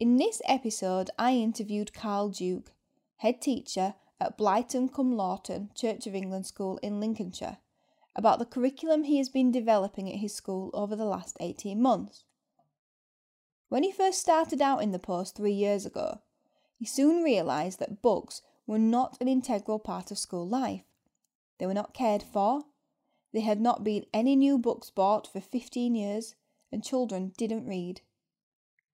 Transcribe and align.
In 0.00 0.16
this 0.16 0.40
episode, 0.44 1.10
I 1.18 1.34
interviewed 1.34 1.92
Carl 1.92 2.28
Duke, 2.28 2.70
head 3.16 3.42
teacher 3.42 3.96
at 4.20 4.38
Blyton 4.38 4.94
cum 4.94 5.12
Laughton 5.12 5.74
Church 5.74 6.06
of 6.06 6.14
England 6.14 6.46
School 6.46 6.78
in 6.84 7.00
Lincolnshire, 7.00 7.58
about 8.14 8.38
the 8.38 8.44
curriculum 8.44 9.02
he 9.02 9.18
has 9.18 9.28
been 9.28 9.50
developing 9.50 10.08
at 10.08 10.20
his 10.20 10.32
school 10.32 10.70
over 10.72 10.94
the 10.94 11.04
last 11.04 11.36
18 11.40 11.82
months. 11.82 12.22
When 13.70 13.82
he 13.82 13.90
first 13.90 14.20
started 14.20 14.62
out 14.62 14.84
in 14.84 14.92
the 14.92 15.00
post 15.00 15.34
three 15.34 15.52
years 15.52 15.84
ago, 15.84 16.20
he 16.76 16.86
soon 16.86 17.24
realised 17.24 17.80
that 17.80 18.00
books 18.00 18.40
were 18.68 18.78
not 18.78 19.16
an 19.20 19.26
integral 19.26 19.80
part 19.80 20.12
of 20.12 20.18
school 20.18 20.46
life. 20.46 20.84
They 21.58 21.66
were 21.66 21.74
not 21.74 21.92
cared 21.92 22.22
for, 22.22 22.66
there 23.32 23.42
had 23.42 23.60
not 23.60 23.82
been 23.82 24.06
any 24.14 24.36
new 24.36 24.58
books 24.58 24.90
bought 24.90 25.26
for 25.26 25.40
15 25.40 25.96
years, 25.96 26.36
and 26.70 26.84
children 26.84 27.32
didn't 27.36 27.66
read. 27.66 28.02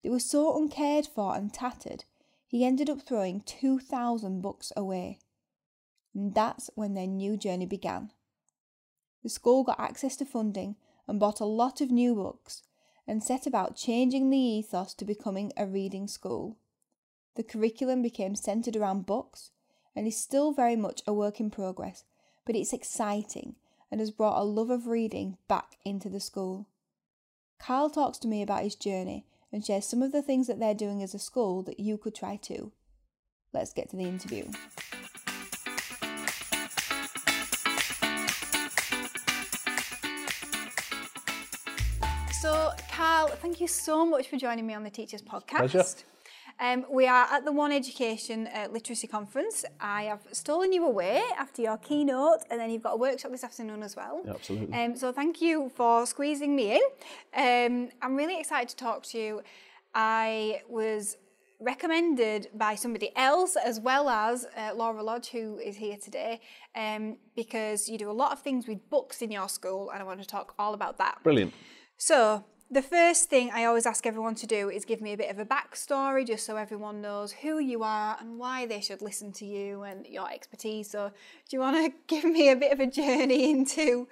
They 0.04 0.10
were 0.10 0.20
so 0.20 0.58
uncared 0.58 1.08
for 1.08 1.36
and 1.36 1.54
tattered, 1.54 2.06
he 2.52 2.66
ended 2.66 2.90
up 2.90 3.02
throwing 3.02 3.40
2,000 3.42 4.42
books 4.42 4.74
away. 4.76 5.20
And 6.14 6.36
that's 6.36 6.70
when 6.76 6.96
their 6.96 7.08
new 7.08 7.38
journey 7.38 7.66
began. 7.66 8.12
The 9.24 9.30
school 9.30 9.64
got 9.64 9.80
access 9.80 10.18
to 10.18 10.26
funding 10.26 10.76
and 11.08 11.18
bought 11.18 11.40
a 11.40 11.46
lot 11.46 11.80
of 11.80 11.92
new 11.92 12.14
books 12.14 12.64
and 13.08 13.24
set 13.24 13.48
about 13.48 13.78
changing 13.78 14.30
the 14.30 14.38
ethos 14.38 14.94
to 14.96 15.06
becoming 15.06 15.54
a 15.56 15.66
reading 15.66 16.10
school. 16.10 16.58
The 17.36 17.44
curriculum 17.44 18.02
became 18.02 18.36
centred 18.36 18.76
around 18.76 19.06
books 19.06 19.52
and 19.96 20.06
is 20.06 20.18
still 20.18 20.52
very 20.52 20.76
much 20.76 21.02
a 21.08 21.14
work 21.14 21.40
in 21.40 21.52
progress, 21.52 22.04
but 22.46 22.58
it's 22.58 22.74
exciting 22.74 23.56
and 23.90 24.02
has 24.02 24.12
brought 24.12 24.42
a 24.42 24.44
love 24.44 24.70
of 24.70 24.88
reading 24.88 25.38
back 25.48 25.78
into 25.86 26.10
the 26.10 26.20
school. 26.20 26.68
Carl 27.60 27.90
talks 27.90 28.18
to 28.18 28.28
me 28.28 28.42
about 28.42 28.64
his 28.64 28.76
journey 28.76 29.26
and 29.52 29.66
shares 29.66 29.86
some 29.86 30.02
of 30.02 30.12
the 30.12 30.22
things 30.22 30.48
that 30.48 30.60
they're 30.60 30.74
doing 30.74 31.04
as 31.04 31.14
a 31.14 31.20
school 31.20 31.62
that 31.64 31.80
you 31.80 31.98
could 31.98 32.16
try 32.16 32.38
too. 32.38 32.72
Let's 33.54 33.74
get 33.74 33.90
to 33.90 33.98
the 33.98 34.04
interview. 34.04 34.46
So, 42.42 42.72
Carl, 42.92 43.28
thank 43.28 43.62
you 43.62 43.68
so 43.68 44.06
much 44.06 44.28
for 44.30 44.38
joining 44.38 44.66
me 44.66 44.74
on 44.74 44.84
the 44.84 44.90
Teachers 44.90 45.22
Podcast. 45.22 45.58
Pleasure. 45.58 45.86
Um, 46.62 46.86
we 46.92 47.08
are 47.08 47.26
at 47.32 47.44
the 47.44 47.52
One 47.52 47.72
Education 47.72 48.48
uh, 48.48 48.68
Literacy 48.72 49.08
Conference. 49.08 49.66
I 49.80 50.04
have 50.04 50.20
stolen 50.32 50.72
you 50.72 50.86
away 50.86 51.20
after 51.36 51.64
your 51.64 51.78
keynote, 51.78 52.42
and 52.52 52.60
then 52.60 52.70
you've 52.70 52.84
got 52.84 52.94
a 52.94 52.98
workshop 52.98 53.32
this 53.32 53.44
afternoon 53.44 53.82
as 53.82 53.96
well. 53.96 54.22
Yeah, 54.24 54.34
absolutely. 54.34 54.78
Um, 54.78 54.96
so 54.96 55.12
thank 55.12 55.42
you 55.42 55.72
for 55.76 56.06
squeezing 56.06 56.56
me 56.56 56.76
in. 56.76 56.82
Um, 57.36 57.90
I'm 58.04 58.16
really 58.16 58.40
excited 58.40 58.70
to 58.70 58.76
talk 58.76 59.02
to 59.08 59.18
you. 59.18 59.42
I 59.96 60.62
was 60.70 61.18
recommended 61.60 62.50
by 62.54 62.76
somebody 62.76 63.12
else 63.16 63.56
as 63.56 63.80
well 63.80 64.08
as 64.08 64.46
uh, 64.56 64.76
Laura 64.76 65.02
Lodge, 65.02 65.30
who 65.30 65.58
is 65.58 65.78
here 65.78 65.98
today, 65.98 66.42
um, 66.76 67.18
because 67.36 67.90
you 67.90 67.98
do 67.98 68.12
a 68.12 68.14
lot 68.14 68.34
of 68.34 68.40
things 68.40 68.68
with 68.68 68.88
books 68.92 69.24
in 69.24 69.32
your 69.32 69.50
school, 69.50 69.90
and 69.90 70.00
I 70.00 70.04
want 70.04 70.22
to 70.22 70.28
talk 70.28 70.54
all 70.60 70.76
about 70.76 71.00
that. 71.00 71.24
Brilliant. 71.24 71.56
So, 71.98 72.46
the 72.72 72.82
first 72.82 73.30
thing 73.30 73.52
I 73.54 73.66
always 73.66 73.86
ask 73.86 74.06
everyone 74.06 74.36
to 74.36 74.48
do 74.48 74.70
is 74.70 74.86
give 74.86 75.02
me 75.02 75.12
a 75.12 75.18
bit 75.18 75.30
of 75.30 75.38
a 75.38 75.46
backstory 75.46 76.26
just 76.26 76.46
so 76.46 76.56
everyone 76.56 77.02
knows 77.02 77.34
who 77.34 77.60
you 77.60 77.84
are 77.84 78.18
and 78.22 78.40
why 78.40 78.66
they 78.66 78.80
should 78.80 79.02
listen 79.02 79.34
to 79.34 79.46
you 79.46 79.84
and 79.84 80.08
your 80.08 80.32
expertise. 80.32 80.90
So, 80.90 81.10
do 81.50 81.58
you 81.58 81.60
want 81.60 81.76
to 81.76 81.94
give 82.08 82.24
me 82.24 82.50
a 82.50 82.56
bit 82.56 82.72
of 82.72 82.80
a 82.80 82.88
journey 82.88 83.52
into 83.52 84.08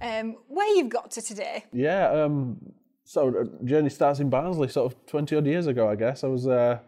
um, 0.00 0.36
where 0.46 0.68
you've 0.76 0.88
got 0.88 1.10
to 1.12 1.22
today? 1.22 1.64
Yeah. 1.72 2.08
Um, 2.10 2.58
so, 3.04 3.28
uh, 3.28 3.64
journey 3.64 3.90
starts 3.90 4.20
in 4.20 4.30
Barnsley, 4.30 4.68
sort 4.68 4.92
of 4.92 5.06
twenty 5.06 5.34
odd 5.34 5.46
years 5.46 5.66
ago, 5.66 5.88
I 5.88 5.96
guess. 5.96 6.22
I 6.22 6.28
was 6.28 6.46
uh, 6.46 6.78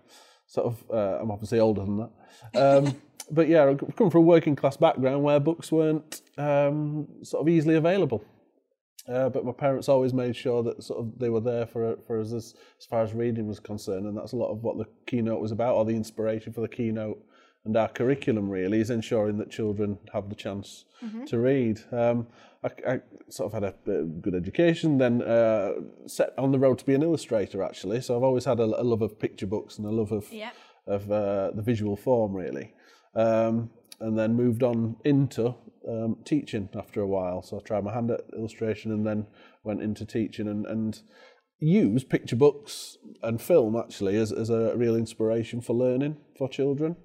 sort 0.46 0.68
of. 0.68 0.84
Uh, 0.88 1.18
I'm 1.20 1.32
obviously 1.32 1.58
older 1.58 1.84
than 1.84 1.98
that. 1.98 2.56
Um, 2.56 2.96
but 3.30 3.48
yeah, 3.48 3.68
I 3.68 3.74
come 3.74 4.10
from 4.10 4.20
a 4.20 4.24
working 4.24 4.54
class 4.54 4.76
background 4.76 5.24
where 5.24 5.40
books 5.40 5.72
weren't 5.72 6.22
um, 6.38 7.08
sort 7.24 7.40
of 7.42 7.48
easily 7.48 7.74
available. 7.74 8.24
Uh, 9.10 9.28
but 9.28 9.44
my 9.44 9.52
parents 9.52 9.88
always 9.88 10.12
made 10.12 10.36
sure 10.36 10.62
that 10.62 10.82
sort 10.82 11.00
of 11.00 11.18
they 11.18 11.30
were 11.30 11.40
there 11.40 11.66
for 11.66 11.96
for 12.06 12.20
us 12.20 12.32
as, 12.32 12.54
as 12.78 12.86
far 12.86 13.02
as 13.02 13.14
reading 13.14 13.46
was 13.46 13.60
concerned, 13.60 14.06
and 14.06 14.16
that's 14.16 14.32
a 14.32 14.36
lot 14.36 14.50
of 14.50 14.62
what 14.62 14.76
the 14.76 14.84
keynote 15.06 15.40
was 15.40 15.52
about, 15.52 15.76
or 15.76 15.84
the 15.84 15.96
inspiration 15.96 16.52
for 16.52 16.60
the 16.60 16.68
keynote 16.68 17.18
and 17.68 17.76
our 17.76 17.88
curriculum 17.88 18.48
really 18.48 18.80
is 18.80 18.90
ensuring 18.90 19.36
that 19.38 19.50
children 19.50 19.98
have 20.12 20.28
the 20.28 20.34
chance 20.34 20.86
mm-hmm. 21.04 21.24
to 21.24 21.38
read. 21.38 21.80
Um, 21.92 22.26
I, 22.64 22.70
I, 22.86 23.00
sort 23.28 23.52
of 23.52 23.62
had 23.62 23.62
a, 23.62 23.92
a 23.92 24.04
good 24.04 24.34
education, 24.34 24.96
then 24.96 25.20
uh, 25.20 25.72
set 26.06 26.32
on 26.38 26.50
the 26.50 26.58
road 26.58 26.78
to 26.78 26.84
be 26.86 26.94
an 26.94 27.02
illustrator 27.02 27.62
actually. 27.62 28.00
So 28.00 28.16
I've 28.16 28.22
always 28.22 28.46
had 28.46 28.58
a, 28.58 28.62
a 28.62 28.82
love 28.82 29.02
of 29.02 29.20
picture 29.20 29.46
books 29.46 29.76
and 29.76 29.86
a 29.86 29.90
love 29.90 30.12
of 30.12 30.32
yeah. 30.32 30.52
of 30.86 31.12
uh, 31.12 31.50
the 31.54 31.60
visual 31.60 31.94
form 31.94 32.32
really. 32.32 32.72
Um, 33.14 33.70
and 34.00 34.18
then 34.18 34.34
moved 34.34 34.62
on 34.62 34.96
into 35.04 35.54
um, 35.88 36.16
teaching 36.24 36.68
after 36.74 37.00
a 37.00 37.06
while. 37.06 37.42
So 37.42 37.58
I 37.58 37.62
tried 37.62 37.84
my 37.84 37.92
hand 37.92 38.10
at 38.10 38.22
illustration 38.36 38.92
and 38.92 39.06
then 39.06 39.26
went 39.64 39.82
into 39.82 40.04
teaching 40.04 40.48
and, 40.48 40.66
and 40.66 41.00
used 41.60 42.08
picture 42.08 42.36
books 42.36 42.96
and 43.22 43.40
film 43.40 43.76
actually 43.76 44.16
as, 44.16 44.32
as 44.32 44.50
a 44.50 44.76
real 44.76 44.96
inspiration 44.96 45.60
for 45.60 45.74
learning 45.74 46.16
for 46.36 46.48
children. 46.48 46.96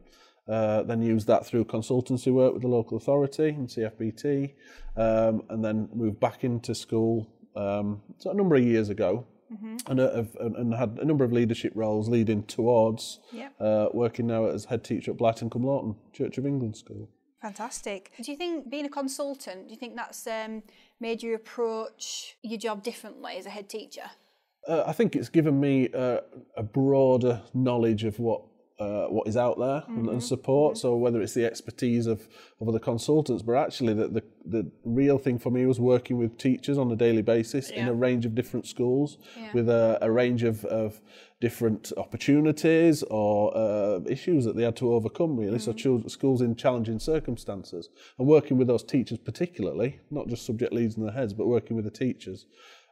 Uh, 0.48 0.84
then 0.84 1.02
used 1.02 1.28
that 1.28 1.46
through 1.46 1.64
consultancy 1.64 2.32
work 2.32 2.54
with 2.54 2.62
the 2.62 2.68
local 2.68 2.98
authority 2.98 3.50
and 3.50 3.70
CFBT, 3.70 4.54
um, 4.98 5.42
and 5.50 5.64
then 5.64 5.88
moved 5.94 6.20
back 6.20 6.44
into 6.44 6.76
school 6.76 7.30
um, 7.56 8.02
so 8.18 8.30
a 8.30 8.34
number 8.34 8.56
of 8.56 8.64
years 8.64 8.90
ago. 8.90 9.26
Mm-hmm. 9.54 9.92
And, 9.92 10.00
uh, 10.00 10.24
and 10.40 10.74
had 10.74 10.98
a 11.00 11.06
number 11.06 11.24
of 11.24 11.32
leadership 11.32 11.74
roles 11.76 12.10
leading 12.10 12.44
towards 12.44 13.20
Yep. 13.32 13.54
uh, 13.60 13.88
working 13.94 14.26
now 14.26 14.46
as 14.46 14.66
head 14.66 14.84
teacher 14.84 15.12
at 15.12 15.18
Blyton 15.18 15.52
cum 15.52 15.62
Laughton 15.62 15.96
Church 16.12 16.40
of 16.40 16.48
England 16.48 16.76
School. 16.76 17.08
Fantastic. 17.44 18.14
Do 18.22 18.32
you 18.32 18.38
think 18.38 18.70
being 18.70 18.86
a 18.86 18.90
consultant, 18.90 19.68
do 19.68 19.74
you 19.74 19.78
think 19.78 19.98
that's 19.98 20.26
um, 20.28 20.64
made 21.02 21.22
you 21.22 21.36
approach 21.36 22.38
your 22.42 22.58
job 22.58 22.84
differently 22.84 23.36
as 23.38 23.46
a 23.46 23.50
head 23.50 23.68
teacher? 23.68 24.10
Uh, 24.66 24.86
I 24.88 24.94
think 24.94 25.14
it's 25.14 25.28
given 25.28 25.60
me 25.60 25.90
uh, 25.94 26.22
a 26.56 26.64
broader 26.64 27.42
knowledge 27.54 28.06
of 28.06 28.18
what 28.18 28.44
uh, 28.80 29.06
what 29.06 29.28
is 29.28 29.38
out 29.38 29.58
there 29.60 29.84
and, 29.88 30.10
and 30.10 30.24
support. 30.24 30.78
So 30.78 30.96
whether 30.96 31.22
it's 31.22 31.34
the 31.36 31.46
expertise 31.46 32.08
of, 32.08 32.28
of 32.60 32.68
other 32.68 32.80
consultants, 32.80 33.44
but 33.44 33.54
actually 33.54 33.94
the, 33.94 34.08
the, 34.08 34.24
the 34.46 34.72
real 34.84 35.18
thing 35.20 35.38
for 35.40 35.52
me 35.52 35.66
was 35.66 35.80
working 35.80 36.18
with 36.18 36.38
teachers 36.38 36.78
on 36.78 36.92
a 36.92 36.96
daily 36.96 37.22
basis 37.22 37.70
in 37.70 37.88
a 37.88 37.94
range 37.94 38.26
of 38.26 38.34
different 38.36 38.66
schools 38.68 39.18
Yeah. 39.38 39.52
with 39.54 39.70
a, 39.70 40.00
a 40.02 40.10
range 40.12 40.44
of, 40.44 40.66
of 40.66 41.00
different 41.40 41.92
opportunities 41.98 43.04
or 43.04 43.56
uh, 43.56 44.00
issues 44.08 44.46
that 44.46 44.56
they 44.56 44.64
had 44.64 44.76
to 44.78 44.94
overcome 44.94 45.38
really. 45.38 45.60
So 45.60 45.74
children, 45.74 46.10
schools 46.10 46.42
in 46.42 46.56
challenging 46.56 47.00
circumstances 47.00 47.90
and 48.18 48.28
working 48.28 48.58
with 48.58 48.68
those 48.68 48.84
teachers 48.84 49.20
particularly, 49.20 50.00
not 50.10 50.28
just 50.28 50.46
subject 50.46 50.74
leads 50.74 50.96
in 50.98 51.04
their 51.04 51.14
heads, 51.14 51.34
but 51.34 51.48
working 51.48 51.76
with 51.76 51.86
the 51.86 51.92
teachers 51.92 52.46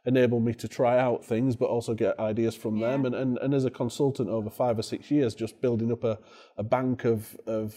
enable 0.04 0.40
me 0.40 0.52
to 0.54 0.68
try 0.68 0.98
out 0.98 1.24
things 1.24 1.56
but 1.56 1.66
also 1.66 1.94
get 1.94 2.18
ideas 2.18 2.54
from 2.54 2.80
them. 2.80 3.06
And, 3.06 3.14
and 3.14 3.38
and 3.38 3.54
as 3.54 3.64
a 3.64 3.70
consultant 3.70 4.28
over 4.28 4.50
five 4.50 4.78
or 4.78 4.82
six 4.82 5.10
years 5.10 5.34
just 5.34 5.60
building 5.60 5.92
up 5.92 6.04
a, 6.04 6.18
a 6.56 6.62
bank 6.62 7.04
of 7.04 7.36
of 7.46 7.74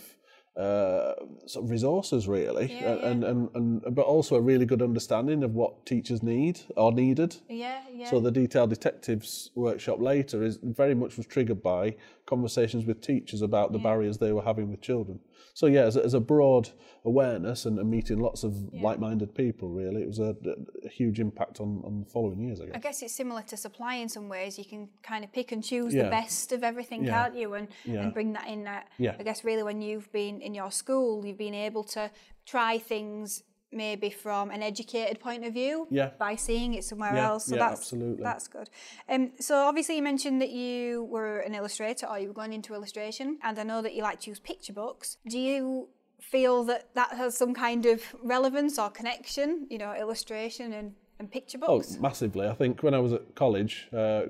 uh, 0.58 1.14
sort 1.46 1.66
of 1.66 1.72
resources 1.72 2.28
really. 2.28 2.72
Yeah, 2.72 2.94
and, 3.06 3.24
and 3.24 3.50
and 3.56 3.96
but 3.96 4.04
also 4.04 4.36
a 4.36 4.42
really 4.42 4.66
good 4.66 4.82
understanding 4.82 5.44
of 5.44 5.54
what 5.54 5.86
teachers 5.86 6.24
need 6.24 6.62
or 6.78 6.94
needed. 6.94 7.36
Yeah, 7.50 7.82
yeah. 7.94 8.10
so 8.10 8.22
the 8.22 8.32
detailed 8.32 8.70
detectives 8.70 9.52
workshop 9.56 10.00
later 10.00 10.44
is 10.44 10.58
very 10.64 10.96
much 10.96 11.18
was 11.18 11.26
triggered 11.26 11.62
by 11.62 11.98
conversations 12.26 12.86
with 12.86 13.02
teachers 13.02 13.42
about 13.42 13.72
the 13.72 13.78
barriers 13.80 14.18
they 14.18 14.32
were 14.34 14.42
having 14.42 14.70
with 14.72 14.82
children. 14.82 15.20
So 15.54 15.68
yeah, 15.68 15.82
as 15.84 15.96
a, 15.96 16.04
as 16.04 16.14
a 16.14 16.20
broad 16.20 16.70
awareness 17.06 17.66
and, 17.66 17.78
and 17.80 17.90
meeting 17.90 18.20
lots 18.20 18.44
of 18.44 18.56
like-minded 18.74 19.34
people, 19.36 19.70
really, 19.70 20.02
it 20.02 20.08
was 20.08 20.20
a, 20.20 20.36
a 20.84 20.90
huge 20.90 21.20
impact 21.20 21.60
on, 21.60 21.82
on 21.86 22.00
the 22.02 22.06
following 22.10 22.40
years. 22.42 22.60
I 22.60 22.64
I 22.64 22.68
guess. 22.68 22.82
guess 22.84 23.02
it's 23.04 23.14
similar 23.16 23.42
to 23.44 23.56
supply 23.58 23.96
in 23.96 24.10
some 24.10 24.28
ways. 24.28 24.58
You 24.58 24.66
can 24.66 24.90
kind 25.04 25.24
of 25.24 25.32
pick 25.32 25.52
and 25.52 25.64
choose 25.64 25.94
the 25.94 26.10
best 26.10 26.52
of 26.52 26.64
everything, 26.64 27.06
Yeah. 27.06 27.24
can't 27.24 27.36
you? 27.38 27.54
And, 27.54 27.68
Yeah. 27.86 28.02
and 28.02 28.14
bring 28.14 28.34
that 28.34 28.48
in. 28.48 28.68
Yeah. 28.98 29.16
I 29.20 29.24
guess 29.24 29.44
really 29.44 29.64
when 29.64 29.82
you've 29.82 30.12
been 30.12 30.42
in 30.42 30.54
your 30.54 30.72
school, 30.72 31.26
you've 31.26 31.38
been 31.38 31.54
able 31.54 31.84
to 31.86 32.12
try 32.46 32.78
things 32.78 33.44
maybe 33.76 34.10
from 34.10 34.50
an 34.52 34.64
educated 34.64 35.20
point 35.20 35.44
of 35.46 35.54
view 35.54 35.88
Yeah. 35.92 36.10
by 36.18 36.36
seeing 36.36 36.74
it 36.74 36.84
somewhere 36.84 37.14
Yeah, 37.16 37.28
else. 37.30 37.46
So 37.46 37.56
yeah, 37.56 37.68
that's 37.70 37.82
absolutely. 37.82 38.24
that's 38.24 38.48
good. 38.48 38.70
Um, 39.10 39.32
so 39.40 39.56
obviously 39.58 39.96
you 39.98 40.02
mentioned 40.04 40.42
that 40.42 40.50
you 40.52 41.04
were 41.06 41.40
an 41.40 41.54
illustrator 41.54 42.08
or 42.08 42.18
you 42.20 42.28
were 42.30 42.34
going 42.34 42.54
into 42.54 42.74
illustration, 42.74 43.38
and 43.44 43.60
I 43.60 43.64
know 43.64 43.82
that 43.82 43.94
you 43.94 44.02
like 44.04 44.20
to 44.22 44.30
use 44.32 44.40
picture 44.40 44.74
books. 44.74 45.18
Do 45.28 45.38
you 45.40 45.90
feel 46.22 46.64
that 46.64 46.94
that 46.96 47.12
has 47.14 47.38
some 47.38 47.54
kind 47.54 47.86
of 47.86 48.02
relevance 48.24 48.80
or 48.80 48.90
connection? 48.90 49.68
You 49.70 49.78
know, 49.78 49.94
illustration 49.94 50.74
and, 50.74 50.94
and 51.20 51.32
picture 51.32 51.58
Oh, 51.62 51.78
books. 51.78 51.98
massively. 52.00 52.48
I 52.48 52.54
think 52.54 52.84
when 52.84 52.94
I 52.94 53.00
was 53.00 53.14
at 53.14 53.36
college, 53.36 53.88
uh, 53.96 54.24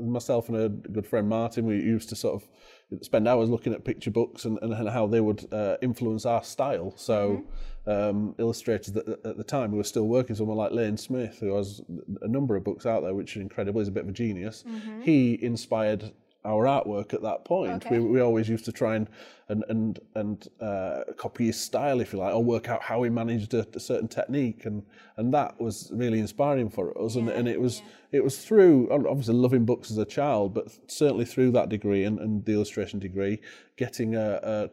myself 0.00 0.48
and 0.48 0.56
a 0.58 0.68
good 0.68 1.06
friend 1.06 1.28
Martin, 1.28 1.66
we 1.66 1.76
used 1.76 2.08
to 2.10 2.16
sort 2.16 2.34
of 2.42 3.04
spend 3.04 3.26
hours 3.28 3.48
looking 3.48 3.72
at 3.72 3.84
picture 3.84 4.10
books 4.10 4.44
and, 4.44 4.58
and 4.62 4.88
how 4.88 5.06
they 5.06 5.20
would 5.20 5.46
uh, 5.52 5.76
influence 5.82 6.26
our 6.26 6.42
style. 6.42 6.92
So, 6.96 7.44
um, 7.86 8.34
illustrators 8.38 8.92
that 8.92 9.08
at 9.24 9.36
the 9.36 9.44
time 9.44 9.70
who 9.70 9.76
were 9.76 9.84
still 9.84 10.06
working, 10.06 10.36
someone 10.36 10.56
like 10.56 10.72
Lane 10.72 10.96
Smith, 10.96 11.38
who 11.40 11.56
has 11.56 11.80
a 12.20 12.28
number 12.28 12.54
of 12.56 12.64
books 12.64 12.86
out 12.86 13.02
there, 13.02 13.14
which 13.14 13.36
are 13.36 13.40
incredible, 13.40 13.80
he's 13.80 13.88
a 13.88 13.92
bit 13.92 14.04
of 14.04 14.08
a 14.10 14.12
genius. 14.12 14.64
He 15.02 15.38
inspired 15.42 16.12
our 16.44 16.64
artwork 16.64 17.14
at 17.14 17.22
that 17.22 17.44
point. 17.44 17.86
Okay. 17.86 17.98
We, 17.98 18.06
we 18.06 18.20
always 18.20 18.48
used 18.48 18.64
to 18.64 18.72
try 18.72 18.96
and 18.96 19.08
and 19.48 19.64
and 19.68 20.00
and 20.14 20.48
uh, 20.60 21.04
copy 21.16 21.46
his 21.46 21.60
style, 21.60 22.00
if 22.00 22.12
you 22.12 22.18
like, 22.18 22.34
or 22.34 22.42
work 22.42 22.68
out 22.68 22.82
how 22.82 23.02
he 23.02 23.10
managed 23.10 23.54
a, 23.54 23.66
a 23.74 23.80
certain 23.80 24.08
technique, 24.08 24.64
and 24.64 24.82
and 25.16 25.32
that 25.34 25.60
was 25.60 25.90
really 25.92 26.18
inspiring 26.18 26.70
for 26.70 26.96
us. 27.00 27.16
And, 27.16 27.28
and 27.28 27.48
it 27.48 27.60
was 27.60 27.82
it 28.10 28.24
was 28.24 28.44
through 28.44 28.90
obviously 28.90 29.34
loving 29.34 29.64
books 29.64 29.90
as 29.90 29.98
a 29.98 30.04
child, 30.04 30.54
but 30.54 30.66
certainly 30.86 31.24
through 31.24 31.52
that 31.52 31.68
degree 31.68 32.04
and, 32.04 32.18
and 32.18 32.44
the 32.44 32.52
illustration 32.52 32.98
degree, 32.98 33.40
getting 33.76 34.16
a, 34.16 34.40
a 34.42 34.70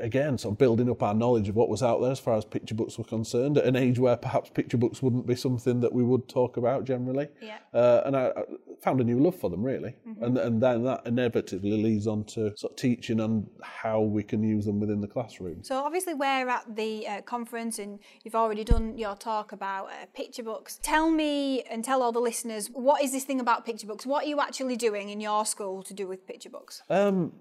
again, 0.00 0.38
sort 0.38 0.54
of 0.54 0.58
building 0.58 0.90
up 0.90 1.02
our 1.02 1.14
knowledge 1.14 1.48
of 1.48 1.56
what 1.56 1.68
was 1.68 1.82
out 1.82 2.00
there 2.00 2.10
as 2.10 2.20
far 2.20 2.36
as 2.36 2.44
picture 2.44 2.74
books 2.74 2.98
were 2.98 3.04
concerned, 3.04 3.58
at 3.58 3.64
an 3.64 3.76
age 3.76 3.98
where 3.98 4.16
perhaps 4.16 4.50
picture 4.50 4.76
books 4.76 5.02
wouldn't 5.02 5.26
be 5.26 5.34
something 5.34 5.80
that 5.80 5.92
we 5.92 6.02
would 6.02 6.28
talk 6.28 6.56
about 6.56 6.84
generally. 6.84 7.28
Yeah. 7.40 7.58
Uh, 7.72 8.02
and 8.04 8.16
I, 8.16 8.32
I 8.36 8.42
found 8.82 9.00
a 9.00 9.04
new 9.04 9.18
love 9.18 9.36
for 9.36 9.50
them, 9.50 9.62
really. 9.62 9.96
And, 10.20 10.38
and 10.38 10.62
then 10.62 10.84
that 10.84 11.06
inevitably 11.06 11.82
leads 11.82 12.06
on 12.06 12.24
to 12.24 12.56
sort 12.56 12.72
of 12.72 12.76
teaching 12.76 13.20
and 13.20 13.48
how 13.62 14.00
we 14.00 14.22
can 14.22 14.42
use 14.42 14.64
them 14.64 14.80
within 14.80 15.00
the 15.00 15.08
classroom. 15.08 15.62
So 15.62 15.76
obviously 15.78 16.14
we're 16.14 16.48
at 16.48 16.76
the 16.76 17.06
uh, 17.06 17.22
conference 17.22 17.78
and 17.78 17.98
you've 18.22 18.34
already 18.34 18.64
done 18.64 18.96
your 18.96 19.16
talk 19.16 19.52
about 19.52 19.86
uh, 19.86 20.06
picture 20.14 20.42
books. 20.42 20.78
Tell 20.82 21.10
me 21.10 21.62
and 21.62 21.84
tell 21.84 22.02
all 22.02 22.12
the 22.12 22.20
listeners 22.20 22.68
what 22.72 23.02
is 23.02 23.12
this 23.12 23.24
thing 23.24 23.40
about 23.40 23.66
picture 23.66 23.86
books? 23.86 24.06
What 24.06 24.24
are 24.24 24.28
you 24.28 24.40
actually 24.40 24.76
doing 24.76 25.10
in 25.10 25.20
your 25.20 25.44
school 25.44 25.82
to 25.82 25.94
do 25.94 26.06
with 26.06 26.26
picture 26.26 26.50
books? 26.50 26.82
Um, 26.88 27.32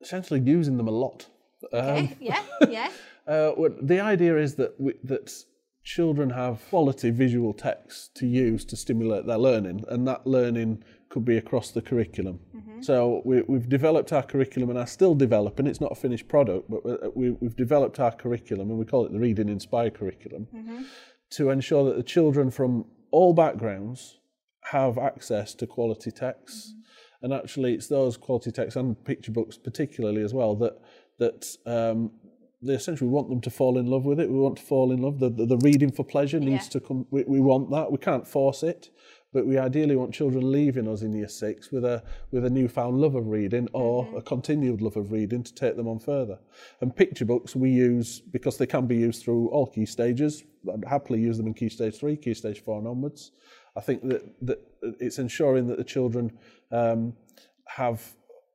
essentially 0.00 0.40
using 0.40 0.76
them 0.76 0.88
a 0.88 0.92
lot. 0.92 1.26
Um, 1.72 1.80
Okay, 1.80 2.16
yeah, 2.20 2.42
yeah. 2.68 2.90
Uh, 3.26 3.52
well, 3.56 3.70
the 3.82 4.00
idea 4.00 4.36
is 4.36 4.56
that 4.56 4.74
we, 4.80 4.92
that 5.04 5.32
children 5.84 6.30
have 6.30 6.60
quality 6.68 7.10
visual 7.10 7.52
text 7.52 8.12
to 8.16 8.26
use 8.26 8.64
to 8.64 8.74
stimulate 8.76 9.24
their 9.24 9.38
learning, 9.38 9.84
and 9.88 10.08
that 10.08 10.26
learning 10.26 10.82
could 11.10 11.24
be 11.24 11.36
across 11.36 11.70
the 11.70 11.82
curriculum. 11.82 12.40
So 12.80 13.22
we, 13.24 13.42
we've 13.42 13.68
developed 13.68 14.12
our 14.12 14.22
curriculum, 14.24 14.70
and 14.70 14.78
are 14.78 14.86
still 14.86 15.14
developing. 15.14 15.66
It's 15.68 15.80
not 15.80 15.92
a 15.92 15.94
finished 15.94 16.26
product, 16.26 16.68
but 16.70 16.80
uh, 16.86 17.10
we, 17.14 17.30
we've 17.32 17.54
developed 17.54 18.00
our 18.00 18.10
curriculum, 18.10 18.70
and 18.70 18.78
we 18.78 18.84
call 18.84 19.06
it 19.06 19.12
the 19.12 19.20
Reading 19.20 19.48
Inspire 19.48 19.90
curriculum, 19.90 20.48
to 21.30 21.50
ensure 21.50 21.84
that 21.84 21.96
the 21.96 22.02
children 22.02 22.50
from 22.50 22.86
all 23.12 23.32
backgrounds 23.32 24.18
have 24.64 24.98
access 24.98 25.54
to 25.54 25.66
quality 25.66 26.10
texts. 26.10 26.74
And 27.22 27.32
actually, 27.34 27.74
it's 27.74 27.86
those 27.86 28.16
quality 28.16 28.50
texts 28.50 28.76
and 28.76 28.96
picture 29.04 29.30
books, 29.30 29.58
particularly 29.58 30.22
as 30.22 30.32
well, 30.32 30.56
that 30.56 30.80
that 31.20 31.56
um, 31.66 32.10
they 32.60 32.74
essentially 32.74 33.08
want 33.08 33.28
them 33.30 33.40
to 33.42 33.50
fall 33.50 33.78
in 33.78 33.86
love 33.86 34.04
with 34.04 34.18
it. 34.20 34.28
We 34.28 34.38
want 34.38 34.56
to 34.56 34.62
fall 34.62 34.90
in 34.92 35.00
love. 35.00 35.18
The, 35.20 35.30
the, 35.30 35.46
the 35.46 35.56
reading 35.58 35.92
for 35.92 36.04
pleasure 36.04 36.40
needs 36.40 36.66
Yeah. 36.66 36.72
to 36.72 36.80
come. 36.80 37.06
We, 37.10 37.22
we 37.24 37.40
want 37.40 37.70
that. 37.70 37.90
We 37.92 37.98
can't 37.98 38.26
force 38.26 38.62
it, 38.62 38.90
but 39.32 39.46
we 39.46 39.56
ideally 39.56 39.96
want 39.96 40.12
children 40.12 40.50
leaving 40.50 40.88
us 40.88 41.02
in 41.02 41.12
year 41.14 41.28
six 41.28 41.70
with 41.70 41.84
a 41.84 42.02
with 42.32 42.44
a 42.44 42.50
newfound 42.50 43.00
love 43.00 43.14
of 43.14 43.28
reading 43.28 43.68
or 43.72 44.08
a 44.16 44.22
continued 44.22 44.80
love 44.82 44.96
of 44.96 45.12
reading 45.12 45.42
to 45.44 45.54
take 45.54 45.76
them 45.76 45.88
on 45.88 46.00
further. 46.00 46.38
And 46.80 46.94
picture 46.94 47.24
books 47.24 47.54
we 47.56 47.70
use 47.70 48.20
because 48.20 48.58
they 48.58 48.66
can 48.66 48.86
be 48.86 48.96
used 48.96 49.22
through 49.22 49.48
all 49.48 49.66
key 49.66 49.86
stages. 49.86 50.42
I'd 50.72 50.84
happily 50.84 51.20
use 51.20 51.36
them 51.38 51.46
in 51.46 51.54
key 51.54 51.68
stage 51.70 51.96
three, 51.98 52.16
key 52.16 52.34
stage 52.34 52.62
four, 52.64 52.78
and 52.78 52.86
onwards. 52.88 53.32
I 53.76 53.80
think 53.80 54.06
that 54.08 54.22
that 54.48 54.58
it's 54.98 55.18
ensuring 55.18 55.66
that 55.68 55.78
the 55.78 55.84
children 55.84 56.32
um, 56.72 57.14
have 57.66 58.00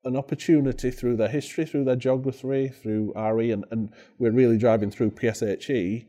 an 0.05 0.15
opportunity 0.15 0.91
through 0.91 1.17
their 1.17 1.27
history, 1.27 1.65
through 1.65 1.83
their 1.83 1.95
geography, 1.95 2.69
through 2.69 3.13
RE, 3.15 3.51
and, 3.51 3.65
and 3.71 3.91
we're 4.19 4.31
really 4.31 4.57
driving 4.57 4.91
through 4.91 5.11
PSHE 5.11 6.05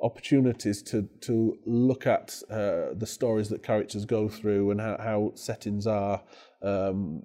opportunities 0.00 0.82
to 0.82 1.08
to 1.20 1.56
look 1.64 2.06
at 2.06 2.42
uh, 2.50 2.92
the 2.94 3.06
stories 3.06 3.48
that 3.48 3.62
characters 3.62 4.04
go 4.04 4.28
through 4.28 4.70
and 4.70 4.80
how, 4.80 4.96
how 4.98 5.32
settings 5.34 5.86
are 5.86 6.22
um, 6.62 7.22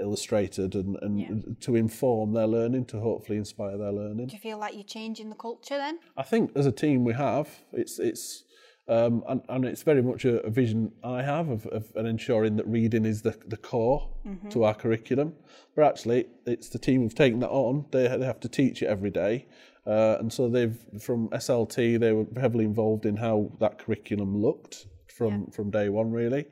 illustrated 0.00 0.74
and, 0.74 0.96
and 1.02 1.56
to 1.60 1.76
inform 1.76 2.32
their 2.32 2.46
learning, 2.46 2.84
to 2.86 3.00
hopefully 3.00 3.38
inspire 3.38 3.76
their 3.76 3.92
learning. 3.92 4.26
Do 4.26 4.34
you 4.34 4.40
feel 4.40 4.58
like 4.58 4.74
you're 4.74 4.84
changing 4.84 5.28
the 5.28 5.36
culture 5.36 5.76
then? 5.76 5.98
I 6.16 6.22
think 6.22 6.52
as 6.56 6.66
a 6.66 6.72
team 6.72 7.04
we 7.04 7.14
have. 7.14 7.48
It's 7.72 7.98
it's 7.98 8.44
um, 8.88 9.22
and, 9.28 9.42
and 9.48 9.64
it's 9.64 9.82
very 9.82 10.02
much 10.02 10.24
a, 10.24 10.40
a 10.46 10.50
vision 10.50 10.92
I 11.04 11.22
have 11.22 11.48
of, 11.48 11.66
of 11.66 11.94
ensuring 11.96 12.56
that 12.56 12.66
reading 12.66 13.04
is 13.04 13.22
the, 13.22 13.36
the 13.46 13.56
core 13.56 14.08
to 14.50 14.64
our 14.64 14.74
curriculum. 14.74 15.34
But 15.76 15.84
actually, 15.84 16.26
it's 16.46 16.68
the 16.68 16.78
team 16.78 17.02
who've 17.02 17.14
taken 17.14 17.40
that 17.40 17.50
on. 17.50 17.86
They 17.90 18.08
they 18.16 18.26
have 18.26 18.40
to 18.40 18.48
teach 18.48 18.82
it 18.82 18.86
every 18.86 19.10
day, 19.10 19.46
uh, 19.86 20.16
and 20.18 20.32
so 20.32 20.48
they've 20.48 20.78
from 21.00 21.28
SLT 21.28 22.00
they 22.00 22.12
were 22.12 22.26
heavily 22.40 22.64
involved 22.64 23.06
in 23.06 23.16
how 23.16 23.52
that 23.60 23.78
curriculum 23.78 24.40
looked 24.40 24.86
from 25.06 25.46
from 25.50 25.70
day 25.70 25.88
one 25.88 26.10
really. 26.10 26.46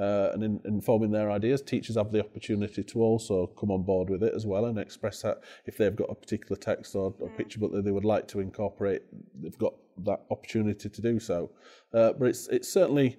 Uh, 0.00 0.30
and 0.32 0.42
in 0.42 0.60
informing 0.64 1.10
their 1.10 1.30
ideas, 1.30 1.60
teachers 1.60 1.96
have 1.96 2.10
the 2.10 2.20
opportunity 2.20 2.82
to 2.82 3.02
also 3.02 3.46
come 3.48 3.70
on 3.70 3.82
board 3.82 4.08
with 4.08 4.22
it 4.22 4.32
as 4.34 4.46
well 4.46 4.64
and 4.64 4.78
express 4.78 5.20
that 5.20 5.40
if 5.66 5.76
they've 5.76 5.94
got 5.94 6.08
a 6.10 6.14
particular 6.14 6.56
text 6.56 6.94
or, 6.94 7.12
or 7.20 7.28
picture 7.30 7.58
book 7.60 7.72
that 7.72 7.84
they 7.84 7.90
would 7.90 8.04
like 8.04 8.26
to 8.26 8.40
incorporate, 8.40 9.02
they've 9.42 9.58
got 9.58 9.74
that 10.04 10.22
opportunity 10.30 10.88
to 10.88 11.02
do 11.02 11.20
so. 11.20 11.50
Uh, 11.92 12.12
but 12.14 12.28
it's 12.28 12.48
it's 12.48 12.72
certainly 12.72 13.18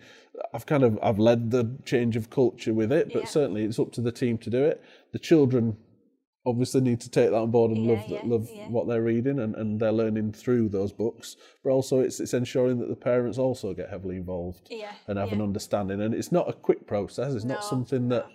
I've 0.55 0.65
kind 0.65 0.83
of 0.83 0.97
I've 1.03 1.19
led 1.19 1.51
the 1.51 1.69
change 1.85 2.15
of 2.15 2.31
culture 2.31 2.73
with 2.73 2.91
it, 2.91 3.13
but 3.13 3.23
Yeah. 3.23 3.29
certainly 3.29 3.63
it's 3.63 3.77
up 3.77 3.91
to 3.91 4.01
the 4.01 4.11
team 4.11 4.39
to 4.39 4.49
do 4.49 4.63
it. 4.63 4.81
The 5.11 5.19
children 5.19 5.77
obviously 6.45 6.81
need 6.81 6.99
to 7.01 7.09
take 7.09 7.29
that 7.29 7.35
on 7.35 7.51
board 7.51 7.71
and 7.71 7.85
Yeah, 7.85 7.93
love 7.93 8.03
yeah, 8.07 8.21
love 8.23 8.49
yeah. 8.51 8.67
what 8.67 8.87
they're 8.87 9.03
reading 9.03 9.39
and, 9.39 9.55
and 9.55 9.79
they're 9.79 9.91
learning 9.91 10.33
through 10.33 10.69
those 10.69 10.91
books. 10.91 11.35
But 11.63 11.71
also 11.71 11.99
it's 11.99 12.19
it's 12.19 12.33
ensuring 12.33 12.79
that 12.79 12.89
the 12.89 12.95
parents 12.95 13.37
also 13.37 13.73
get 13.73 13.89
heavily 13.89 14.17
involved 14.17 14.67
and 15.07 15.19
have 15.19 15.29
an 15.33 15.41
understanding. 15.41 16.01
And 16.01 16.13
it's 16.13 16.31
not 16.31 16.49
a 16.49 16.53
quick 16.53 16.87
process. 16.87 17.33
It's 17.33 17.45
not 17.45 17.63
something 17.63 18.09
that 18.09 18.25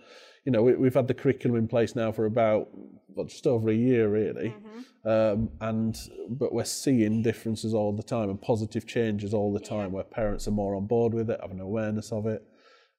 you 0.44 0.52
know 0.52 0.62
we, 0.62 0.74
we've 0.74 0.94
had 0.94 1.08
the 1.08 1.14
curriculum 1.14 1.56
in 1.58 1.66
place 1.68 1.96
now 1.96 2.12
for 2.12 2.26
about 2.26 2.68
well, 3.08 3.26
just 3.26 3.46
over 3.46 3.70
a 3.70 3.74
year 3.74 4.08
really. 4.08 4.50
Mm-hmm. 4.50 5.08
Um, 5.08 5.50
and 5.60 5.96
but 6.30 6.52
we're 6.52 6.64
seeing 6.64 7.22
differences 7.22 7.74
all 7.74 7.92
the 7.92 8.02
time 8.02 8.28
and 8.28 8.40
positive 8.40 8.86
changes 8.86 9.32
all 9.32 9.52
the 9.52 9.60
time 9.60 9.92
where 9.92 10.02
parents 10.04 10.48
are 10.48 10.52
more 10.52 10.74
on 10.74 10.86
board 10.86 11.14
with 11.14 11.30
it, 11.30 11.40
have 11.40 11.52
an 11.52 11.60
awareness 11.60 12.12
of 12.12 12.26
it. 12.26 12.42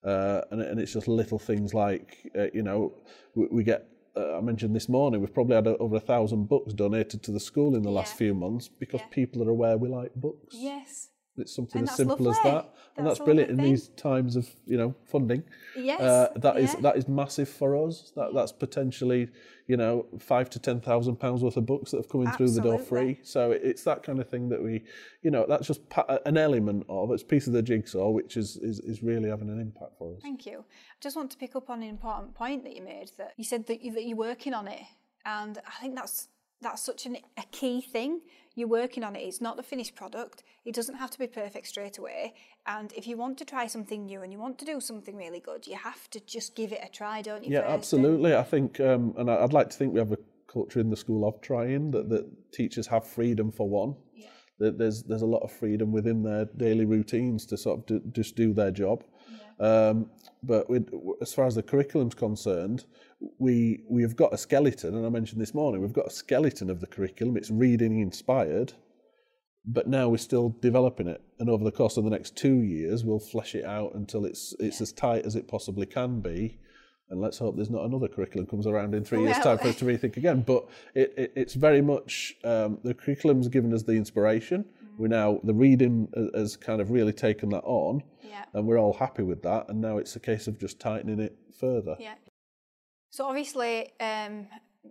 Uh, 0.06 0.42
and, 0.52 0.62
and 0.62 0.80
it's 0.80 0.94
just 0.94 1.08
little 1.08 1.40
things 1.40 1.74
like 1.74 2.30
uh, 2.38 2.48
you 2.54 2.64
know 2.64 2.94
we, 3.36 3.48
we 3.52 3.64
get 3.64 3.88
uh, 4.18 4.38
I 4.38 4.42
mentioned 4.42 4.76
this 4.76 4.90
morning 4.90 5.22
we've 5.22 5.34
probably 5.34 5.56
had 5.56 5.68
over 5.68 5.96
a 5.98 6.00
thousand 6.00 6.48
books 6.50 6.74
donated 6.74 7.22
to 7.24 7.32
the 7.32 7.40
school 7.40 7.76
in 7.76 7.84
the 7.84 7.92
last 7.92 8.16
few 8.18 8.34
months 8.34 8.68
because 8.68 9.02
Yeah. 9.02 9.08
people 9.20 9.44
are 9.44 9.50
aware 9.50 9.78
we 9.78 9.90
like 9.90 10.14
books. 10.16 10.56
Yes. 10.58 11.10
It's 11.38 11.54
something 11.56 11.80
And 11.82 11.90
as 11.90 11.98
that's 11.98 12.10
simple 12.10 12.30
as 12.30 12.36
lovely. 12.38 12.52
that, 12.52 12.74
and 12.98 13.06
That's 13.06 13.20
that's 13.20 13.26
brilliant 13.26 13.52
in 13.52 13.58
these 13.58 13.90
times 13.90 14.36
of 14.36 14.50
you 14.66 14.78
know 14.78 14.96
funding. 15.06 15.44
Yes. 15.76 16.02
Uh, 16.02 16.30
that 16.38 16.58
is 16.58 16.74
yeah. 16.74 16.80
that 16.82 16.98
is 16.98 17.08
massive 17.08 17.48
for 17.50 17.76
us. 17.88 18.12
That 18.16 18.34
that's 18.34 18.52
potentially 18.52 19.30
you 19.68 19.78
know 19.78 20.06
five 20.20 20.50
to 20.52 20.60
ten 20.60 20.80
thousand 20.82 21.18
pounds 21.18 21.44
worth 21.44 21.58
of 21.58 21.66
books 21.66 21.92
that 21.92 21.98
have 21.98 22.10
come 22.10 22.22
in 22.26 22.32
through 22.32 22.50
the 22.52 22.62
door 22.62 22.80
free. 22.80 23.20
So 23.24 23.52
it- 23.52 23.62
it's 23.64 23.84
that 23.84 24.02
kind 24.04 24.20
of 24.20 24.28
thing 24.30 24.50
that 24.50 24.64
we, 24.64 24.84
you 25.22 25.30
know, 25.30 25.46
that's 25.48 25.68
just 25.68 25.88
pa- 25.90 26.20
an 26.26 26.38
element 26.38 26.86
of 26.90 27.12
it's 27.12 27.24
a 27.24 27.26
piece 27.26 27.46
of 27.48 27.54
the 27.54 27.62
jigsaw 27.62 28.10
which 28.10 28.36
is, 28.38 28.58
is 28.58 28.80
is 28.80 29.04
really 29.04 29.30
having 29.30 29.50
an 29.50 29.60
impact 29.60 29.98
for 30.00 30.14
us. 30.16 30.22
Thank 30.22 30.46
you. 30.46 30.60
I 30.60 31.00
just 31.02 31.16
want 31.16 31.30
to 31.32 31.38
pick 31.38 31.56
up 31.56 31.70
on 31.70 31.84
an 31.84 31.90
important 31.90 32.34
point 32.34 32.64
that 32.64 32.76
you 32.76 32.82
made 32.84 33.12
that 33.18 33.34
you 33.38 33.44
said 33.44 33.68
that, 33.68 33.82
you, 33.84 33.92
that 33.94 34.06
you're 34.06 34.18
working 34.18 34.54
on 34.56 34.68
it, 34.68 34.82
and 35.26 35.60
I 35.68 35.82
think 35.82 35.96
that's 35.96 36.30
that's 36.62 36.82
such 36.82 37.06
an, 37.06 37.18
a 37.38 37.44
key 37.52 37.82
thing. 37.82 38.22
You're 38.56 38.68
working 38.68 39.04
on 39.04 39.16
it. 39.16 39.20
It's 39.20 39.42
not 39.42 39.58
the 39.58 39.64
finished 39.64 39.96
product. 39.96 40.44
It 40.66 40.74
doesn't 40.74 40.96
have 40.96 41.12
to 41.12 41.20
be 41.20 41.28
perfect 41.28 41.68
straight 41.68 41.98
away. 41.98 42.34
And 42.66 42.92
if 42.94 43.06
you 43.08 43.16
want 43.16 43.38
to 43.38 43.46
try 43.46 43.68
something 43.68 44.06
new 44.06 44.22
and 44.24 44.34
you 44.34 44.40
want 44.40 44.58
to 44.60 44.66
do 44.66 44.82
something 44.82 45.16
really 45.16 45.40
good, 45.40 45.68
you 45.68 45.76
have 45.76 46.10
to 46.10 46.20
just 46.20 46.56
give 46.56 46.72
it 46.72 46.80
a 46.84 46.90
try, 46.90 47.22
don't 47.22 47.44
you? 47.44 47.54
Yeah, 47.54 47.62
first? 47.62 47.74
Absolutely. 47.74 48.36
I 48.36 48.44
think, 48.44 48.80
um, 48.80 49.14
and 49.18 49.30
I'd 49.30 49.54
like 49.54 49.70
to 49.70 49.78
think 49.78 49.94
we 49.94 50.00
have 50.00 50.12
a 50.12 50.18
culture 50.52 50.80
in 50.80 50.90
the 50.90 50.98
school 50.98 51.28
of 51.28 51.40
trying 51.42 51.92
that, 51.92 52.10
that 52.10 52.26
teachers 52.52 52.88
have 52.88 53.06
freedom 53.06 53.52
for 53.52 53.70
one. 53.70 53.96
That 54.60 54.80
there's 54.80 55.04
there's 55.04 55.22
a 55.22 55.28
lot 55.28 55.44
of 55.44 55.52
freedom 55.52 55.92
within 55.92 56.24
their 56.24 56.46
daily 56.58 56.86
routines 56.86 57.46
to 57.46 57.58
sort 57.58 57.78
of 57.78 57.86
do, 57.86 58.02
just 58.12 58.36
do 58.36 58.56
their 58.56 58.72
job. 58.72 59.04
Um, 59.60 60.10
but 60.42 60.68
with, 60.68 60.90
as 61.22 61.32
far 61.32 61.46
as 61.46 61.54
the 61.54 61.62
curriculum's 61.62 62.16
concerned, 62.16 62.86
we 63.40 63.84
we 63.90 64.02
have 64.04 64.16
got 64.16 64.34
a 64.34 64.38
skeleton, 64.38 64.96
and 64.96 65.06
I 65.06 65.10
mentioned 65.10 65.42
this 65.42 65.54
morning 65.54 65.82
we've 65.82 65.94
got 65.94 66.08
a 66.08 66.12
skeleton 66.12 66.70
of 66.70 66.82
the 66.82 66.88
curriculum. 66.88 67.38
It's 67.38 67.50
reading 67.52 68.00
inspired, 68.00 68.74
but 69.66 69.88
now 69.88 70.10
we're 70.10 70.18
still 70.18 70.56
developing 70.62 71.08
it, 71.08 71.22
and 71.40 71.50
over 71.50 71.64
the 71.64 71.72
course 71.72 71.98
of 71.98 72.04
the 72.04 72.10
next 72.10 72.36
two 72.36 72.62
years, 72.62 73.04
we'll 73.04 73.20
flesh 73.20 73.56
it 73.56 73.66
out 73.66 73.94
until 73.96 74.26
it's 74.26 74.54
it's 74.60 74.82
as 74.82 74.92
tight 74.92 75.26
as 75.26 75.36
it 75.36 75.48
possibly 75.48 75.86
can 75.86 76.20
be. 76.22 76.60
And 77.10 77.22
let's 77.22 77.38
hope 77.38 77.56
there's 77.56 77.70
not 77.70 77.86
another 77.86 78.10
curriculum 78.10 78.48
comes 78.48 78.68
around 78.68 78.94
in 78.94 79.06
three 79.06 79.22
years' 79.24 79.40
time 79.40 79.58
for 79.60 79.70
us 79.70 79.78
to 79.78 79.86
rethink 79.92 80.18
again. 80.18 80.42
But 80.42 80.68
it, 80.94 81.14
it, 81.18 81.34
it's 81.38 81.54
very 81.54 81.82
much 81.82 82.36
um, 82.44 82.80
the 82.84 82.94
curriculum's 82.94 83.48
given 83.48 83.74
us 83.74 83.84
the 83.84 83.94
inspiration. 83.94 84.66
We're 84.98 85.08
now 85.08 85.40
the 85.44 85.54
reading 85.54 86.10
has 86.36 86.58
kind 86.58 86.82
of 86.82 86.92
really 86.92 87.14
taken 87.14 87.48
that 87.50 87.64
on, 87.64 88.04
Yeah. 88.22 88.44
and 88.54 88.68
we're 88.68 88.78
all 88.78 88.92
happy 88.94 89.24
with 89.24 89.42
that. 89.44 89.70
And 89.70 89.80
now 89.80 89.98
it's 90.00 90.18
a 90.18 90.20
case 90.20 90.48
of 90.48 90.60
just 90.60 90.82
tightening 90.82 91.22
it 91.22 91.38
further. 91.58 91.96
Yeah. 91.98 92.16
So 93.18 93.26
obviously, 93.26 93.94
um, 94.00 94.46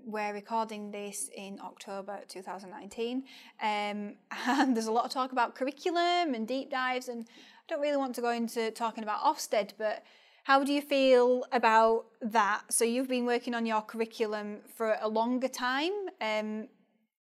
we're 0.05 0.35
recording 0.35 0.91
this 0.91 1.31
in 1.37 1.61
October 1.63 2.19
2019, 2.27 3.23
um, 3.63 4.15
and 4.49 4.77
there's 4.77 4.89
a 4.89 4.91
lot 4.91 5.05
of 5.05 5.13
talk 5.13 5.31
about 5.31 5.55
curriculum 5.55 6.35
and 6.35 6.45
deep 6.49 6.69
dives, 6.69 7.07
and 7.07 7.29
I 7.29 7.63
don't 7.69 7.81
really 7.81 7.97
want 7.97 8.17
to 8.17 8.21
go 8.21 8.31
into 8.31 8.73
talking 8.73 9.05
about 9.05 9.21
Ofsted, 9.21 9.75
but 9.79 10.03
how 10.43 10.65
do 10.65 10.73
you 10.73 10.83
feel 10.83 11.45
about 11.53 12.07
that? 12.21 12.63
So 12.69 12.85
you've 12.85 13.07
been 13.07 13.27
working 13.27 13.55
on 13.55 13.65
your 13.65 13.81
curriculum 13.81 14.59
for 14.75 14.97
a 15.01 15.07
longer 15.07 15.47
time. 15.47 15.93
Um, 16.21 16.67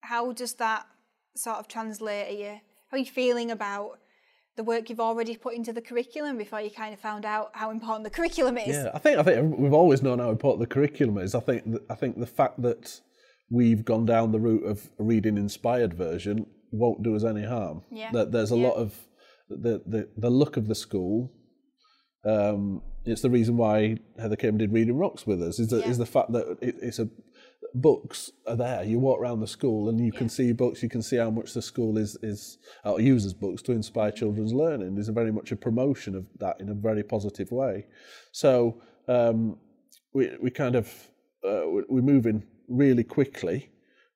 how 0.02 0.32
does 0.32 0.56
that 0.56 0.88
sort 1.36 1.58
of 1.58 1.68
translate? 1.68 2.30
Are 2.30 2.40
you, 2.40 2.60
how 2.88 2.98
are 2.98 2.98
you 2.98 3.06
feeling 3.06 3.52
about 3.52 4.00
the 4.56 4.64
work 4.64 4.90
you've 4.90 5.00
already 5.00 5.36
put 5.36 5.54
into 5.54 5.74
the 5.74 5.82
curriculum 5.82 6.38
before 6.38 6.62
you 6.62 6.70
kind 6.70 6.94
of 6.94 7.00
found 7.00 7.26
out 7.26 7.50
how 7.54 7.72
important 7.72 8.04
the 8.06 8.10
curriculum 8.10 8.58
is? 8.58 8.76
Yeah, 8.76 8.90
I 8.94 9.00
think 9.00 9.18
I 9.20 9.24
think 9.24 9.58
we've 9.58 9.74
always 9.74 10.02
known 10.02 10.20
how 10.20 10.30
important 10.30 10.62
the 10.68 10.74
curriculum 10.74 11.18
is. 11.18 11.36
I 11.36 11.40
think 11.42 11.66
th- 11.66 11.84
I 11.90 11.96
think 11.96 12.20
the 12.20 12.26
fact 12.26 12.62
that 12.62 13.00
we've 13.50 13.84
gone 13.86 14.06
down 14.06 14.32
the 14.32 14.40
route 14.40 14.64
of 14.66 14.90
a 15.00 15.04
reading 15.04 15.38
inspired 15.38 15.94
version 15.94 16.46
won't 16.72 17.04
do 17.04 17.16
us 17.16 17.24
any 17.24 17.44
harm. 17.46 17.84
Yeah, 17.92 18.12
That 18.12 18.32
there's 18.32 18.52
a 18.52 18.56
yeah. 18.58 18.68
lot 18.68 18.76
of 18.78 18.96
the, 19.50 19.82
the 19.86 20.10
the 20.18 20.30
look 20.30 20.58
of 20.58 20.68
the 20.68 20.76
school. 20.76 21.32
Um, 22.26 22.82
it's 23.06 23.22
the 23.22 23.30
reason 23.30 23.56
why 23.56 23.98
Heather 24.18 24.36
came 24.36 24.50
and 24.52 24.60
did 24.60 24.74
Reading 24.74 24.98
Rocks 24.98 25.28
with 25.28 25.44
us. 25.44 25.60
Is 25.60 25.68
the, 25.68 25.80
Yeah. 25.82 25.90
is 25.90 25.98
the 26.00 26.08
fact 26.08 26.32
that 26.32 26.58
it, 26.62 26.76
it's 26.82 26.98
a 26.98 27.08
books 27.76 28.32
are 28.48 28.56
there. 28.56 28.84
You 28.84 29.00
walk 29.00 29.20
around 29.20 29.42
the 29.42 29.48
school 29.48 29.90
and 29.90 30.00
you 30.00 30.12
can 30.12 30.30
see 30.30 30.52
books. 30.54 30.82
You 30.82 30.90
can 30.90 31.02
see 31.02 31.18
how 31.18 31.30
much 31.30 31.54
the 31.54 31.62
school 31.62 31.98
is 31.98 32.18
is 32.24 32.58
uh, 32.86 32.96
uses 32.98 33.34
books 33.34 33.62
to 33.64 33.72
inspire 33.74 34.12
children's 34.12 34.54
learning. 34.54 34.96
There's 34.96 35.10
a 35.10 35.14
very 35.14 35.32
much 35.32 35.52
a 35.52 35.56
promotion 35.56 36.16
of 36.16 36.26
that 36.40 36.60
in 36.60 36.70
a 36.70 36.74
very 36.74 37.04
positive 37.04 37.52
way. 37.52 37.86
So 38.32 38.82
um, 39.08 39.58
we 40.14 40.32
we 40.42 40.50
kind 40.52 40.76
of 40.76 40.88
uh, 41.48 41.68
we- 41.70 41.84
we're 41.90 42.02
moving 42.02 42.44
really 42.68 43.04
quickly. 43.04 43.70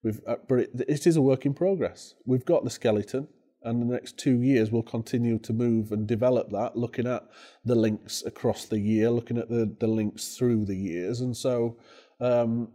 We've, 0.03 0.21
uh, 0.25 0.37
but 0.47 0.59
it, 0.59 0.69
it 0.87 1.05
is 1.05 1.17
a 1.17 1.21
work 1.21 1.45
in 1.45 1.53
progress. 1.53 2.15
We've 2.25 2.45
got 2.45 2.63
the 2.63 2.69
skeleton, 2.69 3.27
and 3.63 3.81
the 3.81 3.85
next 3.93 4.17
two 4.17 4.41
years 4.41 4.71
we'll 4.71 4.81
continue 4.83 5.37
to 5.39 5.51
move 5.51 5.91
and 5.91 6.07
develop 6.07 6.49
that, 6.51 6.77
looking 6.77 7.05
at 7.05 7.23
the 7.65 7.75
links 7.75 8.23
across 8.25 8.63
the 8.65 8.79
year, 8.79 9.09
looking 9.09 9.37
at 9.37 9.49
the, 9.49 9.75
the 9.79 9.87
links 9.87 10.37
through 10.37 10.65
the 10.65 10.75
years, 10.77 11.19
and 11.19 11.35
so 11.35 11.75
um, 12.21 12.69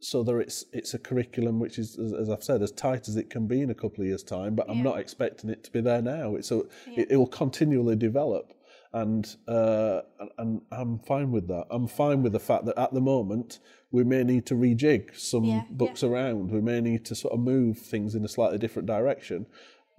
so 0.00 0.22
that 0.22 0.36
it's 0.36 0.64
it's 0.72 0.94
a 0.94 0.98
curriculum 0.98 1.58
which 1.58 1.78
is, 1.78 1.98
as, 1.98 2.12
as 2.12 2.30
I've 2.30 2.44
said, 2.44 2.62
as 2.62 2.70
tight 2.72 3.08
as 3.08 3.16
it 3.16 3.30
can 3.30 3.46
be 3.46 3.62
in 3.62 3.70
a 3.70 3.74
couple 3.74 4.02
of 4.02 4.06
years' 4.08 4.22
time. 4.22 4.54
But 4.54 4.68
I'm 4.70 4.82
not 4.84 4.98
expecting 4.98 5.50
it 5.50 5.64
to 5.64 5.70
be 5.72 5.80
there 5.80 6.02
now. 6.02 6.34
It's 6.36 6.48
so 6.48 6.68
it, 6.96 7.08
it 7.12 7.16
will 7.16 7.26
continually 7.26 7.96
develop, 7.96 8.52
and 8.92 9.26
uh, 9.48 10.02
and- 10.20 10.30
and 10.38 10.60
I'm 10.70 10.98
fine 11.00 11.30
with 11.32 11.48
that. 11.48 11.66
I'm 11.70 11.86
fine 11.88 12.22
with 12.22 12.32
the 12.32 12.40
fact 12.40 12.66
that 12.66 12.78
at 12.78 12.92
the 12.92 13.00
moment 13.00 13.58
we 13.90 14.04
may 14.04 14.22
need 14.24 14.44
to 14.46 14.54
rejig 14.54 15.16
some 15.18 15.44
Yeah, 15.44 15.62
books 15.70 16.02
around. 16.02 16.50
We 16.50 16.60
may 16.60 16.80
need 16.80 17.04
to 17.06 17.14
sort 17.14 17.32
of 17.34 17.40
move 17.40 17.78
things 17.78 18.14
in 18.14 18.24
a 18.24 18.28
slightly 18.28 18.58
different 18.58 18.86
direction 18.86 19.46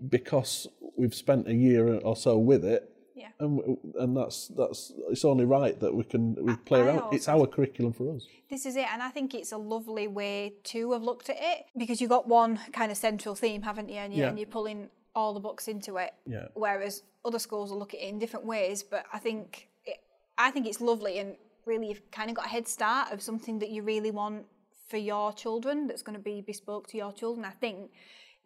because 0.09 0.67
we've 0.97 1.15
spent 1.15 1.47
a 1.47 1.53
year 1.53 1.95
or 1.99 2.15
so 2.15 2.37
with 2.37 2.63
it. 2.65 2.89
Yeah. 3.17 3.29
And, 3.39 3.77
and 3.95 4.15
that's 4.15 4.47
that's 4.49 4.93
it's 5.09 5.25
only 5.25 5.45
right 5.45 5.77
that 5.79 5.93
we 5.93 6.03
can 6.03 6.35
we 6.35 6.55
play 6.55 6.81
I 6.81 6.83
around. 6.85 7.13
It's 7.13 7.27
our 7.27 7.47
curriculum 7.47 7.93
for 7.93 8.15
us. 8.15 8.27
This 8.49 8.65
is 8.65 8.75
it, 8.75 8.85
and 8.93 9.01
I 9.01 9.09
think 9.09 9.33
it's 9.33 9.51
a 9.51 9.57
lovely 9.57 10.07
way 10.07 10.53
to 10.65 10.91
have 10.93 11.03
looked 11.03 11.29
at 11.29 11.37
it 11.39 11.65
because 11.75 11.99
you've 11.99 12.11
got 12.11 12.27
one 12.27 12.59
kind 12.71 12.91
of 12.91 12.97
central 12.97 13.33
theme, 13.33 13.63
haven't 13.63 13.89
you? 13.89 13.95
And, 13.97 14.13
you, 14.13 14.21
Yeah. 14.21 14.29
and 14.29 14.37
you're 14.39 14.47
pulling 14.47 14.89
all 15.15 15.33
the 15.33 15.39
books 15.39 15.67
into 15.67 15.97
it. 15.97 16.13
Yeah. 16.27 16.47
Whereas 16.53 17.01
other 17.25 17.39
schools 17.39 17.71
will 17.71 17.79
look 17.79 17.93
at 17.95 17.99
it 17.99 18.07
in 18.07 18.19
different 18.19 18.45
ways, 18.45 18.83
but 18.83 19.05
I 19.11 19.17
think 19.17 19.67
it, 19.85 19.97
I 20.37 20.51
think 20.51 20.67
it's 20.67 20.79
lovely 20.79 21.17
and 21.17 21.35
really 21.65 21.89
you've 21.89 22.11
kind 22.11 22.29
of 22.29 22.35
got 22.35 22.45
a 22.45 22.49
head 22.49 22.67
start 22.67 23.11
of 23.11 23.21
something 23.21 23.57
that 23.59 23.69
you 23.71 23.81
really 23.81 24.11
want 24.11 24.45
for 24.87 24.97
your 24.97 25.33
children 25.33 25.87
that's 25.87 26.03
going 26.03 26.17
to 26.17 26.23
be 26.23 26.41
bespoke 26.41 26.87
to 26.87 26.97
your 26.97 27.11
children. 27.11 27.43
I 27.45 27.49
think 27.49 27.91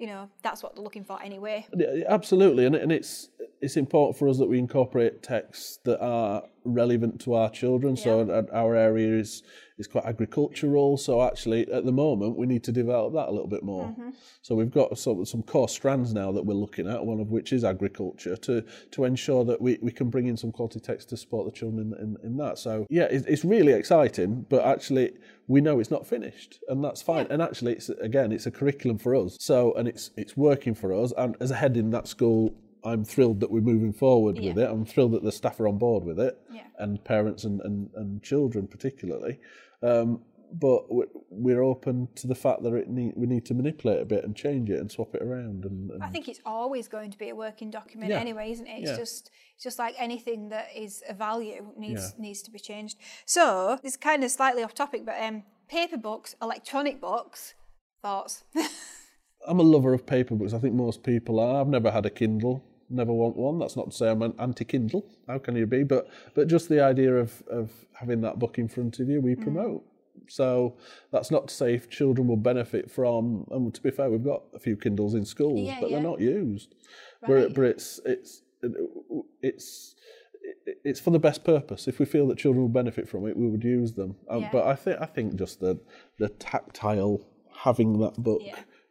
you 0.02 0.08
know 0.08 0.28
that's 0.42 0.64
what 0.64 0.76
they're 0.76 0.84
looking 0.84 1.04
for 1.04 1.22
anyway. 1.22 1.66
Absolutely, 2.10 2.66
and 2.66 2.76
and 2.76 2.92
it's 2.92 3.30
it's 3.62 3.78
important 3.78 4.18
for 4.18 4.28
us 4.28 4.40
that 4.40 4.50
we 4.50 4.58
incorporate 4.58 5.22
texts 5.22 5.78
that 5.86 6.04
are 6.04 6.44
relevant 6.64 7.20
to 7.22 7.34
our 7.34 7.50
children. 7.50 7.96
So 7.96 8.24
Yeah. 8.24 8.34
our- 8.36 8.54
our 8.54 8.76
area 8.76 9.18
is 9.20 9.44
is 9.78 9.88
quite 9.88 10.06
agricultural. 10.06 10.96
So 10.98 11.24
actually, 11.24 11.68
at 11.72 11.86
the 11.86 11.92
moment, 11.92 12.38
we 12.38 12.46
need 12.46 12.64
to 12.66 12.72
develop 12.72 13.14
that 13.14 13.30
a 13.30 13.32
little 13.32 13.48
bit 13.48 13.64
more. 13.64 13.86
Mm-hmm. 13.86 14.10
So 14.44 14.54
we've 14.54 14.70
got 14.70 14.96
some 14.98 15.26
some 15.26 15.42
core 15.42 15.68
strands 15.70 16.14
now 16.14 16.32
that 16.34 16.46
we're 16.46 16.54
looking 16.54 16.88
at. 16.88 17.04
One 17.04 17.20
of 17.20 17.32
which 17.32 17.52
is 17.52 17.64
agriculture 17.64 18.36
to 18.38 18.64
to 18.92 19.06
ensure 19.06 19.44
that 19.46 19.60
we, 19.60 19.80
we 19.82 19.92
can 19.92 20.10
bring 20.10 20.28
in 20.28 20.38
some 20.38 20.52
quality 20.52 20.80
text 20.80 21.10
to 21.10 21.18
support 21.18 21.46
the 21.46 21.52
children 21.52 21.94
in, 22.00 22.00
in, 22.04 22.18
in 22.24 22.38
that. 22.38 22.60
So 22.60 22.86
yeah, 22.90 23.08
it's, 23.10 23.26
it's 23.26 23.44
really 23.44 23.74
exciting. 23.74 24.46
But 24.50 24.66
actually, 24.66 25.14
we 25.48 25.62
know 25.62 25.80
it's 25.80 25.92
not 25.92 26.06
finished, 26.06 26.60
and 26.70 26.84
that's 26.84 27.02
fine. 27.02 27.26
And 27.32 27.42
actually, 27.42 27.74
it's 27.74 27.90
again, 27.90 28.32
it's 28.32 28.46
a 28.46 28.52
curriculum 28.52 29.00
for 29.00 29.16
us. 29.16 29.36
So 29.40 29.74
and 29.74 29.88
it's 29.88 30.12
it's 30.16 30.38
working 30.38 30.76
for 30.76 30.94
us. 30.94 31.12
And 31.18 31.36
as 31.40 31.50
a 31.50 31.56
head 31.56 31.76
in 31.76 31.90
that 31.92 32.08
school. 32.08 32.54
I'm 32.84 33.06
thrilled 33.06 33.40
that 33.42 33.52
we're 33.52 33.62
moving 33.62 33.94
forward 33.94 34.40
with 34.40 34.58
it. 34.58 34.70
I'm 34.70 34.86
thrilled 34.86 35.12
that 35.14 35.24
the 35.24 35.32
staff 35.32 35.60
are 35.60 35.68
on 35.68 35.78
board 35.78 36.04
with 36.04 36.20
it, 36.20 36.38
Yeah. 36.52 36.64
and 36.80 37.04
parents 37.04 37.44
and, 37.44 37.62
and, 37.62 37.90
and 37.96 38.24
children 38.24 38.68
particularly. 38.68 39.40
Um, 39.84 40.22
but 40.54 40.94
we- 40.94 41.06
we're 41.30 41.62
open 41.64 42.10
to 42.16 42.28
the 42.28 42.36
fact 42.36 42.62
that 42.64 42.74
it 42.74 42.90
need, 42.90 43.14
we 43.16 43.26
need 43.26 43.46
to 43.46 43.54
manipulate 43.54 44.02
a 44.02 44.06
bit 44.06 44.26
and 44.26 44.36
change 44.36 44.70
it 44.70 44.80
and 44.80 44.92
swap 44.92 45.16
it 45.16 45.22
around. 45.22 45.64
And, 45.64 45.92
and 45.92 46.04
I 46.04 46.10
think 46.10 46.28
it's 46.28 46.42
always 46.46 46.88
going 46.90 47.10
to 47.12 47.18
be 47.18 47.30
a 47.30 47.36
working 47.36 47.70
document 47.72 48.12
Yeah. 48.12 48.20
anyway, 48.20 48.52
isn't 48.52 48.68
it? 48.68 48.80
It's 48.82 48.92
Yeah. 48.92 48.98
just 48.98 49.30
it's 49.56 49.64
just 49.64 49.80
like 49.80 49.96
anything 49.98 50.50
that 50.50 50.68
is 50.76 51.04
of 51.08 51.18
value 51.18 51.72
needs 51.78 52.14
Yeah. 52.18 52.22
needs 52.22 52.42
to 52.42 52.52
be 52.52 52.60
changed. 52.60 52.98
So 53.26 53.80
it's 53.84 53.96
kind 53.96 54.24
of 54.26 54.32
slightly 54.32 54.62
off 54.64 54.74
topic, 54.74 55.06
but 55.06 55.16
um, 55.22 55.44
paper 55.70 55.98
books, 55.98 56.36
electronic 56.42 57.00
books, 57.00 57.54
thoughts? 58.02 58.44
I'm 59.48 59.60
a 59.60 59.64
lover 59.64 59.94
of 59.94 60.06
paper 60.06 60.36
books. 60.36 60.54
I 60.54 60.60
think 60.60 60.74
most 60.76 61.02
people 61.04 61.40
are. 61.40 61.62
I've 61.62 61.68
never 61.68 61.92
had 61.92 62.06
a 62.06 62.10
Kindle. 62.10 62.64
Never 62.92 63.14
want 63.14 63.36
one. 63.38 63.58
That's 63.60 63.76
not 63.78 63.92
to 63.92 63.96
say 63.98 64.10
I'm 64.10 64.22
an 64.22 64.34
anti-Kindle. 64.40 65.06
How 65.28 65.38
can 65.40 65.56
you 65.56 65.66
be? 65.66 65.84
But 65.84 66.10
but 66.36 66.48
just 66.48 66.68
the 66.70 66.84
idea 66.84 67.16
of 67.16 67.42
of 67.48 67.72
having 67.94 68.22
that 68.22 68.38
book 68.40 68.58
in 68.60 68.68
front 68.68 69.00
of 69.00 69.10
you, 69.10 69.22
we 69.22 69.36
Mm. 69.36 69.42
promote. 69.44 69.84
So 70.28 70.76
that's 71.12 71.32
not 71.32 71.48
to 71.48 71.54
say 71.54 71.74
if 71.74 71.90
children 71.90 72.28
will 72.28 72.38
benefit 72.38 72.92
from. 72.92 73.46
And 73.52 73.74
to 73.74 73.82
be 73.82 73.92
fair, 73.92 74.10
we've 74.10 74.24
got 74.24 74.44
a 74.54 74.60
few 74.60 74.76
Kindles 74.76 75.14
in 75.14 75.26
schools, 75.26 75.62
Yeah, 75.68 75.78
but 75.82 75.90
yeah. 75.90 75.96
they're 75.98 76.10
not 76.12 76.20
used. 76.22 76.76
Right. 77.22 77.30
But, 77.48 77.54
but 77.56 77.64
it's 77.64 78.00
it's 78.06 78.42
it's 79.42 79.96
it's 80.84 81.00
for 81.00 81.12
the 81.12 81.20
best 81.20 81.44
purpose. 81.44 81.88
If 81.88 82.00
we 82.00 82.06
feel 82.06 82.28
that 82.28 82.38
children 82.38 82.62
will 82.62 82.70
benefit 82.70 83.08
from 83.08 83.28
it, 83.28 83.38
we 83.38 83.48
would 83.50 83.64
use 83.64 83.94
them. 83.94 84.16
Um, 84.30 84.42
Yeah. 84.42 84.50
But 84.52 84.68
I 84.68 84.76
think 84.76 85.02
I 85.02 85.06
think 85.06 85.36
just 85.36 85.60
the 85.60 85.80
the 86.18 86.30
tactile 86.30 87.22
having 87.54 88.00
that 88.00 88.16
book 88.16 88.42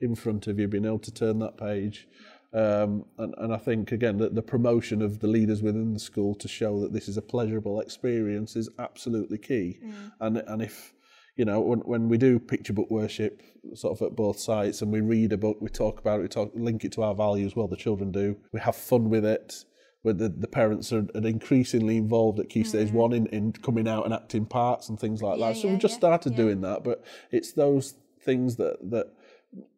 in 0.01 0.15
front 0.15 0.47
of 0.47 0.59
you, 0.59 0.67
being 0.69 0.85
able 0.87 0.99
to 1.01 1.13
turn 1.13 1.39
that 1.41 1.57
page. 1.57 2.09
Um, 2.53 3.05
and, 3.17 3.33
and 3.39 3.55
I 3.55 3.59
think 3.59 3.93
again 3.93 4.19
that 4.19 4.35
the 4.35 4.43
promotion 4.43 5.03
of 5.03 5.21
the 5.21 5.29
leaders 5.29 5.63
within 5.63 5.93
the 5.93 6.01
school 6.01 6.35
to 6.35 6.49
show 6.49 6.81
that 6.81 6.93
this 6.93 7.09
is 7.09 7.17
a 7.17 7.23
pleasurable 7.23 7.81
experience 7.81 8.57
is 8.57 8.69
absolutely 8.79 9.39
key. 9.39 9.79
And 10.21 10.39
and 10.39 10.61
if 10.61 10.93
you 11.37 11.45
know 11.45 11.61
when 11.61 11.79
when 11.81 12.09
we 12.09 12.19
do 12.19 12.41
picture 12.41 12.73
book 12.73 12.91
worship 12.91 13.41
sort 13.75 13.97
of 13.97 14.05
at 14.05 14.17
both 14.17 14.39
sites 14.41 14.83
and 14.83 14.91
we 14.91 15.01
read 15.01 15.33
a 15.33 15.37
book, 15.39 15.59
we 15.61 15.69
talk 15.69 16.01
about 16.01 16.19
it, 16.19 16.23
we 16.23 16.29
talk 16.29 16.51
link 16.55 16.85
it 16.85 16.93
to 16.93 17.03
our 17.03 17.15
values. 17.15 17.55
Well, 17.55 17.69
the 17.69 17.77
children 17.77 18.11
do. 18.11 18.37
We 18.53 18.61
have 18.61 18.75
fun 18.75 19.11
with 19.11 19.25
it. 19.25 19.65
Where 20.03 20.15
the, 20.15 20.31
the 20.31 20.49
parents 20.49 20.95
are, 20.95 21.07
are 21.15 21.27
increasingly 21.27 21.99
involved 21.99 22.41
at 22.41 22.49
Key 22.49 22.65
Stage 22.65 22.91
One 22.91 23.13
in, 23.13 23.27
in 23.27 23.53
coming 23.53 23.87
out 23.87 24.07
and 24.07 24.15
acting 24.15 24.47
parts 24.47 24.89
and 24.89 24.99
things 24.99 25.21
like 25.23 25.39
Yeah, 25.39 25.49
that. 25.49 25.57
So 25.59 25.67
yeah, 25.67 25.73
we've 25.75 25.83
just 25.83 25.93
yeah, 25.93 25.99
started 25.99 26.37
doing 26.37 26.63
that, 26.63 26.83
but 26.85 27.05
it's 27.31 27.53
those 27.53 27.97
things 28.25 28.57
that 28.57 28.79
that 28.91 29.13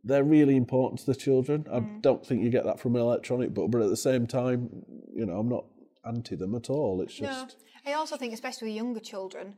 they're 0.04 0.24
really 0.24 0.56
important 0.56 1.00
to 1.00 1.06
the 1.06 1.14
children. 1.14 1.66
I 1.72 1.80
Mm. 1.80 2.02
don't 2.02 2.26
think 2.26 2.42
you 2.42 2.50
get 2.50 2.64
that 2.64 2.78
from 2.80 2.94
an 2.96 3.02
electronic 3.02 3.54
book, 3.54 3.70
but 3.70 3.80
at 3.82 3.88
the 3.88 3.96
same 3.96 4.26
time, 4.26 4.84
you 5.14 5.24
know, 5.26 5.38
I'm 5.38 5.48
not 5.48 5.64
anti 6.04 6.36
them 6.36 6.54
at 6.54 6.68
all. 6.70 7.00
It's 7.00 7.14
just. 7.14 7.56
no, 7.84 7.90
I 7.90 7.94
also 7.94 8.16
think, 8.16 8.32
especially 8.34 8.68
with 8.68 8.76
younger 8.76 9.00
children, 9.00 9.56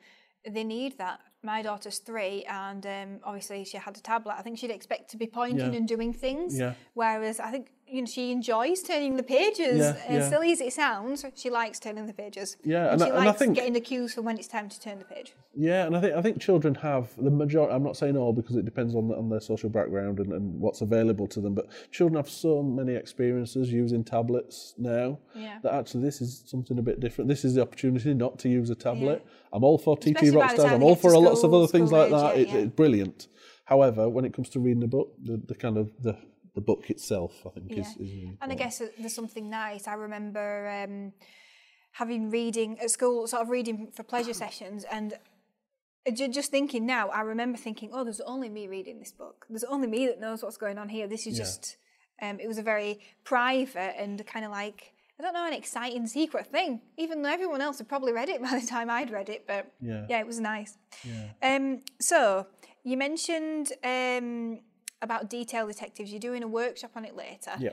they 0.49 0.65
need 0.65 0.99
that. 0.99 1.21
My 1.43 1.63
daughter's 1.63 1.99
three, 1.99 2.45
and 2.45 2.87
um, 2.87 3.21
obviously 3.25 3.65
she 3.65 3.77
had 3.77 3.97
a 3.97 4.01
tablet. 4.01 4.35
I 4.39 4.43
think 4.43 4.59
she'd 4.59 4.71
expect 4.71 5.11
to 5.11 5.17
be 5.17 5.27
pointing 5.27 5.73
Yeah. 5.73 5.79
and 5.79 5.89
doing 5.89 6.13
things. 6.13 6.59
Yeah. 6.59 6.75
Whereas 6.95 7.41
I 7.41 7.51
think 7.51 7.71
you 7.87 8.01
know 8.03 8.07
she 8.07 8.33
enjoys 8.33 8.83
turning 8.83 9.17
the 9.17 9.23
pages. 9.23 9.79
Yeah, 9.79 9.97
As 10.09 10.25
yeah. 10.25 10.29
silly 10.31 10.53
as 10.53 10.61
it 10.61 10.73
sounds, 10.73 11.25
she 11.37 11.51
likes 11.51 11.79
turning 11.79 12.07
the 12.07 12.13
pages. 12.13 12.57
Yeah, 12.65 12.93
and, 12.93 12.95
and 12.95 13.03
I- 13.03 13.07
she 13.07 13.11
and 13.11 13.21
I 13.21 13.27
likes 13.27 13.39
think- 13.39 13.55
getting 13.57 13.73
the 13.73 13.81
cues 13.81 14.15
for 14.15 14.23
when 14.23 14.37
it's 14.39 14.49
time 14.49 14.69
to 14.69 14.81
turn 14.81 14.99
the 14.99 15.05
page. 15.05 15.35
Yeah, 15.57 15.87
and 15.87 15.97
I 15.97 16.01
think 16.01 16.15
I 16.15 16.23
think 16.23 16.41
children 16.41 16.75
have 16.77 17.11
the 17.17 17.31
majority. 17.31 17.73
I'm 17.75 17.85
not 17.85 17.97
saying 17.97 18.17
all 18.17 18.33
because 18.33 18.57
it 18.57 18.65
depends 18.65 18.95
on 18.97 19.07
the, 19.09 19.17
on 19.17 19.29
their 19.29 19.41
social 19.41 19.71
background 19.71 20.19
and, 20.19 20.33
and 20.33 20.59
what's 20.61 20.81
available 20.81 21.29
to 21.29 21.41
them. 21.41 21.55
But 21.55 21.69
children 21.93 22.17
have 22.17 22.29
so 22.29 22.63
many 22.63 22.95
experiences 22.95 23.71
using 23.71 24.03
tablets 24.03 24.75
now 24.79 25.19
Yeah. 25.35 25.59
that 25.63 25.73
actually 25.75 26.03
this 26.03 26.21
is 26.21 26.43
something 26.47 26.77
a 26.79 26.83
bit 26.83 26.99
different. 26.99 27.29
This 27.29 27.45
is 27.45 27.55
the 27.55 27.63
opportunity 27.63 28.15
not 28.15 28.39
to 28.41 28.49
use 28.49 28.69
a 28.71 28.75
tablet. 28.75 29.25
I'm 29.53 29.63
all 29.63 29.79
for 29.79 29.97
TT 29.97 30.17
Rockstars. 30.33 30.73
I'm 30.73 30.83
all 30.83 30.97
for 30.97 31.13
a 31.13 31.19
lots 31.21 31.45
of 31.45 31.55
other 31.55 31.69
things 31.69 31.93
like 31.93 32.07
age, 32.07 32.13
that. 32.13 32.37
It. 32.37 32.49
It's 32.49 32.75
brilliant. 32.75 33.29
However, 33.67 34.09
when 34.09 34.25
it 34.25 34.35
comes 34.35 34.49
to 34.51 34.61
reading 34.61 34.83
a 34.83 34.89
book, 34.89 35.13
the, 35.23 35.37
the 35.47 35.55
kind 35.55 35.79
of 35.79 35.93
the 36.03 36.19
the 36.55 36.61
book 36.61 36.91
itself, 36.91 37.43
I 37.47 37.51
think, 37.51 37.73
is, 37.73 37.77
Yeah. 37.97 38.05
is 38.05 38.13
really 38.15 38.39
And 38.41 38.53
I 38.53 38.55
guess 38.55 38.83
there's 38.99 39.15
something 39.15 39.51
nice. 39.51 39.87
I 39.89 39.95
remember 39.95 40.69
um, 40.69 41.13
having 41.93 42.31
reading 42.31 42.79
at 42.81 42.91
school, 42.91 43.27
sort 43.27 43.43
of 43.43 43.49
reading 43.51 43.91
for 43.93 44.03
pleasure 44.03 44.35
sessions, 44.45 44.85
and 44.91 45.19
just 46.13 46.51
thinking 46.51 46.85
now, 46.87 47.09
I 47.09 47.23
remember 47.23 47.57
thinking, 47.59 47.91
oh, 47.93 48.05
there's 48.05 48.21
only 48.21 48.49
me 48.49 48.69
reading 48.69 48.99
this 48.99 49.13
book. 49.13 49.47
There's 49.49 49.65
only 49.65 49.89
me 49.89 50.07
that 50.07 50.21
knows 50.21 50.43
what's 50.43 50.59
going 50.59 50.79
on 50.79 50.89
here. 50.89 51.07
This 51.07 51.27
is 51.27 51.35
Yeah. 51.39 51.45
just, 51.45 51.77
um, 52.21 52.39
it 52.41 52.47
was 52.47 52.59
a 52.59 52.63
very 52.63 53.01
private 53.25 53.95
and 53.99 54.25
kind 54.27 54.45
of 54.45 54.51
like, 54.51 54.93
I 55.19 55.23
don't 55.23 55.33
know, 55.33 55.47
an 55.47 55.53
exciting 55.55 56.07
secret 56.07 56.47
thing, 56.49 56.83
even 56.99 57.23
though 57.23 57.31
everyone 57.31 57.61
else 57.61 57.79
had 57.79 57.89
probably 57.89 58.13
read 58.13 58.29
it 58.29 58.43
by 58.49 58.59
the 58.59 58.67
time 58.67 58.91
I'd 58.91 59.11
read 59.11 59.29
it. 59.29 59.47
But 59.47 59.73
Yeah. 59.81 60.07
yeah, 60.09 60.21
it 60.21 60.27
was 60.27 60.41
nice. 60.41 60.77
Yeah. 61.05 61.31
Um, 61.43 61.81
so 62.01 62.49
you 62.83 62.97
mentioned 62.99 63.73
um, 63.83 64.61
about 65.05 65.31
detail 65.31 65.67
detectives. 65.67 66.11
You're 66.11 66.21
doing 66.21 66.43
a 66.43 66.49
workshop 66.49 66.93
on 66.97 67.05
it 67.05 67.15
later. 67.15 67.53
Yeah. 67.59 67.71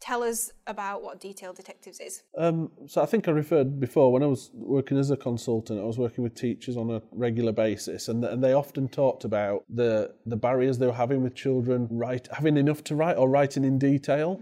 Tell 0.00 0.22
us 0.22 0.50
about 0.66 1.02
what 1.02 1.18
detail 1.20 1.54
detectives 1.54 1.98
is. 1.98 2.24
Um, 2.36 2.70
so 2.86 3.00
I 3.00 3.06
think 3.06 3.26
I 3.26 3.30
referred 3.30 3.80
before 3.80 4.12
when 4.12 4.22
I 4.22 4.26
was 4.26 4.50
working 4.52 4.98
as 4.98 5.10
a 5.10 5.16
consultant, 5.16 5.80
I 5.80 5.84
was 5.84 5.96
working 5.96 6.22
with 6.22 6.34
teachers 6.34 6.76
on 6.76 6.90
a 6.90 7.00
regular 7.12 7.52
basis, 7.52 8.08
and 8.08 8.22
and 8.22 8.44
they 8.44 8.52
often 8.52 8.88
talked 8.88 9.24
about 9.24 9.64
the 9.70 10.12
the 10.26 10.36
barriers 10.36 10.76
they 10.76 10.86
were 10.86 10.92
having 10.92 11.22
with 11.22 11.34
children 11.34 11.88
write 11.90 12.28
having 12.32 12.58
enough 12.58 12.84
to 12.84 12.94
write 12.94 13.16
or 13.16 13.30
writing 13.30 13.64
in 13.64 13.78
detail. 13.78 14.40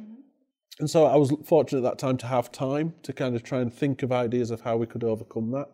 And 0.81 0.91
so 0.91 1.05
I 1.05 1.17
was 1.17 1.33
fortunate 1.45 1.81
at 1.81 1.85
that 1.85 1.99
time 1.99 2.17
to 2.17 2.27
have 2.27 2.51
time 2.51 2.95
to 3.03 3.13
kind 3.13 3.37
of 3.37 3.45
try 3.45 3.61
and 3.61 3.73
think 3.73 4.03
of 4.03 4.11
ideas 4.11 4.51
of 4.51 4.63
how 4.63 4.77
we 4.79 4.87
could 4.87 5.05
overcome 5.05 5.51
that. 5.53 5.69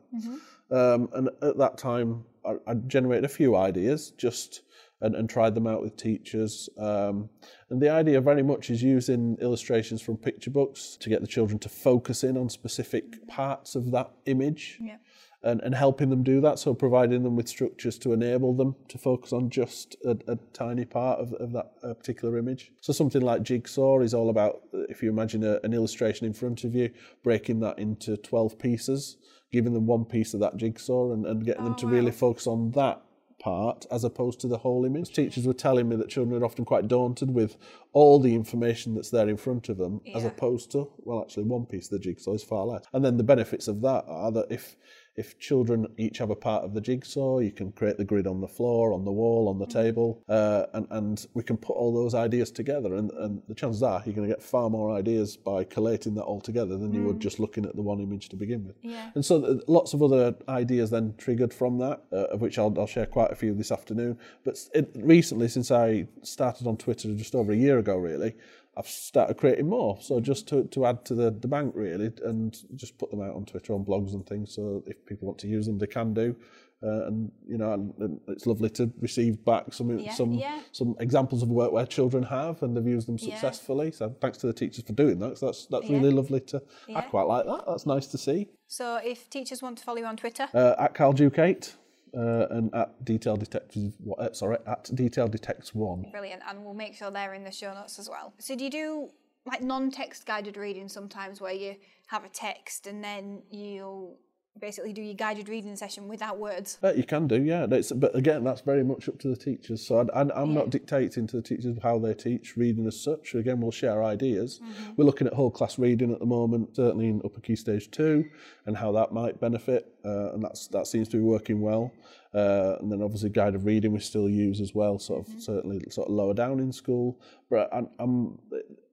Um, 0.70 1.08
and 1.14 1.30
at 1.40 1.56
that 1.56 1.78
time, 1.78 2.24
I, 2.44 2.56
I 2.66 2.74
generated 2.74 3.24
a 3.24 3.28
few 3.28 3.56
ideas 3.56 4.10
just 4.10 4.62
and, 5.00 5.14
and 5.14 5.28
tried 5.30 5.54
them 5.54 5.66
out 5.66 5.80
with 5.82 5.96
teachers. 5.96 6.68
Um, 6.78 7.28
and 7.70 7.80
the 7.80 7.88
idea 7.90 8.20
very 8.20 8.42
much 8.42 8.70
is 8.70 8.82
using 8.82 9.36
illustrations 9.40 10.02
from 10.02 10.16
picture 10.16 10.50
books 10.50 10.96
to 11.00 11.08
get 11.08 11.20
the 11.20 11.26
children 11.26 11.58
to 11.60 11.68
focus 11.68 12.24
in 12.24 12.36
on 12.36 12.48
specific 12.48 13.26
parts 13.28 13.74
of 13.74 13.90
that 13.92 14.10
image 14.26 14.78
Yeah. 14.80 14.96
and, 15.42 15.60
and 15.60 15.74
helping 15.74 16.10
them 16.10 16.22
do 16.24 16.40
that. 16.40 16.58
So 16.58 16.74
providing 16.74 17.22
them 17.22 17.36
with 17.36 17.48
structures 17.48 17.96
to 17.98 18.12
enable 18.12 18.54
them 18.54 18.74
to 18.88 18.98
focus 18.98 19.32
on 19.32 19.50
just 19.50 19.94
a, 20.04 20.16
a 20.26 20.36
tiny 20.52 20.84
part 20.84 21.20
of, 21.20 21.32
of 21.34 21.52
that 21.52 21.70
uh, 21.84 21.94
particular 21.94 22.36
image. 22.38 22.72
So 22.80 22.92
something 22.92 23.22
like 23.22 23.42
Jigsaw 23.42 24.00
is 24.00 24.14
all 24.14 24.30
about, 24.30 24.62
uh, 24.74 24.78
if 24.88 25.02
you 25.02 25.10
imagine 25.10 25.44
a, 25.44 25.60
an 25.62 25.74
illustration 25.74 26.26
in 26.26 26.32
front 26.32 26.64
of 26.64 26.74
you, 26.74 26.90
breaking 27.22 27.60
that 27.60 27.78
into 27.78 28.16
12 28.16 28.58
pieces, 28.58 29.16
giving 29.52 29.72
them 29.74 29.86
one 29.86 30.04
piece 30.04 30.34
of 30.34 30.40
that 30.40 30.56
jigsaw 30.56 31.12
and, 31.12 31.24
and 31.24 31.44
getting 31.44 31.64
them 31.64 31.74
to 31.76 31.86
really 31.86 32.10
focus 32.10 32.46
on 32.46 32.70
that 32.72 33.00
part 33.38 33.86
as 33.90 34.04
opposed 34.04 34.40
to 34.40 34.48
the 34.48 34.58
whole 34.58 34.84
image. 34.84 35.12
Teachers 35.12 35.46
were 35.46 35.52
telling 35.52 35.88
me 35.88 35.96
that 35.96 36.08
children 36.08 36.40
are 36.40 36.44
often 36.44 36.64
quite 36.64 36.88
daunted 36.88 37.32
with 37.32 37.56
all 37.92 38.18
the 38.18 38.34
information 38.34 38.94
that's 38.94 39.10
there 39.10 39.28
in 39.28 39.36
front 39.36 39.68
of 39.68 39.78
them 39.78 40.00
as 40.14 40.24
opposed 40.24 40.70
to, 40.72 40.90
well, 40.98 41.22
actually, 41.22 41.44
one 41.44 41.66
piece 41.66 41.86
of 41.86 41.92
the 41.92 41.98
jigsaw 41.98 42.34
is 42.34 42.42
far 42.42 42.66
less. 42.66 42.84
And 42.92 43.04
then 43.04 43.16
the 43.16 43.22
benefits 43.24 43.68
of 43.68 43.80
that 43.82 44.04
are 44.08 44.32
that 44.32 44.50
if 44.50 44.76
if 45.18 45.38
children 45.38 45.86
each 45.96 46.18
have 46.18 46.30
a 46.30 46.36
part 46.36 46.62
of 46.64 46.72
the 46.74 46.80
jigsaw, 46.80 47.40
you 47.40 47.50
can 47.50 47.72
create 47.72 47.98
the 47.98 48.04
grid 48.04 48.26
on 48.26 48.40
the 48.40 48.46
floor, 48.46 48.92
on 48.92 49.04
the 49.04 49.10
wall, 49.10 49.48
on 49.48 49.58
the 49.58 49.66
table, 49.66 50.22
uh, 50.28 50.66
and, 50.74 50.86
and 50.90 51.26
we 51.34 51.42
can 51.42 51.56
put 51.56 51.72
all 51.72 51.92
those 51.92 52.14
ideas 52.14 52.52
together. 52.52 52.94
And, 52.94 53.10
and 53.10 53.42
the 53.48 53.54
chances 53.54 53.82
are 53.82 54.00
you're 54.06 54.14
going 54.14 54.28
to 54.28 54.32
get 54.32 54.42
far 54.42 54.70
more 54.70 54.92
ideas 54.92 55.36
by 55.36 55.64
collating 55.64 56.14
that 56.14 56.22
all 56.22 56.40
together 56.40 56.78
than 56.78 56.94
you 56.94 57.02
would 57.02 57.18
just 57.18 57.40
looking 57.40 57.66
at 57.66 57.74
the 57.74 57.82
one 57.82 58.00
image 58.00 58.28
to 58.28 58.36
begin 58.36 58.64
with. 58.64 58.76
Yeah. 58.80 59.10
And 59.16 59.24
so 59.24 59.40
th- 59.40 59.62
lots 59.66 59.92
of 59.92 60.02
other 60.02 60.36
ideas 60.48 60.90
then 60.90 61.14
triggered 61.18 61.52
from 61.52 61.78
that, 61.78 62.04
uh, 62.12 62.34
of 62.34 62.40
which 62.40 62.56
I'll, 62.56 62.72
I'll 62.78 62.86
share 62.86 63.06
quite 63.06 63.32
a 63.32 63.34
few 63.34 63.54
this 63.54 63.72
afternoon. 63.72 64.18
But 64.44 64.56
it, 64.72 64.92
recently, 64.94 65.48
since 65.48 65.72
I 65.72 66.06
started 66.22 66.68
on 66.68 66.76
Twitter 66.76 67.12
just 67.14 67.34
over 67.34 67.50
a 67.50 67.56
year 67.56 67.78
ago, 67.78 67.96
really, 67.96 68.36
I've 68.78 68.86
started 68.86 69.36
creating 69.36 69.68
more. 69.68 69.98
So 70.00 70.20
just 70.20 70.46
to, 70.48 70.64
to 70.64 70.86
add 70.86 71.04
to 71.06 71.14
the, 71.14 71.30
the 71.32 71.48
bank, 71.48 71.72
really, 71.74 72.12
and 72.24 72.56
just 72.76 72.96
put 72.96 73.10
them 73.10 73.20
out 73.20 73.34
on 73.34 73.44
Twitter, 73.44 73.74
on 73.74 73.84
blogs 73.84 74.14
and 74.14 74.24
things. 74.24 74.54
So 74.54 74.84
if 74.86 75.04
people 75.04 75.26
want 75.26 75.38
to 75.40 75.48
use 75.48 75.66
them, 75.66 75.78
they 75.78 75.88
can 75.88 76.14
do. 76.14 76.36
Uh, 76.80 77.06
and 77.08 77.32
you 77.44 77.58
know, 77.58 77.72
and, 77.72 77.92
and 77.98 78.20
it's 78.28 78.46
lovely 78.46 78.70
to 78.70 78.88
receive 79.00 79.44
back 79.44 79.72
some 79.72 79.98
Yeah, 79.98 80.12
some 80.14 80.34
yeah. 80.34 80.60
some 80.70 80.94
examples 81.00 81.42
of 81.42 81.48
work 81.48 81.72
where 81.72 81.84
children 81.84 82.22
have 82.22 82.62
and 82.62 82.76
they've 82.76 82.86
used 82.86 83.08
them 83.08 83.16
Yeah. 83.18 83.30
successfully. 83.34 83.90
So 83.90 84.14
thanks 84.20 84.38
to 84.38 84.46
the 84.46 84.52
teachers 84.52 84.84
for 84.84 84.92
doing 84.92 85.18
that. 85.18 85.30
'cause 85.30 85.40
that's 85.40 85.66
that's 85.66 85.88
Yeah. 85.90 85.96
really 85.96 86.12
lovely 86.12 86.38
to. 86.52 86.62
I 86.94 87.00
quite 87.00 87.26
like 87.26 87.46
that. 87.46 87.64
That's 87.66 87.84
nice 87.84 88.06
to 88.08 88.18
see. 88.18 88.46
So 88.68 89.00
if 89.04 89.28
teachers 89.28 89.60
want 89.60 89.78
to 89.78 89.84
follow 89.84 89.98
you 89.98 90.06
on 90.06 90.16
Twitter, 90.16 90.46
Uh, 90.54 90.76
at 90.78 90.94
Carl 90.94 91.14
eight 91.40 91.74
uh, 92.16 92.46
and 92.50 92.74
at 92.74 93.04
Detail 93.04 93.36
Detectives. 93.36 93.94
Uh, 94.18 94.32
sorry, 94.32 94.58
at 94.66 94.90
Detail 94.94 95.28
Detects 95.28 95.74
one. 95.74 96.06
brilliant, 96.10 96.42
and 96.48 96.64
we'll 96.64 96.74
make 96.74 96.94
sure 96.94 97.10
they're 97.10 97.34
in 97.34 97.44
the 97.44 97.52
show 97.52 97.72
notes 97.74 97.98
as 97.98 98.08
well. 98.08 98.32
So 98.38 98.56
do 98.56 98.64
you 98.64 98.70
do 98.70 99.10
like 99.46 99.62
non-text 99.62 100.26
guided 100.26 100.56
reading 100.56 100.88
sometimes, 100.88 101.40
where 101.40 101.52
you 101.52 101.76
have 102.08 102.24
a 102.24 102.28
text 102.28 102.86
and 102.86 103.02
then 103.02 103.42
you'll 103.50 104.18
basically 104.60 104.92
do 104.92 105.00
your 105.00 105.14
guided 105.14 105.48
reading 105.48 105.76
session 105.76 106.08
without 106.08 106.38
words? 106.38 106.78
Uh, 106.82 106.92
you 106.92 107.04
can 107.04 107.28
do, 107.28 107.40
yeah. 107.40 107.64
That's, 107.64 107.92
but 107.92 108.14
again, 108.16 108.42
that's 108.42 108.60
very 108.60 108.82
much 108.82 109.08
up 109.08 109.18
to 109.20 109.28
the 109.28 109.36
teachers. 109.36 109.86
So 109.86 110.00
I, 110.00 110.22
I, 110.22 110.42
I'm 110.42 110.52
not 110.52 110.70
dictating 110.70 111.26
to 111.28 111.36
the 111.36 111.42
teachers 111.42 111.78
how 111.82 111.98
they 111.98 112.12
teach 112.12 112.56
reading 112.56 112.86
as 112.86 113.00
such. 113.00 113.34
Again, 113.34 113.60
we'll 113.60 113.70
share 113.70 114.02
ideas. 114.02 114.60
We're 114.96 115.04
looking 115.04 115.28
at 115.28 115.32
whole 115.32 115.50
class 115.50 115.78
reading 115.78 116.12
at 116.12 116.18
the 116.18 116.26
moment, 116.26 116.74
certainly 116.74 117.08
in 117.08 117.22
upper 117.24 117.40
key 117.40 117.56
stage 117.56 117.90
two, 117.90 118.24
and 118.66 118.76
how 118.76 118.90
that 118.92 119.12
might 119.12 119.40
benefit. 119.40 119.94
Uh, 120.08 120.32
and 120.34 120.42
that's 120.44 120.62
that 120.68 120.86
seems 120.86 121.08
to 121.08 121.16
be 121.18 121.22
working 121.22 121.60
well. 121.60 121.92
Uh, 122.34 122.76
and 122.80 122.90
then 122.92 123.00
obviously 123.02 123.30
guided 123.30 123.62
reading 123.64 123.90
we 123.92 124.00
still 124.00 124.28
use 124.28 124.60
as 124.60 124.72
well, 124.74 124.98
sort 124.98 125.20
of 125.26 125.42
certainly 125.42 125.78
sort 125.90 126.08
of 126.08 126.14
lower 126.14 126.34
down 126.34 126.60
in 126.60 126.70
school. 126.72 127.18
But 127.50 127.68
I'm, 127.76 127.88
I'm 127.98 128.38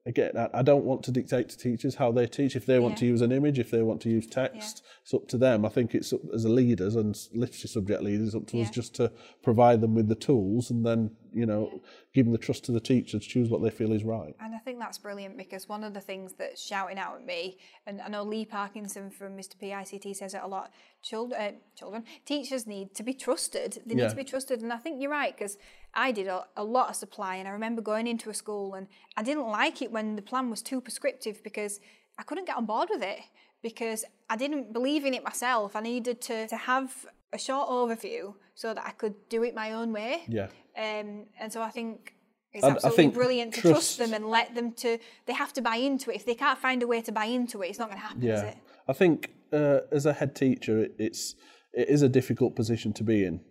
again, 0.06 0.32
I, 0.38 0.48
I 0.60 0.62
don't 0.62 0.86
want 0.86 1.04
to 1.04 1.12
dictate 1.12 1.50
to 1.50 1.58
teachers 1.58 1.96
how 1.96 2.12
they 2.12 2.28
teach. 2.28 2.56
If 2.56 2.66
they 2.66 2.80
want 2.80 2.94
Yeah. 2.94 3.00
to 3.02 3.06
use 3.08 3.22
an 3.22 3.32
image, 3.32 3.60
if 3.60 3.72
they 3.72 3.82
want 3.82 4.02
to 4.04 4.10
use 4.10 4.26
text, 4.28 4.84
it's 5.04 5.14
up 5.14 5.28
to 5.30 5.38
them. 5.38 5.66
I 5.66 5.70
think 5.70 5.94
it's 5.96 6.14
up, 6.14 6.22
as 6.34 6.46
a 6.46 6.50
leaders 6.50 6.96
and 6.96 7.14
literacy 7.34 7.68
subject 7.68 8.02
leaders, 8.04 8.36
up 8.36 8.48
to 8.48 8.62
us 8.62 8.70
just 8.70 8.96
to 8.96 9.12
provide 9.44 9.82
them 9.82 9.94
with 9.96 10.08
the 10.08 10.16
tools 10.16 10.70
and 10.72 10.86
then 10.86 11.12
you 11.36 11.46
know 11.46 11.82
giving 12.14 12.32
the 12.32 12.38
trust 12.38 12.64
to 12.66 12.72
the 12.72 12.80
teacher 12.80 13.20
to 13.20 13.28
choose 13.28 13.50
what 13.50 13.62
they 13.62 13.70
feel 13.70 13.92
is 13.92 14.04
right. 14.04 14.36
And 14.40 14.56
I 14.56 14.60
think 14.60 14.80
that's 14.80 14.98
brilliant 14.98 15.38
because 15.38 15.68
one 15.70 15.84
of 15.84 15.94
the 15.94 16.02
things 16.02 16.34
that's 16.38 16.62
shouting 16.66 16.98
out 16.98 17.16
at 17.18 17.26
me, 17.26 17.58
and 17.86 18.02
I 18.02 18.08
know 18.08 18.24
Lee 18.24 18.46
Parkinson 18.46 19.10
from 19.12 19.36
Mr. 19.38 19.56
PICT 19.62 20.16
says 20.16 20.34
it 20.34 20.42
a 20.44 20.48
lot. 20.48 20.72
Children, 21.04 21.42
uh, 21.42 21.52
children, 21.78 22.04
teachers 22.26 22.66
need 22.66 22.96
to 22.96 23.04
be 23.04 23.14
trusted. 23.14 23.82
They 23.86 23.96
need 23.96 24.04
Yeah. 24.04 24.10
to 24.10 24.16
be 24.16 24.24
trusted, 24.24 24.62
and 24.62 24.72
I 24.72 24.78
think 24.78 25.02
you're 25.02 25.12
right 25.12 25.36
because 25.36 25.58
I 25.94 26.12
did 26.12 26.28
a, 26.28 26.46
a 26.58 26.64
lot 26.64 26.90
of 26.90 26.96
supply, 26.96 27.36
and 27.36 27.48
I 27.48 27.52
remember 27.52 27.82
going 27.82 28.08
into 28.08 28.30
a 28.30 28.34
school 28.34 28.74
and 28.74 28.88
I 29.18 29.24
didn't 29.24 29.48
like 29.48 29.82
it 29.82 29.92
when 29.92 30.16
the 30.16 30.22
plan 30.22 30.50
was 30.50 30.62
too 30.62 30.80
prescriptive 30.82 31.44
because 31.44 31.80
I 32.18 32.24
couldn't 32.24 32.46
get 32.48 32.56
on 32.58 32.66
board 32.66 32.90
with 32.92 33.04
it 33.04 33.20
because 33.62 34.06
I 34.30 34.36
didn't 34.38 34.74
believe 34.74 35.06
in 35.06 35.14
it 35.14 35.24
myself. 35.24 35.76
I 35.76 35.82
needed 35.82 36.22
to 36.22 36.48
to 36.48 36.56
have 36.58 37.06
a 37.36 37.40
short 37.40 37.70
overview 37.70 38.34
so 38.56 38.74
that 38.74 38.86
I 38.86 38.92
could 38.92 39.16
do 39.30 39.44
it 39.44 39.54
my 39.54 39.74
own 39.74 39.94
way. 39.94 40.24
Yeah. 40.28 40.48
Um, 40.78 41.28
and 41.40 41.52
so 41.54 41.62
I 41.62 41.70
think 41.70 42.16
it's 42.54 42.64
absolutely 42.64 43.04
think 43.04 43.14
brilliant 43.14 43.54
to 43.56 43.62
trust 43.62 43.74
trust- 43.74 43.98
them 44.00 44.14
and 44.14 44.30
let 44.30 44.56
them 44.56 44.72
to. 44.74 44.98
They 45.26 45.34
have 45.34 45.54
to 45.54 45.62
buy 45.62 45.76
into 45.76 46.10
it. 46.12 46.16
If 46.16 46.26
they 46.26 46.36
can't 46.36 46.60
find 46.60 46.82
a 46.84 46.88
way 46.88 47.02
to 47.02 47.12
buy 47.12 47.26
into 47.26 47.62
it, 47.62 47.70
it's 47.70 47.80
not 47.80 47.90
going 47.90 48.00
to 48.02 48.08
happen, 48.08 48.24
is 48.24 48.42
Yeah, 48.42 48.50
it? 48.50 48.58
I 48.88 48.94
think 48.94 49.32
uh, 49.52 49.80
as 49.92 50.06
a 50.06 50.14
head 50.14 50.36
teacher, 50.36 50.80
it, 50.84 50.96
it's 50.98 51.36
it 51.74 51.90
is 51.90 52.02
a 52.02 52.10
difficult 52.10 52.56
position 52.56 52.94
to 52.94 53.04
be 53.04 53.26
in. 53.26 53.42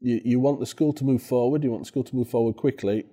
You 0.00 0.20
you 0.24 0.40
want 0.40 0.60
the 0.60 0.66
school 0.66 0.92
to 0.94 1.04
move 1.04 1.22
forward. 1.22 1.64
You 1.64 1.70
want 1.70 1.82
the 1.82 1.88
school 1.88 2.04
to 2.04 2.16
move 2.16 2.28
forward 2.28 2.56
quickly, 2.56 3.06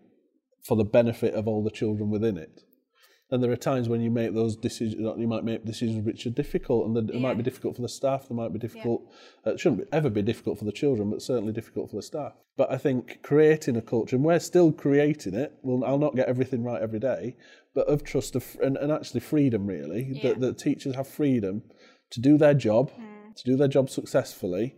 for 0.67 0.75
the 0.77 0.83
benefit 0.83 1.33
of 1.33 1.47
all 1.47 1.63
the 1.63 1.71
children 1.71 2.09
within 2.09 2.37
it. 2.37 2.61
And 3.33 3.41
there 3.43 3.51
are 3.51 3.55
times 3.71 3.89
when 3.89 3.99
you 3.99 4.11
make 4.11 4.35
those 4.35 4.55
decisions. 4.55 5.01
You 5.23 5.27
might 5.27 5.43
make 5.43 5.65
decisions 5.65 6.05
which 6.05 6.27
are 6.27 6.29
difficult, 6.29 6.85
and 6.85 7.09
it 7.09 7.19
might 7.19 7.35
be 7.35 7.41
difficult 7.41 7.75
for 7.75 7.81
the 7.81 7.89
staff. 7.89 8.29
They 8.29 8.35
might 8.35 8.53
be 8.53 8.59
difficult. 8.59 9.01
Uh, 9.45 9.53
it 9.53 9.59
shouldn't 9.59 9.81
be, 9.81 9.87
ever 9.91 10.11
be 10.11 10.21
difficult 10.21 10.59
for 10.59 10.65
the 10.65 10.71
children, 10.71 11.09
but 11.09 11.19
certainly 11.21 11.51
difficult 11.51 11.89
for 11.89 11.95
the 11.95 12.03
staff. 12.03 12.33
But 12.57 12.71
I 12.71 12.77
think 12.77 13.23
creating 13.23 13.75
a 13.75 13.81
culture, 13.81 14.15
and 14.15 14.23
we're 14.23 14.37
still 14.37 14.71
creating 14.71 15.33
it. 15.33 15.49
Well, 15.63 15.83
I'll 15.83 15.97
not 15.97 16.15
get 16.15 16.27
everything 16.29 16.63
right 16.63 16.79
every 16.79 16.99
day, 16.99 17.35
but 17.73 17.87
of 17.87 18.03
trust 18.03 18.35
of, 18.35 18.45
and, 18.61 18.77
and 18.77 18.91
actually 18.91 19.21
freedom, 19.21 19.65
really. 19.65 20.01
Yeah. 20.11 20.21
That, 20.33 20.41
that 20.41 20.57
teachers 20.59 20.93
have 20.95 21.07
freedom 21.07 21.63
to 22.11 22.21
do 22.21 22.37
their 22.37 22.53
job, 22.53 22.91
Mm. 22.91 23.35
to 23.35 23.43
do 23.43 23.55
their 23.57 23.67
job 23.67 23.89
successfully, 23.89 24.75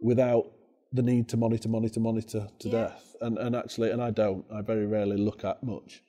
without 0.00 0.44
the 0.92 1.02
need 1.02 1.28
to 1.30 1.36
monitor, 1.36 1.68
monitor, 1.68 1.98
monitor 1.98 2.46
to 2.60 2.68
Yeah. 2.68 2.72
death. 2.80 3.16
And 3.20 3.36
and 3.38 3.56
actually, 3.56 3.90
and 3.90 4.00
I 4.00 4.10
don't. 4.12 4.44
I 4.52 4.60
very 4.62 4.86
rarely 4.86 5.16
look 5.16 5.44
at 5.44 5.64
much. 5.64 6.00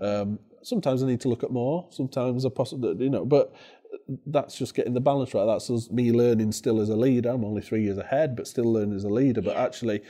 Um, 0.00 0.38
sometimes 0.62 1.02
I 1.02 1.06
need 1.06 1.20
to 1.22 1.28
look 1.28 1.44
at 1.44 1.50
more. 1.50 1.88
Sometimes 1.90 2.44
I 2.44 2.48
possibly, 2.48 2.94
you 3.04 3.10
know, 3.10 3.24
but 3.24 3.54
that's 4.26 4.56
just 4.56 4.74
getting 4.74 4.94
the 4.94 5.00
balance 5.00 5.34
right. 5.34 5.44
That's 5.44 5.90
me 5.90 6.12
learning 6.12 6.52
still 6.52 6.80
as 6.80 6.88
a 6.88 6.96
leader. 6.96 7.30
I'm 7.30 7.44
only 7.44 7.62
three 7.62 7.82
years 7.82 7.98
ahead, 7.98 8.36
but 8.36 8.46
still 8.46 8.72
learning 8.72 8.96
as 8.96 9.04
a 9.04 9.10
leader. 9.10 9.42
But 9.42 9.56
actually, 9.56 10.00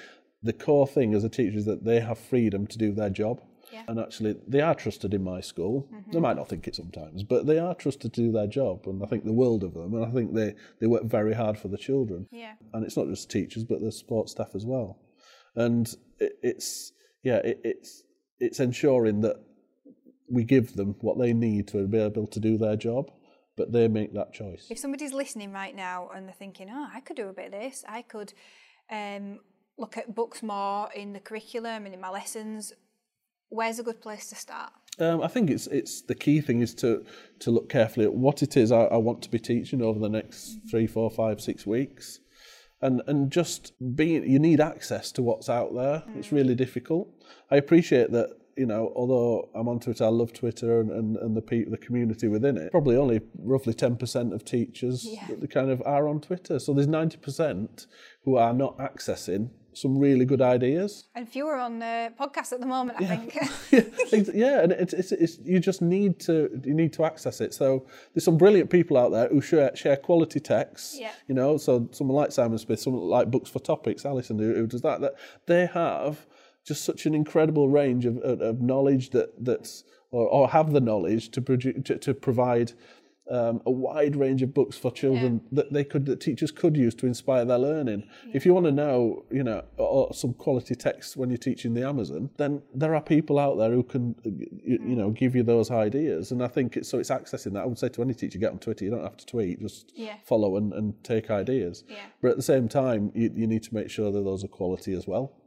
the 0.42 0.52
core 0.52 0.86
thing 0.86 1.14
as 1.14 1.24
a 1.24 1.28
teacher 1.28 1.58
is 1.58 1.64
that 1.66 1.84
they 1.84 2.00
have 2.00 2.18
freedom 2.18 2.66
to 2.68 2.78
do 2.78 2.92
their 2.92 3.10
job. 3.10 3.40
Yeah. 3.72 3.84
And 3.88 3.98
actually, 3.98 4.36
they 4.46 4.60
are 4.60 4.74
trusted 4.74 5.14
in 5.14 5.24
my 5.24 5.40
school. 5.40 5.88
They 5.90 5.96
mm-hmm. 5.96 6.20
might 6.20 6.36
not 6.36 6.48
think 6.48 6.68
it 6.68 6.76
sometimes, 6.76 7.22
but 7.22 7.46
they 7.46 7.58
are 7.58 7.74
trusted 7.74 8.12
to 8.12 8.20
do 8.20 8.30
their 8.30 8.46
job. 8.46 8.86
And 8.86 9.02
I 9.02 9.06
think 9.06 9.24
the 9.24 9.32
world 9.32 9.64
of 9.64 9.72
them. 9.72 9.94
And 9.94 10.04
I 10.04 10.10
think 10.10 10.34
they, 10.34 10.54
they 10.80 10.86
work 10.86 11.04
very 11.04 11.32
hard 11.32 11.56
for 11.56 11.68
the 11.68 11.78
children. 11.78 12.26
Yeah. 12.30 12.52
And 12.74 12.84
it's 12.84 12.98
not 12.98 13.08
just 13.08 13.30
teachers, 13.30 13.64
but 13.64 13.80
the 13.80 13.90
support 13.90 14.28
staff 14.28 14.54
as 14.54 14.66
well. 14.66 14.98
And 15.56 15.88
it, 16.18 16.32
it's, 16.42 16.92
yeah, 17.22 17.38
it, 17.38 17.60
it's, 17.64 18.02
it's 18.40 18.60
ensuring 18.60 19.22
that 19.22 19.36
we 20.32 20.44
give 20.44 20.74
them 20.74 20.96
what 21.00 21.18
they 21.18 21.32
need 21.32 21.68
to 21.68 21.86
be 21.86 21.98
able 21.98 22.26
to 22.26 22.40
do 22.40 22.56
their 22.56 22.74
job, 22.74 23.10
but 23.56 23.70
they 23.70 23.86
make 23.86 24.14
that 24.14 24.32
choice. 24.32 24.66
If 24.70 24.78
somebody's 24.78 25.12
listening 25.12 25.52
right 25.52 25.76
now 25.76 26.08
and 26.14 26.26
they're 26.26 26.34
thinking, 26.34 26.68
oh, 26.72 26.88
I 26.92 27.00
could 27.00 27.16
do 27.16 27.28
a 27.28 27.32
bit 27.32 27.46
of 27.46 27.52
this, 27.52 27.84
I 27.86 28.02
could 28.02 28.32
um, 28.90 29.40
look 29.76 29.98
at 29.98 30.14
books 30.14 30.42
more 30.42 30.88
in 30.94 31.12
the 31.12 31.20
curriculum 31.20 31.84
and 31.84 31.94
in 31.94 32.00
my 32.00 32.08
lessons, 32.08 32.72
where's 33.50 33.78
a 33.78 33.82
good 33.82 34.00
place 34.00 34.28
to 34.30 34.34
start? 34.34 34.72
Um, 34.98 35.22
I 35.22 35.28
think 35.28 35.50
it's 35.50 35.66
it's 35.68 36.02
the 36.02 36.14
key 36.14 36.40
thing 36.42 36.60
is 36.60 36.74
to 36.76 37.04
to 37.40 37.50
look 37.50 37.70
carefully 37.70 38.04
at 38.04 38.12
what 38.12 38.42
it 38.42 38.58
is 38.58 38.70
I, 38.70 38.82
I 38.84 38.98
want 38.98 39.22
to 39.22 39.30
be 39.30 39.38
teaching 39.38 39.80
over 39.80 39.98
the 39.98 40.10
next 40.10 40.58
three, 40.70 40.86
four, 40.86 41.10
five, 41.10 41.40
six 41.40 41.66
weeks, 41.66 42.20
and 42.82 43.00
and 43.06 43.32
just 43.32 43.72
being 43.96 44.28
you 44.30 44.38
need 44.38 44.60
access 44.60 45.10
to 45.12 45.22
what's 45.22 45.48
out 45.48 45.74
there. 45.74 46.02
It's 46.14 46.30
really 46.30 46.54
difficult. 46.54 47.08
I 47.50 47.56
appreciate 47.56 48.12
that 48.12 48.36
you 48.56 48.66
know 48.66 48.92
although 48.94 49.48
I'm 49.54 49.68
on 49.68 49.80
Twitter, 49.80 50.04
I 50.04 50.08
love 50.08 50.32
Twitter 50.32 50.80
and 50.80 50.90
and, 50.90 51.16
and 51.16 51.36
the 51.36 51.42
pe- 51.42 51.64
the 51.64 51.78
community 51.78 52.28
within 52.28 52.56
it. 52.56 52.70
Probably 52.70 52.96
only 52.96 53.20
roughly 53.38 53.74
ten 53.74 53.96
percent 53.96 54.32
of 54.32 54.44
teachers 54.44 55.06
Yeah. 55.08 55.26
that 55.38 55.50
kind 55.50 55.70
of 55.70 55.82
are 55.86 56.08
on 56.08 56.20
Twitter. 56.20 56.58
So 56.58 56.72
there's 56.74 56.88
ninety 56.88 57.16
percent 57.18 57.86
who 58.24 58.36
are 58.36 58.52
not 58.52 58.78
accessing 58.78 59.50
some 59.74 59.96
really 59.96 60.26
good 60.26 60.42
ideas. 60.42 61.04
And 61.14 61.26
fewer 61.26 61.56
on 61.56 61.78
the 61.78 62.12
podcast 62.20 62.52
at 62.52 62.60
the 62.60 62.66
moment, 62.66 63.00
I 63.00 63.16
think. 63.16 63.34
yeah, 64.34 64.62
and 64.62 64.72
it's, 64.72 64.92
it's, 64.92 65.12
it's 65.12 65.38
you 65.44 65.60
just 65.60 65.80
need 65.80 66.20
to 66.20 66.50
you 66.64 66.74
need 66.74 66.92
to 66.94 67.04
access 67.04 67.40
it. 67.40 67.54
So 67.54 67.86
there's 68.12 68.24
some 68.24 68.36
brilliant 68.36 68.68
people 68.70 68.96
out 68.98 69.12
there 69.12 69.28
who 69.28 69.40
share 69.40 69.74
share 69.74 69.96
quality 69.96 70.40
texts. 70.40 70.98
Yeah. 71.00 71.12
You 71.26 71.34
know, 71.34 71.56
so 71.56 71.88
someone 71.92 72.16
like 72.16 72.32
Simon 72.32 72.58
Smith, 72.58 72.80
someone 72.80 73.02
like 73.04 73.30
Books 73.30 73.50
for 73.50 73.60
Topics, 73.60 74.04
Alison, 74.04 74.38
who, 74.38 74.54
who 74.54 74.66
does 74.66 74.82
that. 74.82 75.00
That 75.00 75.14
they 75.46 75.66
have 75.66 76.26
just 76.64 76.84
such 76.84 77.06
an 77.06 77.14
incredible 77.14 77.68
range 77.68 78.06
of, 78.06 78.18
of, 78.18 78.40
of 78.40 78.60
knowledge 78.60 79.10
that 79.10 79.44
that's 79.44 79.84
or, 80.10 80.26
or 80.28 80.48
have 80.50 80.72
the 80.72 80.80
knowledge 80.80 81.30
to 81.30 81.40
produce 81.42 81.82
to, 81.84 81.98
to 81.98 82.14
provide. 82.14 82.72
Um, 83.30 83.62
a 83.64 83.70
wide 83.70 84.16
range 84.16 84.42
of 84.42 84.52
books 84.52 84.76
for 84.76 84.90
children 84.90 85.42
that 85.52 85.72
they 85.72 85.84
could 85.84 86.06
that 86.06 86.20
teachers 86.20 86.50
could 86.50 86.76
use 86.76 86.92
to 86.96 87.06
inspire 87.06 87.44
their 87.44 87.56
learning. 87.56 88.02
If 88.34 88.44
you 88.44 88.52
want 88.52 88.66
to 88.66 88.72
know, 88.72 89.24
you 89.30 89.44
know, 89.44 89.62
or 89.78 90.12
some 90.12 90.34
quality 90.34 90.74
text 90.74 91.16
when 91.16 91.30
you're 91.30 91.38
teaching 91.38 91.72
the 91.72 91.86
Amazon, 91.86 92.30
then 92.36 92.62
there 92.74 92.96
are 92.96 93.00
people 93.00 93.38
out 93.38 93.58
there 93.58 93.70
who 93.70 93.84
can, 93.84 94.16
you, 94.24 94.80
you 94.84 94.96
know, 94.96 95.10
give 95.10 95.36
you 95.36 95.44
those 95.44 95.70
ideas. 95.70 96.32
And 96.32 96.42
I 96.42 96.48
think 96.48 96.76
it's 96.76 96.88
so 96.88 96.98
it's 96.98 97.10
accessing 97.10 97.52
that. 97.54 97.62
I 97.62 97.66
would 97.66 97.78
say 97.78 97.88
to 97.90 98.02
any 98.02 98.12
teacher, 98.12 98.40
get 98.40 98.50
on 98.50 98.58
Twitter. 98.58 98.84
You 98.84 98.90
don't 98.90 99.04
have 99.04 99.16
to 99.18 99.24
tweet, 99.24 99.60
just 99.60 99.92
Yeah. 99.94 100.16
follow 100.24 100.56
and, 100.56 100.72
and 100.72 101.02
take 101.04 101.30
ideas. 101.30 101.84
Yeah. 101.88 102.00
But 102.20 102.32
at 102.32 102.36
the 102.36 102.42
same 102.42 102.68
time, 102.68 103.12
you, 103.14 103.30
you 103.34 103.46
need 103.46 103.62
to 103.62 103.72
make 103.74 103.88
sure 103.88 104.10
that 104.10 104.24
those 104.24 104.42
are 104.44 104.48
quality 104.48 104.94
as 104.94 105.06
well 105.06 105.32
yeah. 105.32 105.41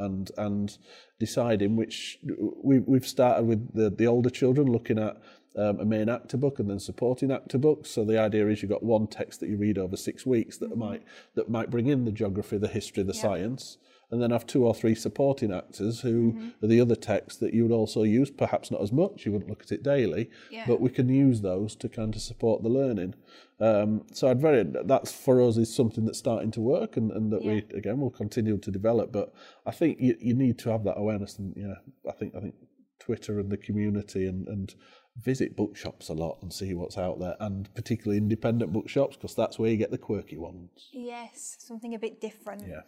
And 0.00 0.30
and 0.36 0.78
deciding 1.18 1.76
which 1.76 2.18
we 2.62 2.78
we've 2.80 3.06
started 3.06 3.44
with 3.44 3.74
the 3.74 3.90
the 3.90 4.06
older 4.06 4.30
children 4.30 4.70
looking 4.70 4.98
at 4.98 5.20
um, 5.56 5.80
a 5.80 5.84
main 5.84 6.08
actor 6.08 6.36
book 6.36 6.58
and 6.58 6.70
then 6.70 6.78
supporting 6.78 7.32
actor 7.32 7.58
books. 7.58 7.90
So 7.90 8.04
the 8.04 8.18
idea 8.18 8.48
is 8.48 8.62
you've 8.62 8.70
got 8.70 8.82
one 8.82 9.06
text 9.06 9.40
that 9.40 9.48
you 9.48 9.56
read 9.56 9.78
over 9.78 9.96
six 9.96 10.24
weeks 10.24 10.58
that 10.58 10.76
might 10.76 11.02
that 11.34 11.50
might 11.50 11.70
bring 11.70 11.86
in 11.86 12.04
the 12.04 12.12
geography, 12.12 12.58
the 12.58 12.68
history, 12.68 13.02
the 13.02 13.14
science, 13.14 13.78
and 14.10 14.20
then 14.20 14.30
have 14.30 14.46
two 14.46 14.64
or 14.66 14.74
three 14.74 14.94
supporting 14.94 15.52
actors 15.52 16.00
who 16.00 16.52
are 16.62 16.66
the 16.66 16.80
other 16.80 16.96
texts 16.96 17.38
that 17.40 17.54
you 17.54 17.62
would 17.62 17.72
also 17.74 18.02
use. 18.02 18.30
Perhaps 18.30 18.70
not 18.70 18.82
as 18.82 18.92
much. 18.92 19.24
You 19.24 19.32
wouldn't 19.32 19.50
look 19.50 19.62
at 19.62 19.72
it 19.72 19.82
daily, 19.82 20.28
Yeah. 20.50 20.64
but 20.66 20.80
we 20.80 20.90
can 20.90 21.08
use 21.08 21.40
those 21.40 21.76
to 21.76 21.88
kind 21.88 22.14
of 22.14 22.20
support 22.20 22.62
the 22.62 22.68
learning. 22.68 23.14
Um, 23.60 24.06
so 24.12 24.28
I'd 24.28 24.40
very 24.40 24.64
that's 24.84 25.12
for 25.12 25.40
us 25.42 25.56
is 25.58 25.74
something 25.74 26.06
that's 26.06 26.18
starting 26.18 26.50
to 26.52 26.60
work 26.60 26.96
and, 26.96 27.10
and 27.12 27.30
that 27.32 27.44
we 27.44 27.58
again 27.76 28.00
will 28.00 28.10
continue 28.10 28.56
to 28.58 28.70
develop. 28.70 29.12
But 29.12 29.32
I 29.66 29.70
think 29.70 29.98
you, 30.00 30.16
you 30.18 30.34
need 30.34 30.58
to 30.60 30.70
have 30.70 30.84
that 30.84 30.98
awareness 30.98 31.38
and 31.38 31.54
yeah, 31.56 31.74
I 32.08 32.12
think 32.12 32.34
I 32.34 32.40
think 32.40 32.54
Twitter 32.98 33.38
and 33.38 33.50
the 33.50 33.56
community 33.58 34.26
and, 34.26 34.48
and 34.48 34.74
visit 35.16 35.56
bookshops 35.56 36.08
a 36.08 36.14
lot 36.14 36.38
and 36.40 36.52
see 36.52 36.72
what's 36.72 36.96
out 36.96 37.18
there 37.20 37.36
and 37.40 37.72
particularly 37.74 38.16
independent 38.16 38.72
bookshops 38.72 39.16
because 39.16 39.34
that's 39.34 39.58
where 39.58 39.70
you 39.70 39.76
get 39.76 39.90
the 39.90 39.98
quirky 39.98 40.38
ones. 40.38 40.88
Yes, 40.92 41.56
something 41.58 41.94
a 41.94 41.98
bit 41.98 42.20
different. 42.20 42.66
Yeah. 42.66 42.80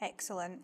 Excellent. 0.00 0.62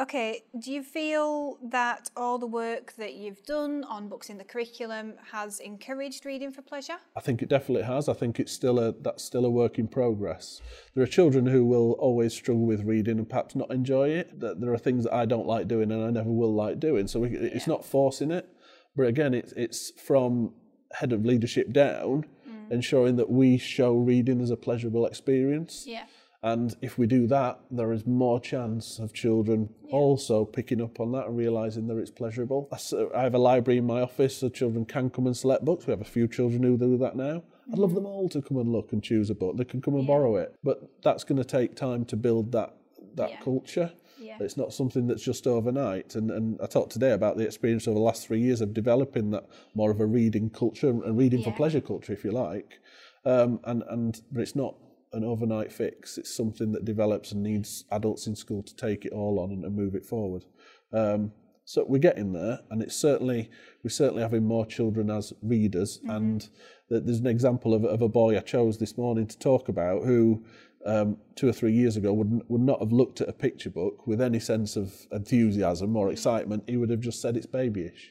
Okay, 0.00 0.44
do 0.58 0.72
you 0.72 0.82
feel 0.82 1.58
that 1.70 2.10
all 2.16 2.38
the 2.38 2.46
work 2.46 2.94
that 2.96 3.12
you've 3.12 3.42
done 3.44 3.84
on 3.84 4.08
books 4.08 4.30
in 4.30 4.38
the 4.38 4.44
curriculum 4.44 5.12
has 5.30 5.60
encouraged 5.60 6.24
reading 6.24 6.50
for 6.50 6.62
pleasure? 6.62 6.96
I 7.14 7.20
think 7.20 7.42
it 7.42 7.50
definitely 7.50 7.82
has. 7.84 8.08
I 8.08 8.14
think 8.14 8.40
it's 8.40 8.52
still 8.52 8.78
a 8.78 8.92
that's 8.92 9.22
still 9.22 9.44
a 9.44 9.50
work 9.50 9.78
in 9.78 9.88
progress. 9.88 10.62
There 10.94 11.04
are 11.04 11.06
children 11.06 11.46
who 11.46 11.66
will 11.66 11.92
always 11.92 12.32
struggle 12.32 12.64
with 12.64 12.84
reading 12.84 13.18
and 13.18 13.28
perhaps 13.28 13.54
not 13.54 13.70
enjoy 13.70 14.08
it. 14.08 14.40
That 14.40 14.62
there 14.62 14.72
are 14.72 14.78
things 14.78 15.04
that 15.04 15.12
I 15.12 15.26
don't 15.26 15.46
like 15.46 15.68
doing 15.68 15.92
and 15.92 16.02
I 16.02 16.10
never 16.10 16.30
will 16.30 16.54
like 16.54 16.80
doing. 16.80 17.06
So 17.06 17.20
we, 17.20 17.36
it's 17.36 17.66
not 17.66 17.84
forcing 17.84 18.30
it, 18.30 18.48
but 18.96 19.06
again, 19.06 19.34
it's 19.34 19.52
it's 19.52 19.92
from 20.00 20.54
head 20.94 21.12
of 21.12 21.26
leadership 21.26 21.70
down, 21.70 22.24
mm. 22.48 22.70
ensuring 22.70 23.16
that 23.16 23.28
we 23.28 23.58
show 23.58 23.94
reading 23.94 24.40
as 24.40 24.50
a 24.50 24.56
pleasurable 24.56 25.04
experience. 25.04 25.84
Yeah. 25.86 26.04
And 26.44 26.74
if 26.82 26.98
we 26.98 27.06
do 27.06 27.28
that, 27.28 27.60
there 27.70 27.92
is 27.92 28.04
more 28.04 28.40
chance 28.40 28.98
of 28.98 29.12
children 29.12 29.68
also 29.90 30.44
picking 30.44 30.80
up 30.82 30.98
on 30.98 31.12
that 31.12 31.26
and 31.28 31.36
realising 31.36 31.86
that 31.86 31.98
it's 31.98 32.10
pleasurable. 32.10 32.68
I 33.14 33.22
have 33.22 33.34
a 33.34 33.38
library 33.38 33.78
in 33.78 33.86
my 33.86 34.00
office, 34.00 34.38
so 34.38 34.48
children 34.48 34.84
can 34.84 35.08
come 35.10 35.26
and 35.28 35.36
select 35.36 35.64
books. 35.64 35.86
We 35.86 35.92
have 35.92 36.00
a 36.00 36.04
few 36.04 36.26
children 36.26 36.64
who 36.64 36.76
do 36.76 36.98
that 36.98 37.14
now. 37.14 37.44
I'd 37.72 37.78
love 37.78 37.94
them 37.94 38.06
all 38.06 38.28
to 38.30 38.42
come 38.42 38.56
and 38.56 38.72
look 38.72 38.92
and 38.92 39.00
choose 39.02 39.30
a 39.30 39.36
book. 39.36 39.56
They 39.56 39.64
can 39.64 39.80
come 39.80 39.94
and 39.94 40.04
borrow 40.06 40.34
it, 40.36 40.56
but 40.64 40.90
that's 41.04 41.22
going 41.22 41.38
to 41.38 41.44
take 41.44 41.76
time 41.76 42.04
to 42.06 42.16
build 42.16 42.50
that 42.52 42.74
that 43.14 43.30
Yeah. 43.30 43.40
culture. 43.40 43.92
Yeah. 44.18 44.38
It's 44.40 44.56
not 44.56 44.72
something 44.72 45.06
that's 45.06 45.22
just 45.22 45.46
overnight. 45.46 46.16
And 46.16 46.30
and 46.30 46.58
I 46.60 46.66
talked 46.66 46.90
today 46.92 47.12
about 47.12 47.36
the 47.36 47.44
experience 47.44 47.86
over 47.86 47.94
the 47.94 48.04
last 48.04 48.26
three 48.26 48.40
years 48.40 48.60
of 48.60 48.72
developing 48.74 49.30
that 49.30 49.44
more 49.74 49.90
of 49.90 50.00
a 50.00 50.06
reading 50.06 50.50
culture 50.50 50.88
and 50.88 51.16
reading 51.16 51.42
for 51.42 51.52
pleasure 51.52 51.80
culture, 51.82 52.12
if 52.12 52.24
you 52.24 52.32
like. 52.32 52.80
Um, 53.24 53.60
and 53.64 53.84
and 53.88 54.20
but 54.32 54.40
it's 54.42 54.56
not 54.56 54.74
an 55.12 55.24
overnight 55.24 55.72
fix. 55.72 56.18
It's 56.18 56.34
something 56.34 56.72
that 56.72 56.84
develops 56.84 57.32
and 57.32 57.42
needs 57.42 57.84
adults 57.90 58.26
in 58.26 58.36
school 58.36 58.62
to 58.62 58.74
take 58.74 59.04
it 59.04 59.12
all 59.12 59.38
on 59.38 59.50
and, 59.50 59.64
and 59.64 59.76
move 59.76 59.94
it 59.94 60.06
forward. 60.06 60.44
Um, 60.92 61.32
so 61.64 61.84
we're 61.86 61.98
getting 61.98 62.32
there, 62.32 62.60
and 62.70 62.82
it's 62.82 62.96
certainly 62.96 63.48
we're 63.84 63.90
certainly 63.90 64.22
having 64.22 64.44
more 64.44 64.66
children 64.66 65.10
as 65.10 65.32
readers. 65.42 66.00
And 66.08 66.40
th- 66.88 67.02
there's 67.04 67.20
an 67.20 67.26
example 67.26 67.72
of, 67.72 67.84
of 67.84 68.02
a 68.02 68.08
boy 68.08 68.36
I 68.36 68.40
chose 68.40 68.78
this 68.78 68.98
morning 68.98 69.26
to 69.26 69.38
talk 69.38 69.68
about 69.68 70.04
who. 70.04 70.44
Um, 70.84 71.18
two 71.36 71.48
or 71.48 71.52
three 71.52 71.70
years 71.70 71.96
ago, 71.96 72.12
would 72.12 72.42
would 72.48 72.60
not 72.60 72.80
have 72.80 72.90
looked 72.90 73.20
at 73.20 73.28
a 73.28 73.32
picture 73.32 73.70
book 73.70 74.04
with 74.08 74.20
any 74.20 74.40
sense 74.40 74.74
of 74.74 74.92
enthusiasm 75.12 75.94
or 75.96 76.10
excitement. 76.10 76.64
He 76.66 76.76
would 76.76 76.90
have 76.90 76.98
just 76.98 77.22
said 77.22 77.36
it's 77.36 77.46
babyish. 77.46 78.10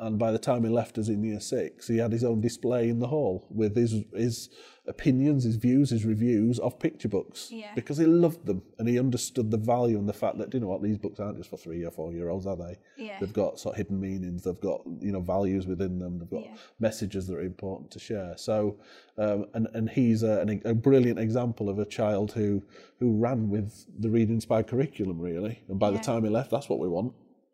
And 0.00 0.18
by 0.18 0.32
the 0.32 0.38
time 0.38 0.64
he 0.64 0.70
left 0.70 0.96
us 0.98 1.08
in 1.08 1.22
year 1.22 1.40
six, 1.40 1.86
he 1.86 1.98
had 1.98 2.10
his 2.10 2.24
own 2.24 2.40
display 2.40 2.88
in 2.88 2.98
the 3.00 3.08
hall 3.08 3.46
with 3.50 3.76
his 3.76 4.02
his 4.14 4.48
opinions, 4.86 5.44
his 5.44 5.56
views, 5.56 5.90
his 5.90 6.04
reviews 6.04 6.58
of 6.58 6.78
picture 6.78 7.06
books. 7.08 7.48
Yeah. 7.52 7.72
Because 7.74 7.98
he 7.98 8.06
loved 8.06 8.46
them 8.46 8.62
and 8.78 8.88
he 8.88 8.98
understood 8.98 9.50
the 9.50 9.58
value 9.58 9.98
and 9.98 10.08
the 10.08 10.12
fact 10.12 10.38
that, 10.38 10.52
you 10.52 10.58
know 10.60 10.66
what, 10.68 10.82
these 10.82 10.98
books 10.98 11.20
aren't 11.20 11.36
just 11.36 11.50
for 11.50 11.58
three 11.58 11.84
or 11.84 11.90
four 11.92 12.12
year 12.12 12.30
olds, 12.30 12.46
are 12.46 12.56
they? 12.56 12.78
Yeah. 12.96 13.18
They've 13.20 13.32
got 13.32 13.60
sort 13.60 13.74
of 13.74 13.76
hidden 13.76 14.00
meanings, 14.00 14.42
they've 14.42 14.60
got, 14.60 14.80
you 15.00 15.12
know, 15.12 15.20
values 15.20 15.66
within 15.66 15.98
them, 15.98 16.18
they've 16.18 16.30
got 16.30 16.44
Yeah. 16.44 16.56
messages 16.80 17.26
that 17.28 17.36
are 17.36 17.42
important 17.42 17.90
to 17.92 17.98
share. 18.00 18.34
So, 18.36 18.78
um, 19.18 19.46
and, 19.54 19.68
and 19.74 19.88
he's 19.90 20.22
a, 20.22 20.40
an, 20.40 20.60
a 20.64 20.74
brilliant 20.74 21.20
example 21.20 21.68
of 21.68 21.78
a 21.78 21.84
child 21.84 22.32
who, 22.32 22.62
who 22.98 23.16
ran 23.16 23.48
with 23.50 23.84
the 24.00 24.08
reading 24.10 24.34
inspired 24.36 24.66
curriculum, 24.66 25.20
really. 25.20 25.62
And 25.68 25.78
by 25.78 25.90
the 25.90 25.98
time 25.98 26.24
he 26.24 26.30
left, 26.30 26.50
that's 26.50 26.68
what 26.68 26.78
we 26.80 26.88
want 26.88 27.12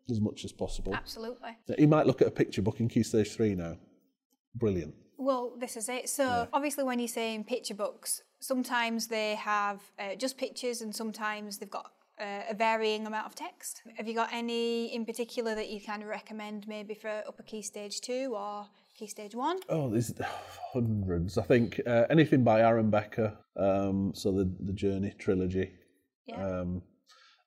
as 0.09 0.21
much 0.21 0.45
as 0.45 0.51
possible. 0.51 0.93
Absolutely. 0.93 1.57
He 1.77 1.85
might 1.85 2.07
look 2.07 2.21
at 2.21 2.27
a 2.27 2.31
picture 2.31 2.61
book 2.61 2.79
in 2.79 2.87
Key 2.87 3.03
Stage 3.03 3.31
3 3.31 3.55
now. 3.55 3.77
Brilliant. 4.55 4.95
Well, 5.17 5.53
this 5.57 5.77
is 5.77 5.89
it. 5.89 6.09
So, 6.09 6.47
obviously, 6.53 6.83
when 6.83 6.99
you're 6.99 7.07
saying 7.07 7.45
picture 7.45 7.73
books, 7.73 8.21
sometimes 8.39 9.07
they 9.07 9.35
have 9.35 9.81
uh, 9.99 10.15
just 10.15 10.37
pictures 10.37 10.81
and 10.81 10.95
sometimes 10.95 11.57
they've 11.57 11.69
got 11.69 11.91
uh, 12.19 12.41
a 12.49 12.53
varying 12.53 13.05
amount 13.07 13.25
of 13.25 13.35
text. 13.35 13.81
Have 13.95 14.07
you 14.07 14.13
got 14.13 14.29
any 14.31 14.93
in 14.93 15.05
particular 15.05 15.55
that 15.55 15.69
you 15.69 15.81
kind 15.81 16.01
of 16.01 16.09
recommend 16.09 16.67
maybe 16.67 16.93
for 16.93 17.23
upper 17.27 17.43
key 17.43 17.61
stage 17.61 18.01
two 18.01 18.33
or 18.35 18.67
key 18.97 19.07
stage 19.07 19.35
one? 19.35 19.59
Oh, 19.69 19.89
there's 19.89 20.13
hundreds. 20.73 21.37
I 21.37 21.43
think 21.43 21.79
uh, 21.85 22.05
anything 22.09 22.43
by 22.43 22.61
Aaron 22.61 22.89
Becker, 22.89 23.37
um, 23.55 24.13
so 24.15 24.31
the, 24.31 24.51
the 24.59 24.73
Journey 24.73 25.13
trilogy. 25.17 25.71
Yeah. 26.25 26.45
Um, 26.45 26.81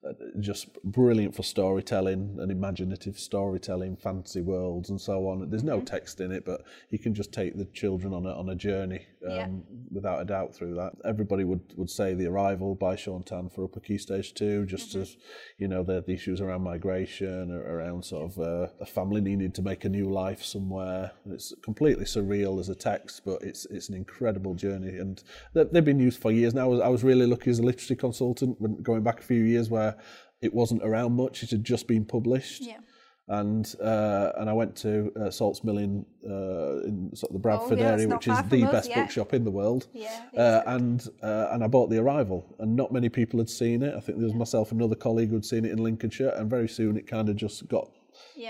Uh, 0.03 0.13
just 0.39 0.83
brilliant 0.83 1.35
for 1.35 1.43
storytelling 1.43 2.35
and 2.41 2.51
imaginative 2.51 3.19
storytelling, 3.19 3.95
fantasy 3.97 4.41
worlds 4.41 4.89
and 4.89 4.99
so 4.99 5.29
on. 5.29 5.51
There's 5.51 5.63
no 5.63 5.77
mm-hmm. 5.77 5.85
text 5.85 6.23
in 6.23 6.33
it, 6.33 6.47
but 6.47 6.65
you 6.89 6.99
can 6.99 7.13
just 7.13 7.33
take 7.33 7.55
the 7.59 7.67
children 7.67 8.15
on 8.15 8.25
a 8.25 8.31
on 8.31 8.49
a 8.49 8.55
journey 8.55 9.07
um, 9.25 9.31
Yeah. 9.31 9.47
without 9.93 10.23
a 10.23 10.25
doubt 10.25 10.55
through 10.55 10.75
that. 10.75 10.93
Everybody 11.05 11.45
would, 11.45 11.61
would 11.77 11.91
say 11.91 12.15
The 12.15 12.27
Arrival 12.27 12.75
by 12.75 12.97
Sean 12.97 13.23
Tan 13.23 13.49
for 13.49 13.65
Upper 13.65 13.81
Key 13.81 13.99
Stage 13.99 14.35
2, 14.35 14.67
just 14.67 14.95
as, 14.95 15.17
you 15.59 15.69
know, 15.69 15.83
the, 15.83 16.03
the 16.03 16.13
issues 16.13 16.41
around 16.41 16.63
migration, 16.63 17.51
or 17.51 17.61
around 17.63 18.05
sort 18.05 18.31
of 18.33 18.39
uh, 18.39 18.69
a 18.81 18.87
family 18.87 19.21
needing 19.21 19.53
to 19.53 19.63
make 19.63 19.85
a 19.85 19.89
new 19.89 20.09
life 20.11 20.43
somewhere. 20.43 21.13
It's 21.27 21.53
completely 21.63 22.05
surreal 22.05 22.59
as 22.61 22.69
a 22.69 22.75
text, 22.75 23.23
but 23.25 23.43
it's 23.43 23.67
it's 23.67 23.89
an 23.89 23.95
incredible 23.95 24.55
journey. 24.55 24.97
And 24.99 25.23
they- 25.55 25.65
they've 25.65 25.85
been 25.85 26.01
used 26.01 26.21
for 26.21 26.31
years 26.33 26.55
now. 26.55 26.63
I 26.65 26.67
was, 26.69 26.81
I 26.81 26.89
was 26.89 27.05
really 27.05 27.27
lucky 27.27 27.51
as 27.51 27.59
a 27.59 27.63
literacy 27.63 27.97
consultant 27.97 28.61
when 28.61 28.77
going 28.83 29.03
back 29.03 29.21
a 29.21 29.25
few 29.25 29.43
years 29.43 29.69
where 29.71 29.97
it 30.41 30.55
wasn't 30.55 30.83
around 30.83 31.13
much, 31.13 31.43
it 31.43 31.51
had 31.51 31.63
just 31.65 31.87
been 31.87 32.05
published 32.05 32.63
Yeah. 32.63 32.79
And 33.31 33.75
uh, 33.81 34.33
and 34.39 34.51
I 34.51 34.53
went 34.53 34.75
to 34.79 35.13
uh, 35.19 35.31
Salts 35.31 35.63
Mill 35.65 35.79
in, 35.79 36.05
uh, 36.29 36.83
in 36.89 37.11
sort 37.15 37.31
of 37.31 37.35
the 37.35 37.39
Bradford 37.41 37.79
Oh, 37.79 37.83
yeah, 37.83 37.93
area, 37.93 38.09
which 38.09 38.27
is 38.29 38.37
the 38.51 38.65
us, 38.65 38.73
best 38.73 38.91
yeah. 38.91 39.01
bookshop 39.03 39.33
in 39.33 39.45
the 39.45 39.51
world. 39.53 39.87
Yeah, 39.95 40.27
Uh, 40.37 40.63
and 40.67 41.07
uh, 41.23 41.49
and 41.53 41.63
I 41.65 41.69
bought 41.69 41.91
The 41.91 41.99
Arrival, 41.99 42.45
and 42.59 42.75
not 42.77 42.93
many 42.93 43.09
people 43.09 43.39
had 43.39 43.49
seen 43.49 43.83
it. 43.83 43.95
I 43.97 44.01
think 44.01 44.19
there 44.19 44.27
was 44.27 44.35
myself 44.35 44.73
and 44.73 44.81
another 44.81 44.97
colleague 44.97 45.31
who'd 45.31 45.45
seen 45.45 45.65
it 45.65 45.71
in 45.71 45.79
Lincolnshire, 45.79 46.35
and 46.37 46.51
very 46.51 46.69
soon 46.69 46.97
it 46.97 47.07
kind 47.07 47.29
of 47.29 47.37
just 47.37 47.69
got 47.69 47.89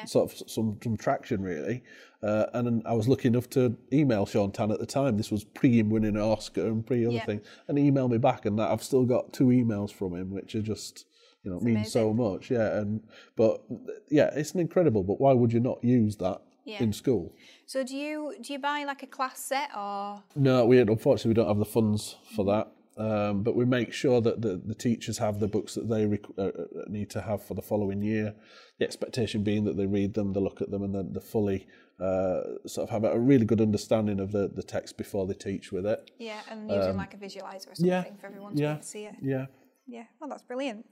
sort 0.06 0.32
of 0.32 0.50
some, 0.50 0.78
some 0.82 0.96
traction 0.96 1.42
really. 1.42 1.82
Uh, 2.22 2.46
and 2.54 2.82
I 2.86 2.92
was 2.94 3.06
lucky 3.08 3.28
enough 3.28 3.48
to 3.50 3.76
email 3.92 4.26
Sean 4.26 4.50
Tan 4.52 4.70
at 4.70 4.78
the 4.78 4.86
time. 4.86 5.16
This 5.16 5.30
was 5.30 5.44
pre 5.44 5.78
him 5.78 5.90
winning 5.90 6.16
an 6.16 6.22
Oscar 6.22 6.66
and 6.66 6.86
pre 6.86 7.04
other 7.06 7.16
Yeah. 7.16 7.24
thing, 7.26 7.40
and 7.68 7.76
he 7.78 7.90
emailed 7.90 8.10
me 8.10 8.18
back, 8.18 8.46
and 8.46 8.58
that 8.58 8.70
I've 8.70 8.82
still 8.82 9.04
got 9.04 9.32
two 9.34 9.46
emails 9.46 9.90
from 9.92 10.14
him, 10.14 10.30
which 10.30 10.54
are 10.54 10.62
just 10.62 11.04
you 11.42 11.50
know 11.50 11.60
mean 11.60 11.84
so 11.84 12.12
much. 12.12 12.50
Yeah, 12.50 12.78
and 12.78 13.02
but 13.36 13.62
yeah, 14.10 14.30
it's 14.34 14.52
an 14.52 14.60
incredible. 14.60 15.02
But 15.02 15.20
why 15.20 15.32
would 15.32 15.52
you 15.52 15.60
not 15.60 15.82
use 15.82 16.16
that 16.16 16.42
Yeah. 16.64 16.82
in 16.82 16.92
school? 16.92 17.34
So 17.66 17.82
do 17.84 17.96
you 17.96 18.34
do 18.40 18.52
you 18.52 18.58
buy 18.58 18.84
like 18.84 19.02
a 19.02 19.06
class 19.06 19.38
set 19.40 19.70
or 19.76 20.22
No, 20.36 20.66
we 20.66 20.78
unfortunately 20.78 21.30
we 21.30 21.34
don't 21.34 21.48
have 21.48 21.58
the 21.58 21.64
funds 21.64 22.16
for 22.36 22.44
that. 22.46 22.72
Um, 22.96 23.42
but 23.42 23.56
we 23.56 23.64
make 23.64 23.94
sure 23.94 24.20
that 24.20 24.42
the, 24.42 24.60
the 24.62 24.74
teachers 24.74 25.16
have 25.16 25.40
the 25.40 25.48
books 25.48 25.74
that 25.74 25.88
they 25.88 26.04
rec- 26.04 26.36
uh, 26.36 26.48
uh, 26.48 26.64
need 26.88 27.08
to 27.10 27.22
have 27.22 27.42
for 27.42 27.54
the 27.54 27.62
following 27.62 28.02
year. 28.02 28.34
The 28.78 28.84
expectation 28.84 29.42
being 29.42 29.64
that 29.64 29.78
they 29.78 29.86
read 29.86 30.12
them, 30.12 30.34
they 30.34 30.40
look 30.40 30.60
at 30.60 30.70
them, 30.70 30.82
and 30.82 30.94
then 30.94 31.14
they 31.14 31.20
fully 31.20 31.66
uh, 31.98 32.40
sort 32.66 32.88
of 32.88 32.90
have 32.90 33.04
a 33.04 33.18
really 33.18 33.46
good 33.46 33.60
understanding 33.62 34.20
of 34.20 34.32
the, 34.32 34.48
the 34.48 34.62
text 34.62 34.98
before 34.98 35.26
they 35.26 35.32
teach 35.32 35.72
with 35.72 35.86
it. 35.86 36.10
yeah, 36.18 36.40
and 36.50 36.70
using 36.70 36.96
like 36.98 37.14
a 37.14 37.16
visualizer 37.16 37.70
or 37.70 37.74
something 37.74 37.86
yeah, 37.86 38.02
for 38.20 38.26
everyone 38.26 38.54
to 38.56 38.62
yeah, 38.62 38.80
see 38.80 39.04
it? 39.04 39.14
Yeah. 39.22 39.46
Yeah, 39.86 40.04
well, 40.20 40.28
that's 40.28 40.42
brilliant. 40.42 40.84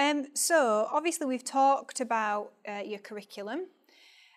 Um, 0.00 0.28
so 0.34 0.88
obviously 0.90 1.26
we've 1.26 1.44
talked 1.44 2.00
about 2.00 2.52
uh, 2.66 2.80
your 2.82 3.00
curriculum. 3.00 3.66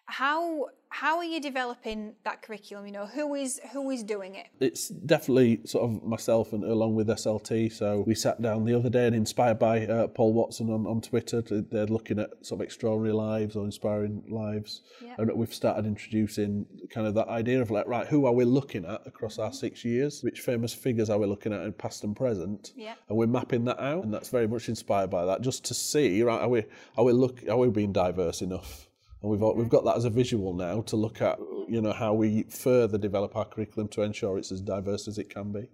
How 0.05 0.67
how 0.93 1.17
are 1.17 1.23
you 1.23 1.41
developing 1.41 2.13
that 2.23 2.43
curriculum? 2.43 2.85
You 2.85 2.91
know, 2.91 3.07
who 3.07 3.33
is 3.33 3.59
who 3.71 3.89
is 3.89 4.03
doing 4.03 4.35
it? 4.35 4.45
It's 4.59 4.89
definitely 4.89 5.61
sort 5.65 5.89
of 5.89 6.03
myself 6.03 6.53
and 6.53 6.63
along 6.63 6.93
with 6.93 7.07
SLT. 7.07 7.73
So 7.73 8.03
we 8.05 8.13
sat 8.13 8.39
down 8.39 8.63
the 8.63 8.75
other 8.75 8.91
day 8.91 9.07
and 9.07 9.15
inspired 9.15 9.57
by 9.57 9.87
uh, 9.87 10.07
Paul 10.07 10.33
Watson 10.33 10.69
on, 10.69 10.85
on 10.85 11.01
Twitter. 11.01 11.41
They're 11.41 11.87
looking 11.87 12.19
at 12.19 12.29
sort 12.45 12.61
of 12.61 12.65
extraordinary 12.65 13.11
lives 13.11 13.55
or 13.55 13.65
inspiring 13.65 14.23
lives. 14.29 14.81
Yeah. 15.03 15.15
And 15.17 15.33
we've 15.33 15.53
started 15.53 15.87
introducing 15.87 16.67
kind 16.91 17.07
of 17.07 17.15
that 17.15 17.27
idea 17.27 17.59
of 17.59 17.71
like, 17.71 17.87
right, 17.87 18.05
who 18.05 18.27
are 18.27 18.33
we 18.33 18.45
looking 18.45 18.85
at 18.85 19.01
across 19.07 19.39
our 19.39 19.51
six 19.51 19.83
years? 19.83 20.21
Which 20.21 20.41
famous 20.41 20.75
figures 20.75 21.09
are 21.09 21.17
we 21.17 21.25
looking 21.25 21.53
at 21.53 21.61
in 21.61 21.73
past 21.73 22.03
and 22.03 22.15
present? 22.15 22.71
Yeah. 22.75 22.93
And 23.09 23.17
we're 23.17 23.25
mapping 23.25 23.65
that 23.65 23.79
out. 23.79 24.03
And 24.03 24.13
that's 24.13 24.29
very 24.29 24.47
much 24.47 24.69
inspired 24.69 25.09
by 25.09 25.25
that, 25.25 25.41
just 25.41 25.65
to 25.65 25.73
see, 25.73 26.21
right, 26.21 26.41
are 26.41 26.49
we, 26.49 26.65
are 26.97 27.03
we, 27.03 27.13
look, 27.13 27.47
are 27.49 27.57
we 27.57 27.69
being 27.69 27.93
diverse 27.93 28.43
enough? 28.43 28.89
And 29.23 29.31
we've 29.31 29.41
we've 29.55 29.69
got 29.69 29.85
that 29.85 29.95
as 29.97 30.05
a 30.05 30.09
visual 30.09 30.53
now 30.53 30.81
to 30.81 30.95
look 30.97 31.21
at, 31.21 31.39
you 31.69 31.81
know, 31.81 31.93
how 31.93 32.13
we 32.13 32.43
further 32.43 32.97
develop 32.97 33.35
our 33.35 33.45
curriculum 33.45 33.87
to 33.89 34.01
ensure 34.03 34.37
it's 34.37 34.51
as 34.51 34.61
diverse 34.61 35.07
as 35.07 35.17
it 35.17 35.29
can 35.29 35.51
be. 35.53 35.69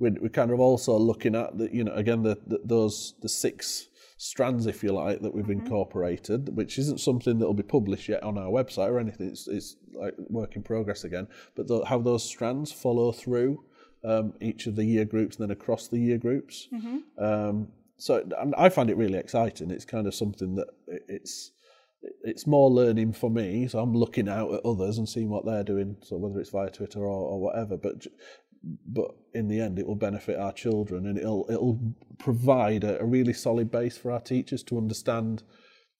We're, 0.00 0.16
we're 0.20 0.28
kind 0.30 0.50
of 0.50 0.58
also 0.60 0.96
looking 0.98 1.34
at 1.36 1.56
the, 1.58 1.72
you 1.72 1.84
know, 1.84 1.92
again 1.92 2.22
the, 2.22 2.38
the 2.46 2.60
those 2.64 3.14
the 3.20 3.28
six 3.28 3.88
strands, 4.18 4.64
if 4.64 4.82
you 4.82 4.92
like, 4.92 5.20
that 5.20 5.34
we've 5.34 5.50
incorporated, 5.50 6.56
which 6.56 6.78
isn't 6.78 6.98
something 7.00 7.38
that 7.38 7.46
will 7.46 7.52
be 7.52 7.62
published 7.62 8.08
yet 8.08 8.22
on 8.22 8.38
our 8.38 8.48
website 8.50 8.88
or 8.88 8.98
anything. 8.98 9.28
It's, 9.28 9.46
it's 9.46 9.76
like 9.92 10.14
work 10.30 10.56
in 10.56 10.62
progress 10.62 11.04
again. 11.04 11.28
But 11.54 11.68
tho- 11.68 11.84
how 11.84 11.98
those 11.98 12.24
strands 12.24 12.72
follow 12.72 13.12
through 13.12 13.62
um, 14.04 14.32
each 14.40 14.66
of 14.66 14.74
the 14.76 14.84
year 14.86 15.04
groups 15.04 15.36
and 15.36 15.42
then 15.44 15.50
across 15.50 15.88
the 15.88 15.98
year 15.98 16.16
groups. 16.16 16.68
Um, 17.18 17.68
so 17.98 18.24
and 18.38 18.54
I 18.56 18.68
find 18.70 18.88
it 18.90 18.96
really 18.96 19.18
exciting. 19.18 19.70
It's 19.70 19.84
kind 19.84 20.06
of 20.06 20.14
something 20.14 20.54
that 20.54 20.68
it- 20.88 21.04
it's 21.08 21.52
it's 22.22 22.46
more 22.46 22.70
learning 22.70 23.12
for 23.12 23.30
me. 23.30 23.66
So 23.68 23.78
I'm 23.78 23.94
looking 23.94 24.28
out 24.28 24.52
at 24.52 24.64
others 24.64 24.98
and 24.98 25.08
seeing 25.08 25.28
what 25.28 25.44
they're 25.44 25.64
doing. 25.64 25.96
So 26.02 26.16
whether 26.16 26.40
it's 26.40 26.50
via 26.50 26.70
Twitter 26.70 27.00
or, 27.00 27.06
or 27.30 27.40
whatever, 27.40 27.76
but 27.76 28.06
but 28.86 29.12
in 29.32 29.48
the 29.48 29.60
end, 29.60 29.78
it 29.78 29.86
will 29.86 29.94
benefit 29.94 30.38
our 30.38 30.52
children 30.52 31.06
and 31.06 31.18
it'll 31.18 31.46
it'll 31.48 31.80
provide 32.18 32.84
a, 32.84 33.00
a 33.00 33.04
really 33.04 33.32
solid 33.32 33.70
base 33.70 33.96
for 33.96 34.10
our 34.10 34.20
teachers 34.20 34.62
to 34.64 34.78
understand 34.78 35.42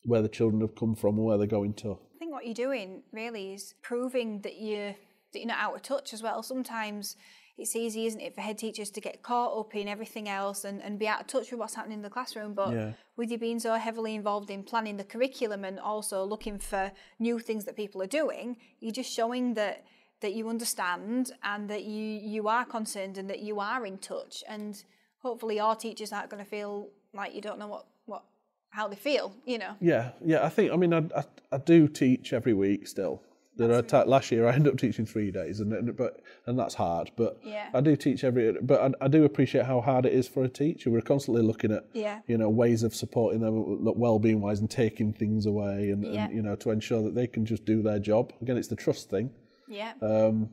where 0.04 0.22
the 0.22 0.28
children 0.28 0.60
have 0.60 0.74
come 0.74 0.94
from 0.94 1.16
and 1.16 1.26
where 1.26 1.38
they're 1.38 1.46
going 1.46 1.74
to. 1.74 1.92
I 1.92 2.18
think 2.18 2.32
what 2.32 2.44
you're 2.44 2.54
doing 2.54 3.02
really 3.12 3.54
is 3.54 3.74
proving 3.82 4.40
that 4.42 4.60
you're 4.60 4.94
that 5.32 5.40
you're 5.40 5.48
not 5.48 5.58
out 5.58 5.74
of 5.74 5.82
touch 5.82 6.12
as 6.12 6.22
well. 6.22 6.42
Sometimes 6.42 7.16
it's 7.58 7.74
easy, 7.74 8.06
isn't 8.06 8.20
it, 8.20 8.34
for 8.34 8.42
head 8.42 8.58
teachers 8.58 8.90
to 8.90 9.00
get 9.00 9.22
caught 9.22 9.58
up 9.58 9.74
in 9.74 9.88
everything 9.88 10.28
else 10.28 10.64
and, 10.64 10.82
and 10.82 10.98
be 10.98 11.08
out 11.08 11.20
of 11.22 11.26
touch 11.26 11.50
with 11.50 11.58
what's 11.58 11.74
happening 11.74 11.98
in 11.98 12.02
the 12.02 12.10
classroom. 12.10 12.52
But 12.54 12.72
Yeah. 12.74 12.92
with 13.16 13.30
you 13.30 13.38
being 13.38 13.58
so 13.60 13.74
heavily 13.74 14.14
involved 14.14 14.50
in 14.50 14.62
planning 14.62 14.96
the 14.98 15.04
curriculum 15.04 15.64
and 15.64 15.80
also 15.80 16.22
looking 16.24 16.58
for 16.58 16.92
new 17.18 17.38
things 17.38 17.64
that 17.64 17.74
people 17.76 18.02
are 18.02 18.06
doing, 18.06 18.58
you're 18.80 18.92
just 18.92 19.10
showing 19.12 19.54
that 19.54 19.84
that 20.20 20.32
you 20.32 20.48
understand 20.48 21.32
and 21.42 21.68
that 21.68 21.84
you 21.84 22.02
you 22.02 22.48
are 22.48 22.64
concerned 22.64 23.18
and 23.18 23.28
that 23.28 23.40
you 23.40 23.60
are 23.60 23.84
in 23.86 23.98
touch. 23.98 24.42
And 24.48 24.82
hopefully, 25.18 25.60
our 25.60 25.76
teachers 25.76 26.12
aren't 26.12 26.30
going 26.30 26.42
to 26.42 26.48
feel 26.48 26.88
like 27.12 27.34
you 27.34 27.40
don't 27.42 27.58
know 27.58 27.68
what 27.68 27.86
what 28.06 28.24
how 28.70 28.88
they 28.88 28.96
feel. 28.96 29.34
You 29.44 29.58
know. 29.58 29.74
Yeah, 29.80 30.10
yeah. 30.24 30.44
I 30.44 30.48
think. 30.50 30.72
I 30.72 30.76
mean, 30.76 30.92
I 30.94 31.02
I, 31.20 31.24
I 31.52 31.58
do 31.58 31.88
teach 31.88 32.32
every 32.32 32.54
week 32.54 32.86
still. 32.86 33.22
There 33.56 33.72
are 33.72 33.82
ta- 33.82 34.04
last 34.06 34.30
year 34.30 34.46
I 34.46 34.54
ended 34.54 34.72
up 34.72 34.78
teaching 34.78 35.06
three 35.06 35.30
days, 35.30 35.60
and 35.60 35.72
and- 35.72 35.96
but 35.96 36.20
and 36.46 36.58
that's 36.58 36.74
hard. 36.74 37.10
But 37.16 37.38
Yeah. 37.44 37.68
I 37.72 37.80
do 37.80 37.96
teach 37.96 38.22
every. 38.24 38.52
But 38.60 38.94
I, 39.00 39.04
I 39.06 39.08
do 39.08 39.24
appreciate 39.24 39.64
how 39.66 39.80
hard 39.80 40.04
it 40.06 40.12
is 40.12 40.28
for 40.28 40.44
a 40.44 40.48
teacher. 40.48 40.90
We're 40.90 41.00
constantly 41.00 41.42
looking 41.42 41.72
at 41.72 41.84
Yeah. 41.94 42.20
you 42.26 42.36
know 42.38 42.50
ways 42.50 42.82
of 42.82 42.94
supporting 42.94 43.40
them 43.40 43.54
well 43.98 44.18
being 44.18 44.40
wise 44.40 44.60
and 44.60 44.70
taking 44.70 45.12
things 45.12 45.46
away, 45.46 45.90
and, 45.90 46.04
Yeah. 46.04 46.26
and 46.26 46.34
you 46.34 46.42
know 46.42 46.56
to 46.56 46.70
ensure 46.70 47.02
that 47.02 47.14
they 47.14 47.26
can 47.26 47.44
just 47.46 47.64
do 47.64 47.82
their 47.82 47.98
job. 47.98 48.32
Again, 48.42 48.56
it's 48.56 48.68
the 48.68 48.76
trust 48.76 49.08
thing. 49.10 49.30
Yeah. 49.68 49.92
Um, 50.02 50.50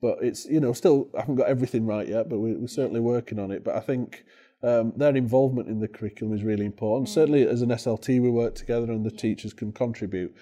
but 0.00 0.18
it's 0.22 0.44
you 0.46 0.60
know 0.60 0.72
still 0.72 1.08
I 1.16 1.20
haven't 1.20 1.36
got 1.36 1.48
everything 1.48 1.86
right 1.86 2.06
yet, 2.08 2.28
but 2.28 2.38
we, 2.38 2.52
we're 2.54 2.66
certainly 2.66 3.00
working 3.00 3.38
on 3.38 3.50
it. 3.50 3.64
But 3.64 3.76
I 3.76 3.80
think 3.80 4.24
um, 4.62 4.92
their 4.96 5.16
involvement 5.16 5.68
in 5.68 5.80
the 5.80 5.88
curriculum 5.88 6.34
is 6.34 6.44
really 6.44 6.66
important. 6.66 7.08
Certainly 7.08 7.46
as 7.48 7.62
an 7.62 7.70
SLT, 7.70 8.20
we 8.20 8.30
work 8.30 8.54
together, 8.54 8.92
and 8.92 9.04
the 9.06 9.10
teachers 9.10 9.52
can 9.54 9.72
contribute. 9.72 10.34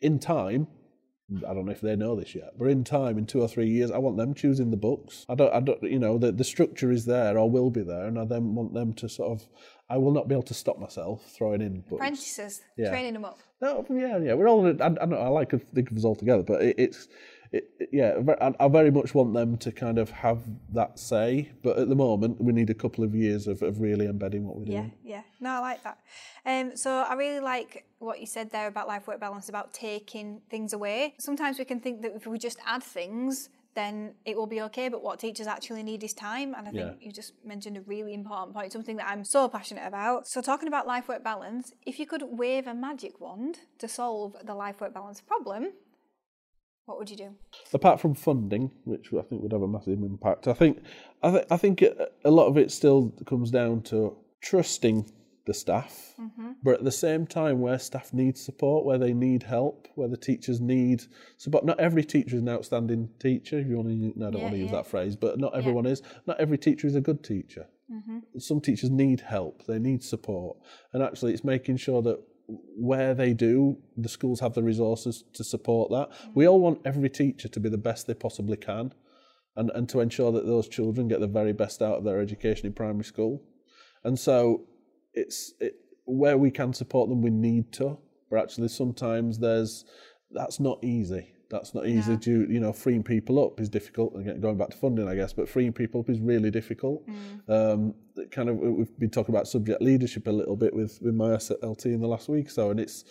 In 0.00 0.18
time, 0.18 0.66
I 1.48 1.54
don't 1.54 1.66
know 1.66 1.72
if 1.72 1.80
they 1.80 1.96
know 1.96 2.14
this 2.16 2.34
yet, 2.34 2.52
but 2.58 2.66
in 2.66 2.84
time, 2.84 3.18
in 3.18 3.26
two 3.26 3.40
or 3.40 3.48
three 3.48 3.68
years, 3.68 3.90
I 3.90 3.98
want 3.98 4.16
them 4.16 4.34
choosing 4.34 4.70
the 4.70 4.76
books. 4.76 5.24
I 5.28 5.34
don't, 5.34 5.52
I 5.52 5.60
don't, 5.60 5.82
you 5.82 5.98
know, 5.98 6.18
the 6.18 6.32
the 6.32 6.44
structure 6.44 6.90
is 6.90 7.04
there 7.04 7.38
or 7.38 7.50
will 7.50 7.70
be 7.70 7.82
there, 7.82 8.06
and 8.06 8.18
I 8.18 8.24
then 8.24 8.54
want 8.54 8.74
them 8.74 8.92
to 8.94 9.08
sort 9.08 9.30
of. 9.32 9.48
I 9.90 9.98
will 9.98 10.12
not 10.12 10.26
be 10.26 10.34
able 10.34 10.44
to 10.44 10.54
stop 10.54 10.78
myself 10.78 11.30
throwing 11.36 11.60
in 11.60 11.80
books. 11.82 12.00
Apprentices, 12.00 12.62
Yeah. 12.78 12.88
training 12.88 13.12
them 13.12 13.26
up. 13.26 13.40
No, 13.60 13.84
yeah, 13.90 14.16
yeah. 14.18 14.32
We're 14.34 14.48
all. 14.48 14.66
I, 14.66 14.70
I, 14.70 14.72
don't 14.88 15.10
know, 15.10 15.18
I 15.18 15.28
like 15.28 15.50
to 15.50 15.58
think 15.58 15.90
of 15.90 15.96
us 15.98 16.04
all 16.04 16.16
together, 16.16 16.42
but 16.42 16.62
it, 16.62 16.76
it's. 16.78 17.08
It, 17.52 17.70
it- 17.78 17.88
yeah, 17.92 18.18
I, 18.40 18.54
I 18.64 18.68
very 18.68 18.90
much 18.90 19.14
want 19.14 19.34
them 19.34 19.56
to 19.58 19.70
kind 19.72 19.98
of 19.98 20.10
have 20.10 20.40
that 20.72 20.98
say, 20.98 21.50
but 21.62 21.78
at 21.78 21.88
the 21.90 21.94
moment 21.94 22.40
we 22.40 22.52
need 22.52 22.70
a 22.70 22.74
couple 22.74 23.04
of 23.04 23.14
years 23.14 23.46
of, 23.46 23.62
of 23.62 23.80
really 23.80 24.06
embedding 24.06 24.46
what 24.46 24.56
we're 24.56 24.64
Yeah, 24.64 24.80
doing. 24.80 24.92
yeah. 25.04 25.22
No, 25.40 25.50
I 25.50 25.58
like 25.58 25.82
that. 25.84 25.98
Um, 26.46 26.76
so 26.76 26.90
I 26.90 27.14
really 27.14 27.40
like 27.40 27.84
what 27.98 28.20
you 28.20 28.26
said 28.26 28.50
there 28.50 28.68
about 28.68 28.88
life 28.88 29.06
work 29.06 29.20
balance, 29.20 29.48
about 29.50 29.72
taking 29.74 30.40
things 30.48 30.72
away. 30.72 31.14
Sometimes 31.18 31.58
we 31.58 31.64
can 31.66 31.80
think 31.80 32.00
that 32.02 32.12
if 32.16 32.26
we 32.26 32.38
just 32.38 32.58
add 32.66 32.82
things, 32.82 33.50
then 33.74 34.14
it 34.24 34.36
will 34.36 34.46
be 34.46 34.60
okay. 34.62 34.88
But 34.88 35.02
what 35.02 35.18
teachers 35.18 35.46
actually 35.46 35.82
need 35.82 36.02
is 36.04 36.12
time. 36.14 36.54
And 36.54 36.68
I 36.68 36.70
think 36.70 36.92
Yeah. 37.00 37.06
you 37.06 37.12
just 37.12 37.32
mentioned 37.44 37.76
a 37.76 37.82
really 37.82 38.12
important 38.14 38.54
point, 38.54 38.72
something 38.72 38.96
that 38.96 39.08
I'm 39.08 39.24
so 39.24 39.48
passionate 39.48 39.86
about. 39.86 40.26
So 40.26 40.40
talking 40.40 40.68
about 40.68 40.86
life 40.86 41.06
work 41.08 41.22
balance, 41.22 41.72
if 41.86 41.98
you 41.98 42.06
could 42.06 42.22
wave 42.22 42.66
a 42.66 42.74
magic 42.74 43.20
wand 43.20 43.58
to 43.78 43.88
solve 43.88 44.36
the 44.42 44.54
life 44.54 44.80
work 44.80 44.92
balance 44.94 45.20
problem, 45.20 45.72
what 46.86 46.98
would 46.98 47.10
you 47.10 47.16
do? 47.16 47.30
Apart 47.72 48.00
from 48.00 48.14
funding, 48.14 48.70
which 48.84 49.08
I 49.12 49.22
think 49.22 49.42
would 49.42 49.52
have 49.52 49.62
a 49.62 49.68
massive 49.68 50.02
impact, 50.02 50.48
I 50.48 50.52
think, 50.52 50.82
I, 51.22 51.30
th- 51.30 51.46
I 51.50 51.56
think 51.56 51.82
uh, 51.82 52.06
a 52.24 52.30
lot 52.30 52.46
of 52.46 52.56
it 52.56 52.70
still 52.70 53.10
comes 53.26 53.50
down 53.50 53.82
to 53.84 54.16
trusting 54.40 55.10
the 55.44 55.54
staff, 55.54 56.14
mm-hmm. 56.20 56.52
but 56.62 56.74
at 56.74 56.84
the 56.84 56.92
same 56.92 57.26
time, 57.26 57.60
where 57.60 57.78
staff 57.78 58.12
need 58.12 58.38
support, 58.38 58.84
where 58.84 58.98
they 58.98 59.12
need 59.12 59.42
help, 59.42 59.88
where 59.96 60.08
the 60.08 60.16
teachers 60.16 60.60
need 60.60 61.02
support. 61.36 61.64
Not 61.64 61.80
every 61.80 62.04
teacher 62.04 62.36
is 62.36 62.42
an 62.42 62.48
outstanding 62.48 63.08
teacher. 63.18 63.58
If 63.58 63.66
you 63.66 63.76
want 63.76 63.88
to, 63.88 64.12
no, 64.18 64.28
I 64.28 64.30
don't 64.30 64.38
Yeah, 64.38 64.44
want 64.44 64.54
to 64.54 64.60
use 64.60 64.70
that 64.70 64.86
phrase, 64.86 65.16
but 65.16 65.38
not 65.38 65.56
everyone 65.56 65.86
is. 65.86 66.02
Not 66.26 66.38
every 66.38 66.58
teacher 66.58 66.86
is 66.86 66.94
a 66.94 67.00
good 67.00 67.24
teacher. 67.24 67.66
Mm-hmm. 67.90 68.38
Some 68.38 68.60
teachers 68.60 68.90
need 68.90 69.20
help, 69.20 69.66
they 69.66 69.78
need 69.78 70.02
support, 70.02 70.58
and 70.92 71.02
actually, 71.02 71.32
it's 71.32 71.44
making 71.44 71.76
sure 71.76 72.02
that 72.02 72.22
where 72.76 73.14
they 73.14 73.32
do, 73.32 73.78
the 73.96 74.08
schools 74.08 74.40
have 74.40 74.54
the 74.54 74.62
resources 74.62 75.24
to 75.34 75.44
support 75.44 75.90
that. 75.90 76.08
We 76.34 76.46
all 76.46 76.60
want 76.60 76.80
every 76.84 77.10
teacher 77.10 77.48
to 77.48 77.60
be 77.60 77.68
the 77.68 77.78
best 77.78 78.06
they 78.06 78.14
possibly 78.14 78.56
can, 78.56 78.92
and 79.56 79.70
and 79.70 79.88
to 79.90 80.00
ensure 80.00 80.32
that 80.32 80.46
those 80.46 80.68
children 80.68 81.08
get 81.08 81.20
the 81.20 81.26
very 81.26 81.52
best 81.52 81.82
out 81.82 81.98
of 81.98 82.04
their 82.04 82.20
education 82.20 82.66
in 82.66 82.72
primary 82.72 83.04
school. 83.04 83.42
And 84.04 84.18
so, 84.18 84.66
it's 85.14 85.54
it, 85.60 85.74
where 86.04 86.38
we 86.38 86.50
can 86.50 86.72
support 86.72 87.08
them, 87.08 87.22
we 87.22 87.30
need 87.30 87.72
to. 87.74 87.98
But 88.30 88.42
actually, 88.42 88.68
sometimes 88.68 89.38
there's 89.38 89.84
that's 90.30 90.60
not 90.60 90.82
easy. 90.82 91.34
That's 91.52 91.74
not 91.74 91.86
easy. 91.86 92.16
To 92.16 92.46
you 92.50 92.58
know, 92.58 92.72
freeing 92.72 93.02
people 93.02 93.44
up 93.44 93.60
is 93.60 93.68
difficult. 93.68 94.16
Again, 94.18 94.40
going 94.40 94.56
back 94.56 94.70
to 94.70 94.76
funding, 94.76 95.06
I 95.06 95.14
guess, 95.14 95.34
but 95.34 95.48
freeing 95.48 95.74
people 95.74 96.00
up 96.00 96.08
is 96.08 96.18
really 96.18 96.50
difficult. 96.50 97.06
Um, 97.46 97.94
kind 98.30 98.48
of 98.48 98.56
we've 98.56 98.98
been 98.98 99.10
talking 99.10 99.34
about 99.34 99.46
subject 99.46 99.82
leadership 99.82 100.26
a 100.26 100.30
little 100.30 100.56
bit 100.56 100.72
with 100.74 100.98
with 101.02 101.14
my 101.14 101.28
SLT 101.28 101.84
in 101.86 102.00
the 102.00 102.08
last 102.08 102.28
week, 102.30 102.46
or 102.46 102.50
so, 102.50 102.70
and 102.70 102.80
it's 102.80 103.04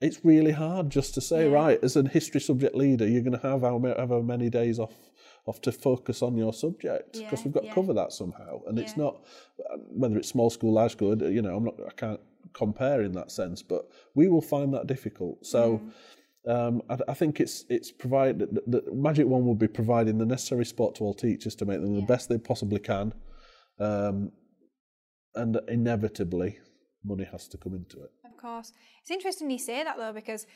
it's 0.00 0.24
really 0.24 0.50
hard 0.50 0.90
just 0.90 1.14
to 1.14 1.20
say 1.20 1.48
right 1.48 1.78
as 1.84 1.96
a 1.96 2.06
history 2.08 2.40
subject 2.40 2.74
leader, 2.74 3.06
you're 3.06 3.22
going 3.22 3.38
to 3.38 3.48
have 3.48 3.62
however 3.62 4.22
many 4.22 4.50
days 4.50 4.78
off 4.80 4.94
off 5.46 5.60
to 5.60 5.70
focus 5.70 6.20
on 6.22 6.36
your 6.36 6.52
subject 6.52 7.12
because 7.12 7.40
Yeah, 7.40 7.44
we've 7.44 7.54
got 7.54 7.64
yeah. 7.64 7.70
to 7.70 7.74
cover 7.74 7.92
that 7.94 8.12
somehow, 8.12 8.60
and 8.66 8.78
it's 8.78 8.96
not 8.96 9.24
whether 9.90 10.18
it's 10.18 10.28
small 10.28 10.50
school, 10.50 10.72
large 10.72 10.92
school. 10.92 11.16
You 11.22 11.42
know, 11.42 11.56
I'm 11.56 11.64
not. 11.64 11.74
I 11.86 11.92
can't 11.92 12.20
compare 12.54 13.02
in 13.02 13.12
that 13.12 13.30
sense, 13.30 13.62
but 13.62 13.88
we 14.14 14.26
will 14.26 14.42
find 14.42 14.74
that 14.74 14.88
difficult. 14.88 15.46
So. 15.46 15.78
Mm. 15.78 15.92
Um, 16.46 16.82
I, 16.90 16.98
I 17.08 17.14
think 17.14 17.40
it's 17.40 17.64
it's 17.68 17.90
provided 17.90 18.40
the, 18.40 18.62
the 18.66 18.92
Magic 18.92 19.26
One 19.26 19.46
will 19.46 19.54
be 19.54 19.68
providing 19.68 20.18
the 20.18 20.26
necessary 20.26 20.64
support 20.64 20.94
to 20.96 21.04
all 21.04 21.14
teachers 21.14 21.54
to 21.56 21.64
make 21.64 21.80
them 21.80 21.94
the 21.94 22.02
best 22.02 22.28
they 22.28 22.38
possibly 22.38 22.80
can, 22.80 23.14
um, 23.80 24.30
and 25.34 25.58
inevitably 25.68 26.58
money 27.04 27.24
has 27.24 27.48
to 27.48 27.58
come 27.58 27.74
into 27.74 28.02
it. 28.02 28.10
Of 28.24 28.36
course. 28.36 28.72
It's 29.00 29.10
interesting 29.10 29.50
you 29.50 29.58
say 29.58 29.84
that 29.84 29.96
though, 29.96 30.12
because 30.12 30.46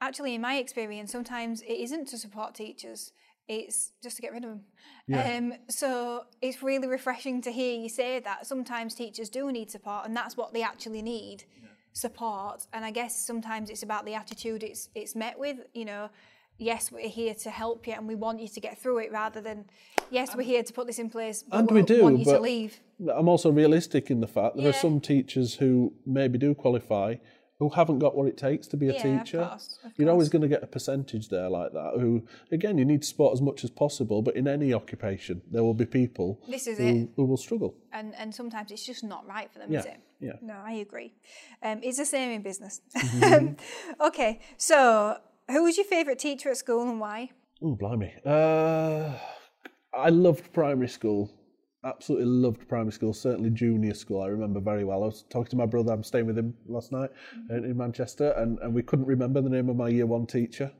actually, 0.00 0.34
in 0.34 0.40
my 0.40 0.56
experience, 0.56 1.10
sometimes 1.12 1.62
it 1.62 1.78
isn't 1.80 2.06
to 2.08 2.18
support 2.18 2.54
teachers, 2.54 3.12
it's 3.48 3.92
just 4.02 4.16
to 4.16 4.22
get 4.22 4.32
rid 4.32 4.44
of 4.44 4.50
them. 4.50 4.64
Yeah. 5.08 5.36
Um, 5.36 5.54
so 5.68 6.24
it's 6.42 6.62
really 6.62 6.88
refreshing 6.88 7.40
to 7.42 7.52
hear 7.52 7.78
you 7.80 7.88
say 7.88 8.20
that. 8.20 8.46
Sometimes 8.46 8.94
teachers 8.94 9.28
do 9.28 9.50
need 9.52 9.70
support, 9.70 10.06
and 10.06 10.16
that's 10.16 10.36
what 10.36 10.52
they 10.52 10.62
actually 10.62 11.02
need 11.02 11.44
support. 11.96 12.66
And 12.72 12.84
I 12.84 12.90
guess 12.90 13.18
sometimes 13.18 13.70
it's 13.70 13.82
about 13.82 14.04
the 14.04 14.14
attitude 14.14 14.62
it's, 14.62 14.90
it's 14.94 15.14
met 15.14 15.38
with, 15.38 15.58
you 15.74 15.84
know. 15.84 16.10
Yes, 16.58 16.90
we're 16.90 17.08
here 17.08 17.34
to 17.34 17.50
help 17.50 17.86
you 17.86 17.92
and 17.92 18.08
we 18.08 18.14
want 18.14 18.40
you 18.40 18.48
to 18.48 18.60
get 18.60 18.78
through 18.78 18.98
it 18.98 19.12
rather 19.12 19.42
than, 19.42 19.66
yes, 20.10 20.34
we're 20.34 20.40
um, 20.40 20.46
here 20.46 20.62
to 20.62 20.72
put 20.72 20.86
this 20.86 20.98
in 20.98 21.10
place, 21.10 21.44
And 21.52 21.70
we 21.70 21.82
do, 21.82 22.02
want 22.02 22.18
you 22.18 22.24
to 22.24 22.40
leave. 22.40 22.80
I'm 23.14 23.28
also 23.28 23.50
realistic 23.50 24.10
in 24.10 24.20
the 24.20 24.26
fact 24.26 24.56
there 24.56 24.70
are 24.70 24.72
some 24.72 24.98
teachers 25.00 25.54
who 25.56 25.92
maybe 26.06 26.38
do 26.38 26.54
qualify 26.54 27.16
who 27.58 27.68
haven't 27.70 27.98
got 28.00 28.14
what 28.16 28.26
it 28.28 28.36
takes 28.36 28.66
to 28.68 28.76
be 28.76 28.88
a 28.88 28.92
Yeah, 28.92 28.96
of 28.98 29.24
teacher. 29.24 29.46
course, 29.46 29.78
of 29.84 29.92
You're 29.96 30.10
always 30.10 30.28
going 30.28 30.42
to 30.42 30.48
get 30.48 30.62
a 30.62 30.66
percentage 30.66 31.28
there 31.30 31.48
like 31.48 31.72
that. 31.72 31.94
Who, 31.98 32.22
again, 32.52 32.76
you 32.78 32.84
need 32.84 33.02
to 33.02 33.08
support 33.08 33.32
as 33.32 33.40
much 33.40 33.64
as 33.64 33.70
possible, 33.70 34.20
but 34.22 34.36
in 34.36 34.46
any 34.46 34.74
occupation, 34.74 35.40
there 35.50 35.62
will 35.64 35.74
be 35.74 35.86
people 35.86 36.40
This 36.48 36.66
is 36.66 36.76
who, 36.78 36.86
it. 36.86 37.08
who 37.16 37.24
will 37.24 37.36
struggle. 37.38 37.74
and 37.92 38.14
and 38.16 38.34
sometimes 38.34 38.70
it's 38.70 38.84
just 38.84 39.02
not 39.04 39.26
right 39.26 39.50
for 39.52 39.58
them, 39.60 39.74
is 39.74 39.86
it? 39.86 39.98
yeah. 40.20 40.32
No, 40.42 40.54
I 40.64 40.72
agree. 40.86 41.14
Um, 41.62 41.80
it's 41.82 41.98
the 41.98 42.04
same 42.06 42.30
in 42.30 42.42
business. 42.42 42.80
Mm-hmm. 42.96 43.54
okay, 44.08 44.40
so 44.56 45.18
who 45.50 45.62
was 45.64 45.76
your 45.76 45.86
favourite 45.86 46.18
teacher 46.18 46.50
at 46.50 46.56
school 46.58 46.82
and 46.90 47.00
why? 47.00 47.30
Oh, 47.62 47.74
blimey. 47.74 48.12
Uh, 48.24 49.12
I 49.94 50.10
loved 50.10 50.52
primary 50.52 50.88
school. 50.88 51.30
Absolutely 51.86 52.26
loved 52.26 52.66
primary 52.68 52.90
school, 52.90 53.14
certainly 53.14 53.48
junior 53.50 53.94
school. 53.94 54.20
I 54.20 54.26
remember 54.26 54.58
very 54.58 54.82
well. 54.82 55.04
I 55.04 55.06
was 55.06 55.24
talking 55.30 55.50
to 55.50 55.56
my 55.56 55.66
brother, 55.66 55.92
I'm 55.92 56.02
staying 56.02 56.26
with 56.26 56.36
him 56.36 56.52
last 56.66 56.90
night 56.90 57.10
in, 57.48 57.64
in 57.64 57.76
Manchester, 57.76 58.32
and, 58.32 58.58
and 58.58 58.74
we 58.74 58.82
couldn't 58.82 59.06
remember 59.06 59.40
the 59.40 59.48
name 59.48 59.68
of 59.68 59.76
my 59.76 59.88
year 59.88 60.04
one 60.06 60.26
teacher. 60.26 60.72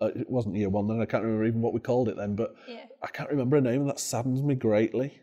Uh, 0.00 0.10
it 0.14 0.30
wasn't 0.30 0.54
year 0.54 0.68
one 0.68 0.86
then, 0.86 1.00
I 1.00 1.06
can't 1.06 1.24
remember 1.24 1.44
even 1.44 1.60
what 1.60 1.74
we 1.74 1.80
called 1.80 2.08
it 2.08 2.16
then, 2.16 2.36
but 2.36 2.54
Yeah. 2.68 2.84
I 3.02 3.08
can't 3.08 3.30
remember 3.30 3.56
a 3.56 3.60
name, 3.60 3.80
and 3.80 3.90
that 3.90 3.98
saddens 3.98 4.42
me 4.44 4.54
greatly. 4.54 5.20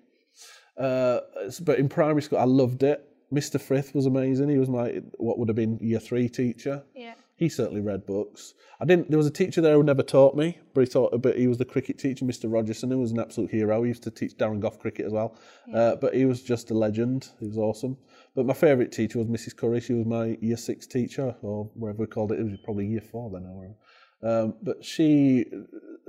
Uh, 0.78 1.22
but 1.62 1.80
in 1.80 1.88
primary 1.88 2.22
school, 2.22 2.40
I 2.40 2.44
loved 2.44 2.84
it. 2.84 3.06
Mr. 3.34 3.60
Frith 3.60 3.96
was 3.96 4.06
amazing. 4.06 4.50
He 4.50 4.58
was 4.58 4.70
my, 4.70 5.02
what 5.18 5.40
would 5.40 5.48
have 5.48 5.56
been 5.56 5.78
year 5.80 6.00
three 6.00 6.28
teacher 6.28 6.84
Yeah. 6.94 7.14
He 7.40 7.48
certainly 7.48 7.80
read 7.80 8.06
books. 8.06 8.54
I 8.82 8.86
didn't. 8.86 9.10
There 9.10 9.18
was 9.18 9.26
a 9.26 9.32
teacher 9.32 9.62
there 9.62 9.76
who 9.76 9.84
never 9.84 10.04
taught 10.04 10.36
me, 10.36 10.58
but 10.74 10.82
he 10.82 10.88
taught. 10.88 11.22
But 11.22 11.38
he 11.38 11.48
was 11.48 11.58
the 11.58 11.64
cricket 11.64 11.98
teacher, 11.98 12.26
Mr. 12.26 12.52
Rogerson, 12.52 12.92
who 12.92 13.00
was 13.00 13.12
an 13.12 13.20
absolute 13.20 13.50
hero. 13.50 13.82
He 13.84 13.88
used 13.88 14.04
to 14.04 14.12
teach 14.12 14.36
Darren 14.38 14.60
Gough 14.60 14.78
cricket 14.78 15.06
as 15.06 15.14
well. 15.14 15.38
Uh, 15.74 15.96
but 15.96 16.14
he 16.14 16.26
was 16.26 16.44
just 16.44 16.70
a 16.70 16.74
legend. 16.74 17.30
He 17.40 17.48
was 17.48 17.58
awesome. 17.58 17.96
But 18.36 18.46
my 18.46 18.54
favourite 18.54 18.92
teacher 18.92 19.20
was 19.20 19.28
Mrs. 19.28 19.56
Curry. 19.56 19.80
She 19.80 19.94
was 19.94 20.06
my 20.06 20.38
year 20.42 20.58
six 20.58 20.86
teacher, 20.86 21.34
or 21.42 21.70
whatever 21.76 22.00
we 22.00 22.08
called 22.08 22.34
it. 22.34 22.42
It 22.42 22.44
was 22.44 22.60
probably 22.66 22.88
year 22.88 23.02
four 23.10 23.30
then. 23.32 23.46
Or 23.46 23.56
whatever. 23.56 24.44
Um, 24.44 24.56
but 24.62 24.84
she, 24.84 25.46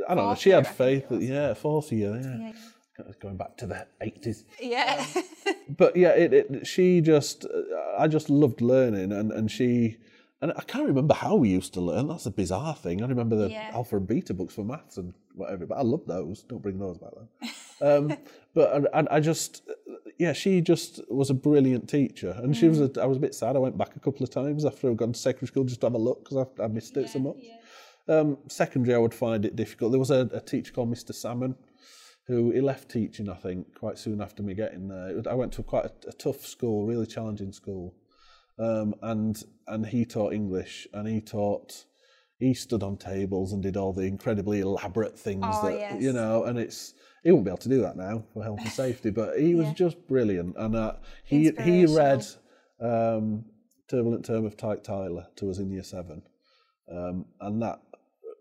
I 0.09 0.15
don't 0.17 0.29
know. 0.29 0.35
She 0.35 0.51
had 0.51 0.67
faith. 0.67 1.11
That, 1.11 1.23
yeah, 1.23 1.55
fourth 1.55 1.93
year. 1.93 2.21
Yeah. 2.21 2.53
Going 3.23 3.37
back 3.39 3.57
to 3.59 3.67
the 3.67 3.87
eighties 4.03 4.45
Yeah. 4.61 5.07
but 5.71 5.97
yeah, 5.97 6.11
it, 6.11 6.35
it 6.35 6.67
she 6.67 7.01
just 7.01 7.47
I 7.99 8.09
just 8.09 8.29
loved 8.29 8.61
learning, 8.61 9.13
and 9.13 9.33
and 9.33 9.51
she 9.51 9.97
and 10.43 10.53
I 10.57 10.63
can't 10.63 10.87
remember 10.87 11.15
how 11.15 11.35
we 11.37 11.49
used 11.51 11.75
to 11.75 11.81
learn. 11.81 12.09
That's 12.09 12.27
a 12.27 12.31
bizarre 12.31 12.75
thing. 12.75 13.03
I 13.03 13.07
remember 13.07 13.37
the 13.37 13.51
Yeah. 13.51 13.71
alpha 13.75 13.97
and 13.97 14.07
beta 14.07 14.33
books 14.35 14.55
for 14.55 14.65
maths 14.65 14.97
and 14.97 15.13
whatever, 15.35 15.67
but 15.67 15.77
I 15.79 15.83
love 15.83 16.07
those. 16.07 16.43
Don't 16.45 16.63
bring 16.63 16.79
those 16.79 16.99
back 16.99 17.11
then. 17.81 17.89
Um, 18.13 18.17
but 18.55 18.89
I, 18.95 19.07
I- 19.17 19.21
just 19.21 19.63
yeah, 20.19 20.33
she 20.35 20.61
just 20.61 21.01
was 21.11 21.31
a 21.31 21.35
brilliant 21.35 21.89
teacher, 21.89 22.33
and 22.43 22.55
she 22.55 22.69
was. 22.69 22.81
A, 22.81 22.91
I 23.01 23.07
was 23.07 23.17
a 23.17 23.21
bit 23.21 23.35
sad. 23.35 23.57
I 23.57 23.59
went 23.59 23.79
back 23.79 23.97
a 23.97 24.01
couple 24.01 24.23
of 24.23 24.29
times 24.31 24.65
after 24.67 24.91
I'd 24.91 24.97
gone 24.99 25.13
to 25.15 25.19
secondary 25.19 25.47
school 25.49 25.65
just 25.65 25.81
to 25.81 25.87
have 25.87 25.95
a 25.95 25.99
look 25.99 26.25
because 26.25 26.47
I, 26.59 26.65
I 26.65 26.67
missed 26.69 26.97
it 26.99 27.09
so 27.09 27.19
much. 27.21 27.37
Um, 28.09 28.37
secondary, 28.49 28.95
I 28.95 28.99
would 28.99 29.15
find 29.15 29.45
it 29.47 29.57
difficult. 29.57 29.93
There 29.93 29.99
was 30.01 30.11
a, 30.11 30.29
a 30.33 30.41
teacher 30.41 30.73
called 30.73 30.91
Mr. 30.93 31.15
Salmon, 31.15 31.55
who 32.27 32.51
he 32.51 32.61
left 32.61 32.91
teaching, 32.91 33.29
I 33.31 33.35
think, 33.35 33.75
quite 33.79 33.99
soon 33.99 34.21
after 34.21 34.43
me 34.43 34.53
getting 34.53 34.89
there. 34.89 35.23
I 35.31 35.35
went 35.35 35.53
to 35.55 35.63
quite 35.63 35.87
a, 35.87 35.93
a 36.09 36.13
tough 36.13 36.45
school, 36.45 36.85
really 36.87 37.07
challenging 37.07 37.53
school, 37.53 37.95
um, 38.61 38.95
and 39.03 39.43
and 39.67 39.87
he 39.87 40.05
taught 40.05 40.33
English, 40.33 40.87
and 40.93 41.09
he 41.09 41.21
taught. 41.21 41.85
He 42.39 42.55
stood 42.55 42.83
on 42.83 42.97
tables 42.97 43.53
and 43.53 43.63
did 43.63 43.77
all 43.77 43.93
the 43.93 44.05
incredibly 44.07 44.61
elaborate 44.61 45.19
things 45.19 45.45
Oh, 45.47 45.67
that 45.69 45.79
yes. 45.79 46.03
you 46.03 46.13
know, 46.15 46.45
and 46.45 46.59
it's 46.59 46.95
he 47.23 47.31
won't 47.33 47.45
be 47.45 47.51
able 47.51 47.59
to 47.59 47.69
do 47.69 47.83
that 47.83 47.99
now 47.99 48.25
for 48.33 48.43
health 48.43 48.61
and 48.63 48.71
safety. 48.71 49.11
But 49.11 49.39
he 49.39 49.55
was 49.55 49.67
Yeah. 49.67 49.75
just 49.75 50.09
brilliant, 50.09 50.57
and 50.57 50.75
uh, 50.75 50.95
he 51.25 51.51
he 51.63 51.85
read 51.85 52.25
um, 52.81 53.45
"Turbulent 53.89 54.25
Term" 54.25 54.47
of 54.47 54.57
Tyke 54.57 54.83
Tiler 54.83 55.27
to 55.37 55.51
us 55.51 55.59
in 55.59 55.71
Year 55.71 55.83
Seven, 55.83 56.23
um, 56.91 57.27
and 57.43 57.61
that 57.61 57.81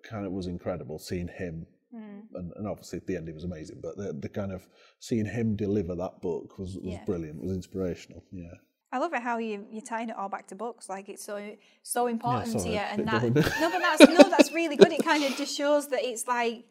kind 0.03 0.25
of 0.25 0.31
was 0.31 0.47
incredible 0.47 0.97
seeing 0.99 1.27
him. 1.27 1.67
Hmm. 1.93 2.19
And, 2.35 2.53
and 2.55 2.67
obviously 2.67 2.97
at 2.99 3.07
the 3.07 3.17
end 3.17 3.27
it 3.27 3.35
was 3.35 3.43
amazing, 3.43 3.79
but 3.81 3.97
the, 3.97 4.13
the 4.13 4.29
kind 4.29 4.51
of 4.53 4.65
seeing 4.99 5.25
him 5.25 5.55
deliver 5.55 5.95
that 5.95 6.21
book 6.21 6.57
was, 6.59 6.75
was 6.77 6.93
Yeah. 6.93 7.03
brilliant, 7.05 7.41
was 7.41 7.51
inspirational. 7.51 8.23
Yeah, 8.31 8.53
I 8.91 8.97
love 8.97 9.13
it 9.13 9.21
how 9.21 9.37
you 9.37 9.65
you're 9.71 9.81
tying 9.81 10.09
it 10.09 10.15
all 10.17 10.29
back 10.29 10.47
to 10.47 10.55
books. 10.55 10.89
Like 10.89 11.09
it's 11.09 11.23
so 11.23 11.55
so 11.83 12.07
important 12.07 12.53
to 12.53 12.59
sorry, 12.59 12.73
you, 12.73 12.79
and 12.79 13.07
that 13.07 13.23
no, 13.23 13.29
but 13.29 13.45
that's 13.45 14.07
no, 14.07 14.29
that's 14.29 14.51
really 14.59 14.75
good. 14.75 14.91
It 14.91 15.03
kind 15.03 15.23
of 15.23 15.35
just 15.35 15.55
shows 15.55 15.87
that 15.89 16.03
it's 16.03 16.27
like 16.27 16.65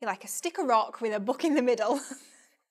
you're 0.00 0.10
like 0.10 0.24
a 0.24 0.28
stick 0.28 0.58
of 0.58 0.66
rock 0.66 1.00
with 1.00 1.14
a 1.14 1.20
book 1.20 1.44
in 1.44 1.54
the 1.54 1.62
middle. 1.62 2.00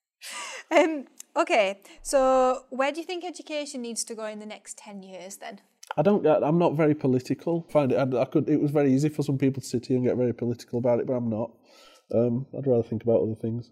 um. 0.72 1.06
Okay, 1.34 1.80
so 2.02 2.66
where 2.72 2.92
do 2.92 3.00
you 3.00 3.06
think 3.06 3.24
education 3.24 3.82
needs 3.82 4.04
to 4.04 4.14
go 4.16 4.26
in 4.26 4.40
the 4.40 4.46
next 4.46 4.78
ten 4.78 5.02
years? 5.02 5.38
Then. 5.38 5.62
I 5.96 6.02
don't. 6.02 6.26
I'm 6.26 6.58
not 6.58 6.74
very 6.74 6.94
political. 6.94 7.66
I 7.70 7.72
Find 7.72 7.92
it. 7.94 7.96
I, 7.96 8.22
I 8.22 8.26
could. 8.26 8.50
It 8.50 8.62
was 8.62 8.72
very 8.72 8.94
easy 8.94 9.08
for 9.08 9.24
some 9.24 9.38
people 9.38 9.62
to 9.62 9.68
sit 9.68 9.86
here 9.86 9.96
and 9.96 10.06
get 10.06 10.18
very 10.18 10.34
political 10.34 10.80
about 10.80 11.00
it, 11.00 11.08
but 11.08 11.14
I'm 11.14 11.30
not. 11.30 11.52
Um, 12.14 12.46
I'd 12.58 12.68
rather 12.68 12.84
think 12.84 13.04
about 13.04 13.22
other 13.22 13.36
things. 13.36 13.72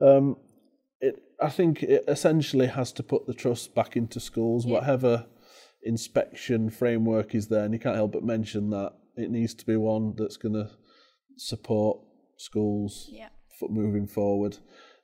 Um, 0.00 0.36
it. 1.00 1.22
I 1.40 1.48
think 1.50 1.82
it 1.82 2.04
essentially 2.08 2.66
has 2.66 2.92
to 2.92 3.02
put 3.02 3.26
the 3.26 3.34
trust 3.34 3.74
back 3.74 3.96
into 3.96 4.18
schools. 4.20 4.66
Whatever 4.66 5.26
inspection 5.82 6.70
framework 6.70 7.34
is 7.34 7.48
there, 7.48 7.64
and 7.64 7.72
you 7.72 7.80
can't 7.80 7.96
help 7.96 8.12
but 8.12 8.24
mention 8.24 8.70
that 8.70 8.92
it 9.16 9.30
needs 9.30 9.54
to 9.54 9.66
be 9.66 9.76
one 9.76 10.14
that's 10.16 10.36
going 10.36 10.54
to 10.54 10.70
support 11.36 12.00
schools 12.36 13.08
Yeah. 13.12 13.28
f- 13.60 13.70
moving 13.70 14.06
forward. 14.06 14.58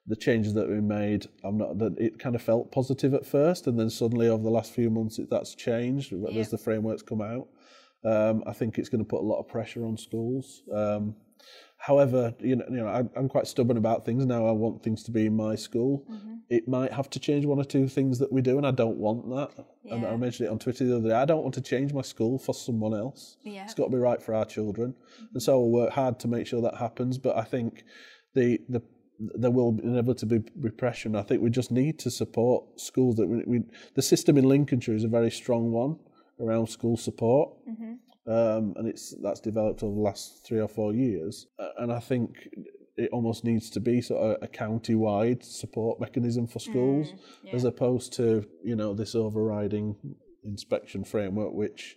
The 0.07 0.17
changes 0.17 0.53
that 0.55 0.69
we 0.69 0.81
made, 0.81 1.27
I'm 1.43 1.57
not 1.57 1.77
it 1.99 2.19
kind 2.19 2.35
of 2.35 2.43
felt 2.43 2.71
positive 2.73 3.15
at 3.15 3.25
first, 3.25 3.67
and 3.67 3.79
then 3.79 3.89
suddenly 3.91 4.29
over 4.29 4.43
the 4.43 4.51
last 4.51 4.73
few 4.73 4.91
months, 4.91 5.19
it, 5.19 5.31
that's 5.31 5.55
changed 5.55 6.13
Yeah. 6.13 6.41
as 6.41 6.51
the 6.51 6.59
frameworks 6.59 7.03
come 7.03 7.23
out. 7.23 7.49
Um, 8.05 8.45
I 8.47 8.53
think 8.53 8.79
it's 8.79 8.91
going 8.91 9.03
to 9.03 9.09
put 9.09 9.23
a 9.23 9.27
lot 9.27 9.41
of 9.41 9.49
pressure 9.49 9.87
on 9.87 9.97
schools. 9.97 10.63
Um, 10.73 11.17
however, 11.85 12.35
you 12.41 12.57
know, 12.57 12.65
you 12.71 12.77
know, 12.77 12.87
I, 12.87 13.03
I'm 13.15 13.29
quite 13.29 13.47
stubborn 13.47 13.77
about 13.77 14.07
things 14.07 14.25
now. 14.25 14.47
I 14.47 14.53
want 14.53 14.83
things 14.83 15.03
to 15.05 15.11
be 15.11 15.27
in 15.27 15.37
my 15.37 15.55
school. 15.55 16.07
Mm-hmm. 16.11 16.35
It 16.49 16.67
might 16.67 16.93
have 16.93 17.11
to 17.11 17.21
change 17.21 17.45
one 17.45 17.59
or 17.59 17.65
two 17.65 17.89
things 17.89 18.19
that 18.21 18.33
we 18.33 18.41
do, 18.41 18.57
and 18.57 18.67
I 18.67 18.71
don't 18.71 18.97
want 18.97 19.29
that. 19.29 19.67
And 19.91 20.07
I 20.07 20.17
mentioned 20.17 20.49
it 20.49 20.51
on 20.51 20.59
Twitter 20.59 20.85
the 20.87 20.97
other 20.97 21.09
day. 21.11 21.15
I 21.15 21.27
don't 21.27 21.43
want 21.43 21.55
to 21.55 21.61
change 21.61 21.93
my 21.93 22.01
school 22.01 22.39
for 22.39 22.55
someone 22.55 22.95
else. 22.95 23.37
Yeah. 23.43 23.65
It's 23.65 23.75
got 23.75 23.85
to 23.85 23.91
be 23.91 23.99
right 23.99 24.23
for 24.23 24.35
our 24.35 24.47
children, 24.47 24.95
and 25.35 25.43
so 25.43 25.61
we'll 25.61 25.83
work 25.83 25.93
hard 25.93 26.19
to 26.21 26.29
make 26.29 26.47
sure 26.47 26.63
that 26.63 26.77
happens. 26.77 27.19
But 27.19 27.37
I 27.37 27.45
think 27.45 27.85
the 28.35 28.61
the 28.71 28.81
there 29.19 29.51
will 29.51 29.73
be 29.73 29.85
inevitably 29.85 30.39
be 30.39 30.51
repression. 30.57 31.15
I 31.15 31.23
think 31.23 31.43
we 31.43 31.51
just 31.51 31.71
need 31.71 31.99
to 32.01 32.11
support 32.11 32.81
schools. 32.81 33.17
That 33.17 33.27
we, 33.27 33.43
we 33.47 33.65
the 33.95 34.03
system 34.03 34.39
in 34.39 34.45
Lincolnshire 34.45 34.95
is 34.95 35.05
a 35.05 35.09
very 35.09 35.31
strong 35.31 35.71
one 35.71 35.99
around 36.41 36.69
school 36.69 36.97
support, 36.97 37.51
um, 38.27 38.75
and 38.77 38.89
it's 38.89 39.15
that's 39.23 39.41
developed 39.41 39.83
over 39.83 39.95
the 39.95 40.01
last 40.01 40.45
three 40.47 40.61
or 40.61 40.69
four 40.69 40.93
years. 40.95 41.47
Uh, 41.59 41.69
And 41.79 41.93
I 41.93 42.01
think 42.01 42.49
it 42.97 43.11
almost 43.13 43.45
needs 43.45 43.71
to 43.71 43.81
be 43.81 44.01
sort 44.01 44.23
of 44.23 44.43
a 44.43 44.47
county-wide 44.49 45.43
support 45.45 46.01
mechanism 46.01 46.47
for 46.47 46.61
schools, 46.61 47.13
as 47.53 47.65
opposed 47.65 48.13
to 48.15 48.47
you 48.63 48.77
know 48.77 48.95
this 48.95 49.15
overriding 49.15 49.97
inspection 50.45 51.05
framework, 51.05 51.53
which 51.53 51.97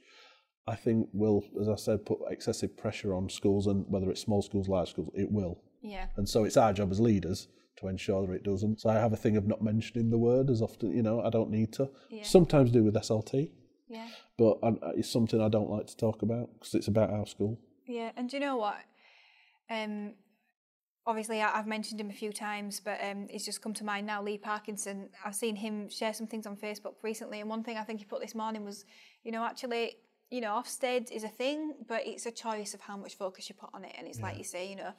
I 0.67 0.75
think 0.75 1.07
will, 1.13 1.43
as 1.61 1.69
I 1.69 1.75
said, 1.75 2.05
put 2.05 2.19
excessive 2.30 2.75
pressure 2.78 3.13
on 3.13 3.30
schools, 3.30 3.67
and 3.67 3.86
whether 3.89 4.09
it's 4.09 4.21
small 4.21 4.41
schools, 4.41 4.67
large 4.67 4.89
schools, 4.89 5.09
it 5.13 5.32
will. 5.32 5.61
Yeah. 5.82 6.07
And 6.17 6.28
so 6.28 6.43
it's 6.43 6.57
our 6.57 6.73
job 6.73 6.91
as 6.91 6.99
leaders 6.99 7.47
to 7.78 7.88
ensure 7.88 8.25
that 8.25 8.34
it 8.34 8.43
doesn't. 8.43 8.82
So 8.82 8.89
I 8.89 8.95
have 8.95 9.13
a 9.13 9.17
thing 9.17 9.38
of 9.38 9.47
not 9.47 9.61
mentioning 9.61 10.09
the 10.09 10.17
word 10.17 10.49
as 10.49 10.61
often, 10.61 10.91
you 10.95 11.03
know, 11.03 11.21
I 11.21 11.30
don't 11.30 11.51
need 11.51 11.71
to. 11.73 11.89
Yeah. 12.09 12.23
Sometimes 12.23 12.71
do 12.71 12.84
with 12.84 12.95
SLT, 12.95 13.51
Yeah. 13.88 14.07
But 14.38 14.58
I, 14.64 14.74
it's 14.96 15.12
something 15.12 15.42
I 15.42 15.50
don't 15.50 15.70
like 15.70 15.88
to 15.88 15.98
talk 15.98 16.22
about 16.22 16.50
because 16.54 16.76
it's 16.76 16.88
about 16.88 17.10
our 17.10 17.26
school. 17.26 17.60
Yeah, 17.86 18.12
and 18.16 18.30
do 18.30 18.38
you 18.38 18.42
know 18.42 18.58
what? 18.58 18.78
Um, 19.70 20.14
obviously, 21.06 21.42
I, 21.42 21.58
I've 21.58 21.68
mentioned 21.68 22.00
him 22.00 22.10
a 22.10 22.14
few 22.14 22.32
times, 22.32 22.80
but 22.80 23.00
um, 23.04 23.28
it's 23.30 23.46
just 23.46 23.62
come 23.62 23.74
to 23.76 23.84
mind 23.84 24.06
now. 24.06 24.22
Lee 24.22 24.38
Parkinson. 24.38 25.10
I've 25.26 25.36
seen 25.36 25.56
him 25.56 25.90
share 25.90 26.14
some 26.14 26.28
things 26.28 26.46
on 26.46 26.56
Facebook 26.56 26.96
recently, 27.04 27.40
and 27.40 27.50
one 27.50 27.64
thing 27.64 27.78
I 27.78 27.84
think 27.84 28.00
he 28.00 28.06
put 28.06 28.22
this 28.22 28.36
morning 28.36 28.64
was, 28.64 28.86
you 29.24 29.32
know, 29.32 29.44
actually, 29.44 29.98
you 30.30 30.42
know, 30.42 30.52
Ofsted 30.52 31.12
is 31.12 31.24
a 31.24 31.30
thing, 31.30 31.74
but 31.88 32.06
it's 32.06 32.26
a 32.26 32.32
choice 32.32 32.74
of 32.74 32.82
how 32.82 32.98
much 32.98 33.16
focus 33.16 33.50
you 33.50 33.56
put 33.56 33.70
on 33.74 33.86
it. 33.86 33.96
And 33.98 34.08
it's 34.08 34.20
like 34.20 34.38
you 34.38 34.44
say, 34.44 34.70
you 34.70 34.76
know. 34.76 34.94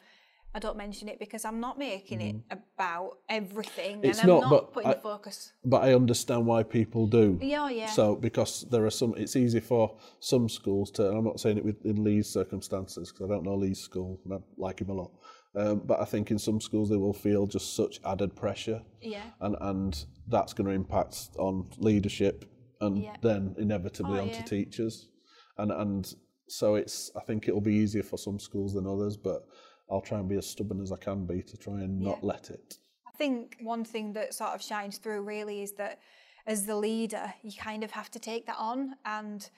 I 0.55 0.59
don't 0.61 0.77
mention 0.77 1.09
it 1.09 1.19
because 1.19 1.45
I'm 1.45 1.61
not 1.61 1.79
making 1.79 2.21
it 2.21 2.37
about 2.51 3.19
everything, 3.29 4.01
It's 4.03 4.19
and 4.21 4.31
I'm 4.31 4.41
not, 4.41 4.51
not, 4.51 4.73
putting 4.73 4.91
I- 4.91 4.95
the 4.95 5.01
focus. 5.01 5.53
But 5.65 5.83
I 5.85 5.95
understand 5.95 6.47
why 6.47 6.63
people 6.63 7.07
do. 7.07 7.39
Yeah, 7.43 7.69
yeah. 7.69 7.87
So 7.91 8.17
because 8.17 8.65
there 8.71 8.85
are 8.87 8.91
some, 8.91 9.15
it's 9.17 9.37
easy 9.37 9.61
for 9.61 9.97
some 10.21 10.49
schools 10.49 10.91
to. 10.93 11.09
And 11.09 11.19
I'm 11.19 11.25
not 11.25 11.39
saying 11.39 11.59
it 11.59 11.65
with, 11.65 11.85
in 11.85 12.03
Lee's 12.03 12.29
circumstances 12.29 13.13
because 13.13 13.31
I 13.31 13.35
don't 13.35 13.45
know 13.45 13.55
Lee's 13.57 13.79
school 13.81 14.21
and 14.25 14.35
I 14.35 14.39
like 14.57 14.81
him 14.81 14.89
a 14.89 14.95
lot. 14.95 15.11
Um, 15.55 15.83
but 15.85 16.01
I 16.01 16.05
think 16.05 16.31
in 16.31 16.39
some 16.39 16.61
schools 16.61 16.89
they 16.89 16.97
will 16.97 17.13
feel 17.15 17.47
just 17.47 17.75
such 17.75 18.01
added 18.05 18.37
pressure, 18.37 18.83
Yeah, 19.01 19.23
and 19.41 19.57
and 19.61 20.05
that's 20.29 20.53
going 20.53 20.69
to 20.69 20.75
impact 20.75 21.31
on 21.39 21.69
leadership 21.79 22.45
and 22.81 22.99
Yeah. 23.03 23.17
then 23.23 23.55
inevitably 23.59 24.19
Oh, 24.19 24.23
onto 24.23 24.35
yeah. 24.37 24.43
teachers, 24.43 25.09
and 25.57 25.73
and 25.73 26.15
so 26.49 26.75
it's. 26.77 27.11
I 27.17 27.21
think 27.21 27.49
it'll 27.49 27.63
be 27.63 27.75
easier 27.75 28.03
for 28.03 28.19
some 28.19 28.39
schools 28.39 28.75
than 28.75 28.87
others, 28.87 29.17
but 29.17 29.47
I'll 29.91 30.01
try 30.01 30.19
and 30.19 30.29
be 30.29 30.37
as 30.37 30.47
stubborn 30.49 30.81
as 30.83 30.93
I 30.93 30.97
can 30.97 31.25
be 31.27 31.43
to 31.43 31.57
try 31.57 31.75
and 31.81 32.01
not 32.01 32.19
Yeah. 32.23 32.27
let 32.27 32.51
it. 32.51 32.79
I 33.07 33.11
think 33.13 33.57
one 33.61 33.85
thing 33.85 34.13
that 34.13 34.35
sort 34.35 34.51
of 34.51 34.63
shines 34.63 34.99
through 34.99 35.23
really 35.23 35.63
is 35.63 35.73
that 35.73 35.99
as 36.47 36.67
the 36.67 36.77
leader, 36.77 37.35
you 37.43 37.53
kind 37.59 37.83
of 37.85 37.91
have 37.93 38.11
to 38.13 38.19
take 38.19 38.47
that 38.47 38.57
on. 38.59 38.95
And 39.05 39.49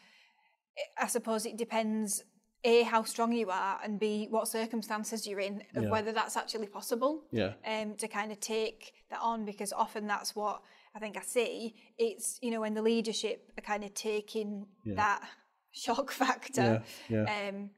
I 0.99 1.07
suppose 1.09 1.47
it 1.47 1.57
depends 1.57 2.25
A, 2.65 2.83
how 2.83 3.03
strong 3.05 3.33
you 3.33 3.51
are, 3.51 3.81
and 3.83 3.99
B, 3.99 4.27
what 4.29 4.47
circumstances 4.49 5.27
you're 5.27 5.41
in, 5.41 5.63
Yeah. 5.75 5.89
whether 5.89 6.13
that's 6.13 6.37
actually 6.37 6.67
possible 6.67 7.25
Yeah. 7.33 7.55
um, 7.65 7.97
to 7.97 8.07
kind 8.09 8.31
of 8.33 8.39
take 8.41 8.93
that 9.09 9.21
on 9.21 9.45
because 9.47 9.73
often 9.73 10.07
that's 10.07 10.37
what 10.37 10.63
I 10.95 10.99
think 10.99 11.17
I 11.17 11.23
see. 11.23 11.75
It's, 11.97 12.39
you 12.43 12.51
know, 12.51 12.61
when 12.61 12.75
the 12.75 12.83
leadership 12.83 13.53
are 13.57 13.63
kind 13.63 13.83
of 13.85 13.95
taking 13.95 14.67
that 14.85 15.23
shock 15.71 16.11
factor. 16.11 16.83
Yeah, 17.09 17.25
yeah. 17.25 17.49
Um, 17.49 17.71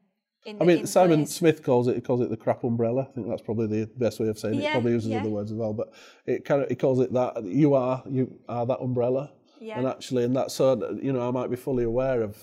in 0.45 0.61
I 0.61 0.65
mean, 0.65 0.85
Simon 0.85 1.19
place. 1.21 1.31
Smith 1.35 1.63
calls 1.63 1.87
it 1.87 1.95
he 1.95 2.01
calls 2.01 2.21
it 2.21 2.29
the 2.29 2.37
crap 2.37 2.63
umbrella. 2.63 3.07
I 3.09 3.13
think 3.13 3.27
that's 3.29 3.41
probably 3.41 3.67
the 3.67 3.89
best 3.97 4.19
way 4.19 4.27
of 4.27 4.37
saying 4.37 4.55
it. 4.55 4.63
Yeah, 4.63 4.73
Probably 4.73 4.91
uses 4.91 5.09
yeah. 5.09 5.19
other 5.21 5.29
words 5.29 5.51
as 5.51 5.57
well, 5.57 5.73
but 5.73 5.93
it 6.25 6.45
kind 6.45 6.61
of 6.63 6.69
he 6.69 6.75
calls 6.75 6.99
it 6.99 7.13
that. 7.13 7.43
You 7.43 7.73
are 7.75 8.03
you 8.09 8.39
are 8.49 8.65
that 8.65 8.79
umbrella, 8.81 9.31
Yeah. 9.59 9.77
and 9.79 9.87
actually, 9.87 10.23
and 10.23 10.35
that's 10.35 10.53
so 10.53 10.97
you 11.01 11.13
know 11.13 11.27
I 11.27 11.31
might 11.31 11.49
be 11.49 11.55
fully 11.55 11.83
aware 11.83 12.21
of 12.21 12.37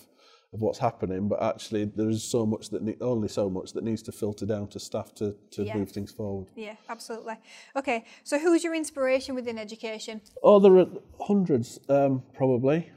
of 0.52 0.62
what's 0.62 0.78
happening, 0.80 1.28
but 1.28 1.40
actually 1.40 1.84
there 1.84 2.08
is 2.08 2.24
so 2.24 2.44
much 2.44 2.70
that 2.70 2.82
ne- 2.82 2.96
only 3.00 3.28
so 3.28 3.48
much 3.48 3.72
that 3.72 3.84
needs 3.84 4.02
to 4.02 4.10
filter 4.10 4.44
down 4.44 4.66
to 4.68 4.80
staff 4.80 5.14
to 5.14 5.36
to 5.52 5.62
Yeah. 5.62 5.76
move 5.76 5.92
things 5.92 6.10
forward. 6.10 6.48
Yeah, 6.56 6.74
absolutely. 6.88 7.34
Okay, 7.76 8.04
so 8.24 8.36
who's 8.38 8.64
your 8.64 8.74
inspiration 8.74 9.34
within 9.36 9.58
education? 9.58 10.22
Oh, 10.42 10.58
there 10.58 10.76
are 10.78 10.86
hundreds, 11.20 11.78
um, 11.88 12.22
probably. 12.34 12.90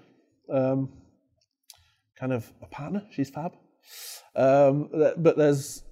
Um, 0.49 0.89
kind 2.19 2.33
of 2.33 2.51
a 2.61 2.65
partner. 2.67 3.03
She's 3.11 3.29
fab. 3.29 3.53
Um, 4.35 4.89
but 5.17 5.37
there's, 5.37 5.83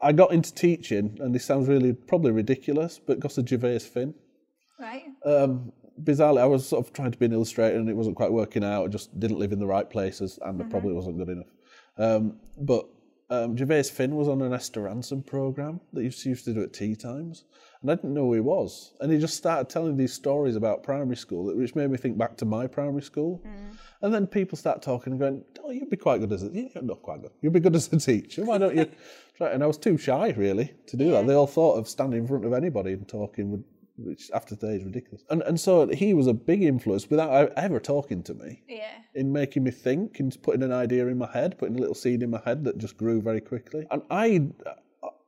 I 0.00 0.12
got 0.12 0.32
into 0.32 0.52
teaching, 0.54 1.18
and 1.20 1.34
this 1.34 1.44
sounds 1.44 1.68
really 1.68 1.92
probably 1.92 2.32
ridiculous, 2.32 3.00
but 3.04 3.20
got 3.20 3.38
a 3.38 3.42
Gervase 3.42 3.88
Phinn. 3.88 4.14
Right? 4.80 5.04
Um, 5.24 5.72
bizarrely, 6.02 6.40
I 6.40 6.46
was 6.46 6.66
sort 6.66 6.84
of 6.84 6.92
trying 6.92 7.12
to 7.12 7.18
be 7.18 7.26
an 7.26 7.32
illustrator, 7.32 7.76
and 7.76 7.88
it 7.88 7.96
wasn't 7.96 8.16
quite 8.16 8.32
working 8.32 8.64
out. 8.64 8.84
I 8.84 8.88
just 8.88 9.18
didn't 9.18 9.38
live 9.38 9.52
in 9.52 9.58
the 9.58 9.66
right 9.66 9.88
places, 9.88 10.38
and 10.42 10.60
it 10.60 10.70
probably 10.70 10.92
wasn't 10.92 11.18
good 11.18 11.28
enough. 11.28 11.46
Um, 11.98 12.40
but 12.58 12.86
um, 13.30 13.56
Gervase 13.56 13.90
Phinn 13.90 14.14
was 14.16 14.28
on 14.28 14.42
an 14.42 14.52
Esther 14.52 14.82
Rantzen 14.82 15.24
program 15.24 15.80
that 15.92 16.00
he 16.00 16.06
used 16.06 16.24
used 16.24 16.44
to 16.46 16.54
do 16.54 16.62
at 16.62 16.72
tea 16.72 16.96
times, 16.96 17.44
and 17.82 17.90
I 17.90 17.96
didn't 17.96 18.14
know 18.14 18.26
who 18.26 18.34
he 18.34 18.40
was. 18.40 18.92
And 19.00 19.12
he 19.12 19.18
just 19.18 19.36
started 19.36 19.68
telling 19.68 19.96
these 19.96 20.12
stories 20.12 20.56
about 20.56 20.82
primary 20.82 21.16
school, 21.16 21.54
which 21.54 21.74
made 21.74 21.90
me 21.90 21.98
think 21.98 22.16
back 22.16 22.36
to 22.38 22.44
my 22.44 22.66
primary 22.66 23.02
school. 23.02 23.42
Mm. 23.46 23.76
And 24.02 24.14
then 24.14 24.26
people 24.26 24.56
start 24.56 24.82
talking 24.82 25.12
and 25.12 25.20
going, 25.20 25.44
"Oh, 25.64 25.70
you'd 25.70 25.90
be 25.90 25.96
quite 25.96 26.20
good 26.20 26.32
as 26.32 26.42
a 26.42 26.48
yeah, 26.52 26.68
not 26.82 27.02
quite 27.02 27.22
good. 27.22 27.32
You'd 27.40 27.52
be 27.52 27.60
good 27.60 27.76
as 27.76 27.92
a 27.92 27.98
teacher. 27.98 28.44
Why 28.44 28.58
don't 28.58 28.76
you 28.76 28.86
try?" 29.36 29.50
And 29.50 29.62
I 29.62 29.66
was 29.66 29.78
too 29.78 29.96
shy 29.98 30.30
really 30.36 30.72
to 30.86 30.96
do 30.96 31.10
that. 31.12 31.26
They 31.26 31.34
all 31.34 31.46
thought 31.46 31.74
of 31.74 31.88
standing 31.88 32.20
in 32.20 32.26
front 32.26 32.44
of 32.44 32.52
anybody 32.52 32.92
and 32.92 33.06
talking 33.06 33.50
would. 33.50 33.64
Which 33.98 34.30
after 34.32 34.56
today 34.56 34.76
is 34.76 34.84
ridiculous, 34.84 35.22
and 35.28 35.42
and 35.42 35.60
so 35.60 35.86
he 35.88 36.14
was 36.14 36.26
a 36.26 36.32
big 36.32 36.62
influence 36.62 37.10
without 37.10 37.52
ever 37.58 37.78
talking 37.78 38.22
to 38.22 38.32
me 38.32 38.62
Yeah. 38.66 38.88
in 39.14 39.30
making 39.30 39.64
me 39.64 39.70
think 39.70 40.18
and 40.18 40.34
putting 40.42 40.62
an 40.62 40.72
idea 40.72 41.06
in 41.08 41.18
my 41.18 41.30
head, 41.30 41.58
putting 41.58 41.76
a 41.76 41.78
little 41.78 41.94
seed 41.94 42.22
in 42.22 42.30
my 42.30 42.40
head 42.42 42.64
that 42.64 42.78
just 42.78 42.96
grew 42.96 43.20
very 43.20 43.42
quickly. 43.42 43.86
And 43.90 44.00
I, 44.10 44.48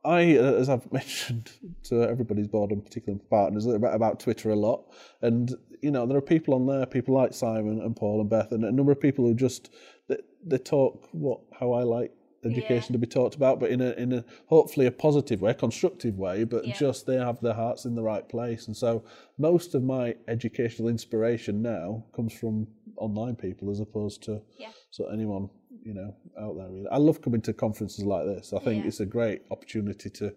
I, 0.05 0.37
uh, 0.37 0.53
as 0.53 0.69
I've 0.69 0.91
mentioned 0.99 1.51
to 1.85 2.03
everybody's 2.03 2.47
boredom, 2.47 2.81
particularly 2.81 3.21
my 3.23 3.37
partners, 3.37 3.65
about, 3.65 3.95
about 3.95 4.19
Twitter 4.19 4.49
a 4.51 4.55
lot. 4.55 4.85
And 5.21 5.53
you 5.81 5.91
know, 5.91 6.05
there 6.05 6.17
are 6.17 6.21
people 6.21 6.53
on 6.53 6.65
there, 6.65 6.85
people 6.85 7.13
like 7.13 7.33
Simon 7.33 7.81
and 7.81 7.95
Paul 7.95 8.21
and 8.21 8.29
Beth, 8.29 8.51
and 8.51 8.63
a 8.63 8.71
number 8.71 8.91
of 8.91 8.99
people 8.99 9.25
who 9.25 9.33
just 9.33 9.69
they, 10.07 10.17
they 10.45 10.57
talk 10.57 11.07
what 11.11 11.39
how 11.59 11.73
I 11.73 11.83
like 11.83 12.11
education 12.45 12.93
to 12.93 12.99
be 12.99 13.07
talked 13.07 13.35
about, 13.35 13.59
but 13.59 13.71
in 13.71 13.81
a 13.81 13.91
in 13.93 14.13
a 14.13 14.23
hopefully 14.47 14.85
a 14.85 14.91
positive 14.91 15.41
way, 15.41 15.51
a 15.51 15.55
constructive 15.55 16.17
way, 16.17 16.43
but 16.43 16.65
Yeah. 16.65 16.73
just 16.73 17.05
they 17.07 17.17
have 17.17 17.41
their 17.41 17.53
hearts 17.55 17.85
in 17.85 17.95
the 17.95 18.03
right 18.03 18.27
place. 18.29 18.67
And 18.67 18.77
so 18.77 19.03
most 19.37 19.73
of 19.75 19.83
my 19.83 20.15
educational 20.27 20.87
inspiration 20.89 21.61
now 21.61 22.05
comes 22.15 22.33
from 22.33 22.67
online 22.97 23.35
people 23.35 23.69
as 23.71 23.79
opposed 23.79 24.21
to 24.23 24.41
Yeah. 24.57 24.69
So 24.95 25.07
anyone 25.07 25.49
you 25.83 25.93
know 25.93 26.15
out 26.39 26.55
there. 26.57 26.69
Really, 26.69 26.87
I 26.89 26.97
love 26.97 27.21
coming 27.21 27.41
to 27.41 27.53
conferences 27.53 28.05
like 28.05 28.25
this. 28.25 28.53
I 28.53 28.59
think 28.59 28.83
Yeah. 28.83 28.87
it's 28.87 29.01
a 29.01 29.05
great 29.05 29.41
opportunity 29.51 30.09
to 30.11 30.33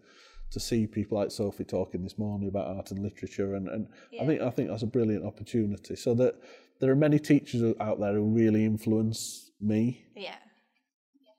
to 0.50 0.58
see 0.58 0.86
people 0.86 1.18
like 1.18 1.30
Sophie 1.30 1.64
talking 1.64 2.02
this 2.02 2.18
morning 2.18 2.48
about 2.48 2.66
art 2.76 2.90
and 2.90 3.00
literature, 3.00 3.54
and, 3.54 3.68
and 3.68 3.86
I 4.20 4.26
think 4.26 4.40
I 4.40 4.50
think 4.50 4.68
that's 4.70 4.82
a 4.82 4.86
brilliant 4.98 5.24
opportunity. 5.24 5.94
So 5.94 6.12
that 6.14 6.34
there 6.80 6.90
are 6.90 6.96
many 6.96 7.18
teachers 7.20 7.62
out 7.80 8.00
there 8.00 8.14
who 8.14 8.24
really 8.42 8.64
influence 8.64 9.50
me 9.60 10.04
Yeah. 10.16 10.36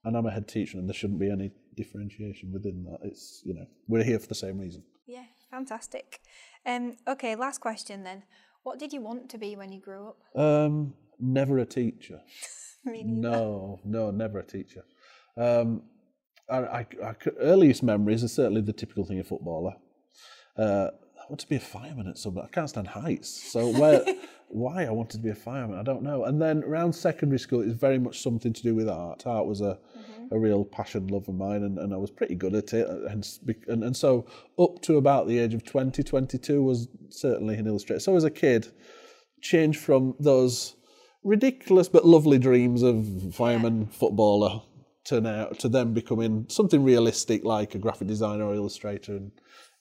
and 0.05 0.15
I'm 0.15 0.25
a 0.25 0.31
head 0.31 0.47
teacher, 0.47 0.77
and 0.77 0.87
there 0.87 0.93
shouldn't 0.93 1.19
be 1.19 1.29
any 1.31 1.51
differentiation 1.75 2.53
within 2.53 2.83
that. 2.85 2.99
It's 3.03 3.41
you 3.43 3.53
know 3.53 3.65
we're 3.89 4.03
here 4.11 4.19
for 4.19 4.27
the 4.27 4.35
same 4.45 4.57
reason. 4.59 4.83
Yeah. 5.07 5.25
Fantastic. 5.51 6.21
Um, 6.65 6.95
okay, 7.07 7.35
last 7.35 7.59
question 7.59 8.03
then. 8.03 8.23
What 8.63 8.77
did 8.79 8.93
you 8.93 9.01
want 9.01 9.29
to 9.31 9.37
be 9.37 9.55
when 9.55 9.71
you 9.71 9.81
grew 9.81 10.09
up? 10.09 10.17
Um, 10.35 10.93
never 11.19 11.57
a 11.59 11.65
teacher. 11.65 12.21
No, 13.21 13.79
no, 13.83 14.11
never 14.11 14.39
a 14.39 14.45
teacher. 14.45 14.83
Um, 15.37 15.83
I, 16.49 16.85
I 17.03 17.15
earliest 17.39 17.83
memories 17.83 18.23
are 18.23 18.27
certainly 18.27 18.61
the 18.61 18.73
typical 18.73 19.05
thing 19.05 19.19
a 19.19 19.23
footballer. 19.23 19.73
Uh, 20.57 20.89
I 21.19 21.25
want 21.29 21.39
to 21.41 21.49
be 21.49 21.57
a 21.57 21.59
fireman 21.59 22.07
at 22.07 22.17
some. 22.17 22.37
I 22.39 22.47
can't 22.47 22.69
stand 22.69 22.87
heights, 22.87 23.51
so 23.51 23.69
where, 23.79 24.03
why 24.47 24.85
I 24.85 24.89
wanted 24.89 25.17
to 25.17 25.23
be 25.23 25.29
a 25.29 25.35
fireman, 25.35 25.77
I 25.77 25.83
don't 25.83 26.01
know. 26.01 26.25
And 26.25 26.41
then 26.41 26.63
around 26.63 26.93
secondary 26.93 27.37
school, 27.37 27.61
it 27.61 27.67
was 27.67 27.75
very 27.75 27.99
much 27.99 28.21
something 28.21 28.51
to 28.51 28.63
do 28.63 28.73
with 28.73 28.89
art. 28.89 29.27
Art 29.27 29.45
was 29.45 29.61
a, 29.61 29.77
a 30.31 30.39
real 30.39 30.65
passion, 30.65 31.07
love 31.07 31.29
of 31.29 31.35
mine, 31.35 31.63
and, 31.63 31.77
and 31.77 31.93
I 31.93 31.97
was 31.97 32.09
pretty 32.09 32.35
good 32.35 32.55
at 32.55 32.73
it. 32.73 32.89
And, 32.89 33.27
and 33.67 33.83
and 33.83 33.95
so 33.95 34.25
up 34.57 34.81
to 34.83 34.97
about 34.97 35.27
the 35.27 35.37
age 35.37 35.53
of 35.53 35.63
20, 35.63 36.01
22 36.01 36.63
was 36.63 36.87
certainly 37.09 37.55
an 37.55 37.67
illustrator. 37.67 37.99
So 37.99 38.15
as 38.15 38.23
a 38.23 38.31
kid, 38.31 38.71
changed 39.41 39.79
from 39.79 40.15
those 40.19 40.75
ridiculous 41.23 41.89
but 41.89 42.05
lovely 42.05 42.37
dreams 42.39 42.81
of 42.83 43.33
fireman, 43.33 43.87
footballer 43.87 44.61
turn 45.05 45.25
out 45.25 45.57
to 45.59 45.69
them 45.69 45.93
becoming 45.93 46.45
something 46.49 46.83
realistic 46.83 47.43
like 47.43 47.73
a 47.73 47.79
graphic 47.79 48.07
designer 48.07 48.45
or 48.45 48.53
illustrator. 48.55 49.15
And 49.15 49.31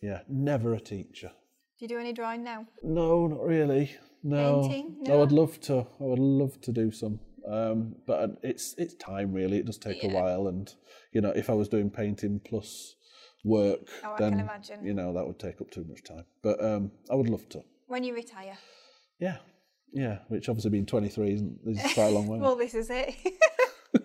yeah, 0.01 0.20
never 0.28 0.74
a 0.74 0.80
teacher. 0.80 1.30
Do 1.78 1.84
you 1.84 1.89
do 1.89 1.99
any 1.99 2.12
drawing 2.12 2.43
now? 2.45 2.66
No, 2.82 3.26
not 3.26 3.43
really. 3.45 3.95
No, 4.22 4.62
Painting? 4.62 4.97
I 5.07 5.09
No? 5.11 5.18
would 5.20 5.32
love 5.32 5.61
to. 5.62 5.78
I 5.80 6.05
would 6.05 6.18
love 6.18 6.61
to 6.62 6.72
do 6.72 6.91
some, 6.91 7.20
um, 7.49 7.95
but 8.07 8.39
it's 8.43 8.74
it's 8.76 8.95
time 8.95 9.32
really. 9.32 9.59
It 9.59 9.66
does 9.66 9.78
take 9.78 10.03
a 10.03 10.09
while, 10.09 10.49
and 10.49 10.72
you 11.12 11.20
know, 11.20 11.30
if 11.30 11.49
I 11.49 11.53
was 11.53 11.68
doing 11.68 11.89
painting 11.89 12.41
plus 12.45 12.97
work, 13.45 13.86
Oh, 14.05 14.14
I 14.14 14.18
then 14.18 14.30
can 14.32 14.41
imagine. 14.41 14.84
you 14.84 14.93
know 14.93 15.12
that 15.14 15.24
would 15.24 15.39
take 15.39 15.61
up 15.61 15.70
too 15.70 15.84
much 15.89 16.03
time. 16.03 16.24
But 16.43 16.62
um, 16.64 16.91
I 17.09 17.14
would 17.14 17.28
love 17.28 17.49
to. 17.51 17.62
When 17.86 18.03
you 18.03 18.12
retire. 18.12 18.59
Yeah, 19.20 19.36
yeah. 19.93 20.18
Which 20.28 20.49
obviously 20.49 20.70
being 20.70 20.86
23 20.86 21.34
isn't 21.34 21.61
is 21.66 21.95
quite 21.95 22.07
a 22.07 22.11
long 22.11 22.26
way. 22.28 22.39
Well, 22.39 22.57
this 22.57 22.74
is 22.74 22.91
it. 22.91 23.14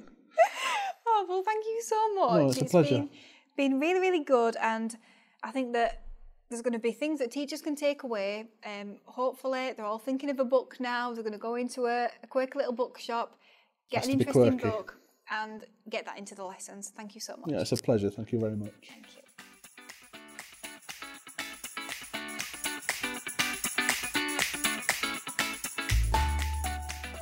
oh, 1.07 1.25
well, 1.27 1.43
thank 1.43 1.65
you 1.65 1.81
so 1.85 2.13
much. 2.15 2.41
No, 2.41 2.49
it's 2.49 2.61
a 2.61 2.65
pleasure. 2.65 2.97
Been, 2.99 3.09
been 3.57 3.79
really, 3.79 3.99
really 3.99 4.23
good. 4.23 4.55
And 4.61 4.95
I 5.43 5.51
think 5.51 5.73
that 5.73 6.03
there's 6.49 6.61
going 6.61 6.73
to 6.73 6.79
be 6.79 6.91
things 6.91 7.19
that 7.19 7.31
teachers 7.31 7.61
can 7.61 7.75
take 7.75 8.03
away. 8.03 8.45
Um, 8.65 8.97
hopefully, 9.05 9.73
they're 9.75 9.85
all 9.85 9.99
thinking 9.99 10.29
of 10.29 10.39
a 10.39 10.45
book 10.45 10.77
now. 10.79 11.13
They're 11.13 11.23
going 11.23 11.33
to 11.33 11.39
go 11.39 11.55
into 11.55 11.85
a, 11.85 12.09
a 12.21 12.27
quick 12.27 12.55
little 12.55 12.73
bookshop, 12.73 13.37
get 13.89 14.05
Has 14.05 14.07
an 14.07 14.19
interesting 14.19 14.57
book, 14.57 14.97
and 15.31 15.65
get 15.89 16.05
that 16.05 16.17
into 16.17 16.35
the 16.35 16.43
lessons. 16.43 16.91
Thank 16.95 17.15
you 17.15 17.21
so 17.21 17.37
much. 17.37 17.49
yeah, 17.49 17.61
it's 17.61 17.71
a 17.71 17.77
pleasure. 17.77 18.09
Thank 18.09 18.31
you 18.31 18.39
very 18.39 18.55
much. 18.55 18.71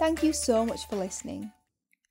Thank 0.02 0.24
you. 0.24 0.34
So 0.34 0.66
much 0.66 0.88
for 0.88 0.96
listening. 0.96 1.52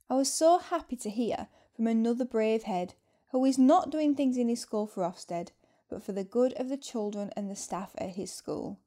I 0.08 0.14
was 0.14 0.32
so 0.32 0.58
happy 0.58 0.94
to 0.94 1.10
hear 1.10 1.48
from 1.74 1.88
another 1.88 2.24
brave 2.24 2.62
head 2.62 2.94
who 3.32 3.44
is 3.44 3.58
not 3.58 3.90
doing 3.90 4.14
things 4.14 4.36
in 4.36 4.48
his 4.48 4.60
school 4.60 4.86
for 4.86 5.02
Ofsted, 5.02 5.48
but 5.88 6.00
for 6.00 6.12
the 6.12 6.22
good 6.22 6.52
of 6.52 6.68
the 6.68 6.76
children 6.76 7.32
and 7.36 7.50
the 7.50 7.56
staff 7.56 7.90
at 7.98 8.10
his 8.10 8.32
school. 8.32 8.78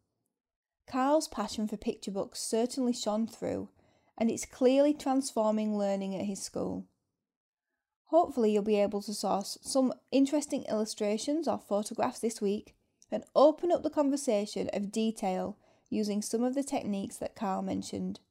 Carl's 0.88 1.28
passion 1.28 1.68
for 1.68 1.76
picture 1.76 2.12
books 2.12 2.40
certainly 2.40 2.94
shone 2.94 3.28
through, 3.28 3.68
and 4.18 4.32
it's 4.32 4.46
clearly 4.46 4.94
transforming 4.94 5.78
learning 5.78 6.16
at 6.16 6.26
his 6.26 6.42
school. 6.42 6.86
Hopefully, 8.06 8.54
you'll 8.54 8.64
be 8.64 8.80
able 8.80 9.02
to 9.02 9.14
source 9.14 9.58
some 9.62 9.92
interesting 10.14 10.64
illustrations 10.70 11.46
or 11.46 11.58
photographs 11.60 12.20
this 12.20 12.40
week 12.40 12.74
and 13.12 13.26
open 13.36 13.70
up 13.70 13.84
the 13.84 13.90
conversation 13.90 14.70
of 14.72 14.94
detail 14.94 15.58
using 15.90 16.22
some 16.22 16.42
of 16.42 16.56
the 16.56 16.64
techniques 16.64 17.18
that 17.18 17.36
Carl 17.36 17.62
mentioned. 17.62 18.22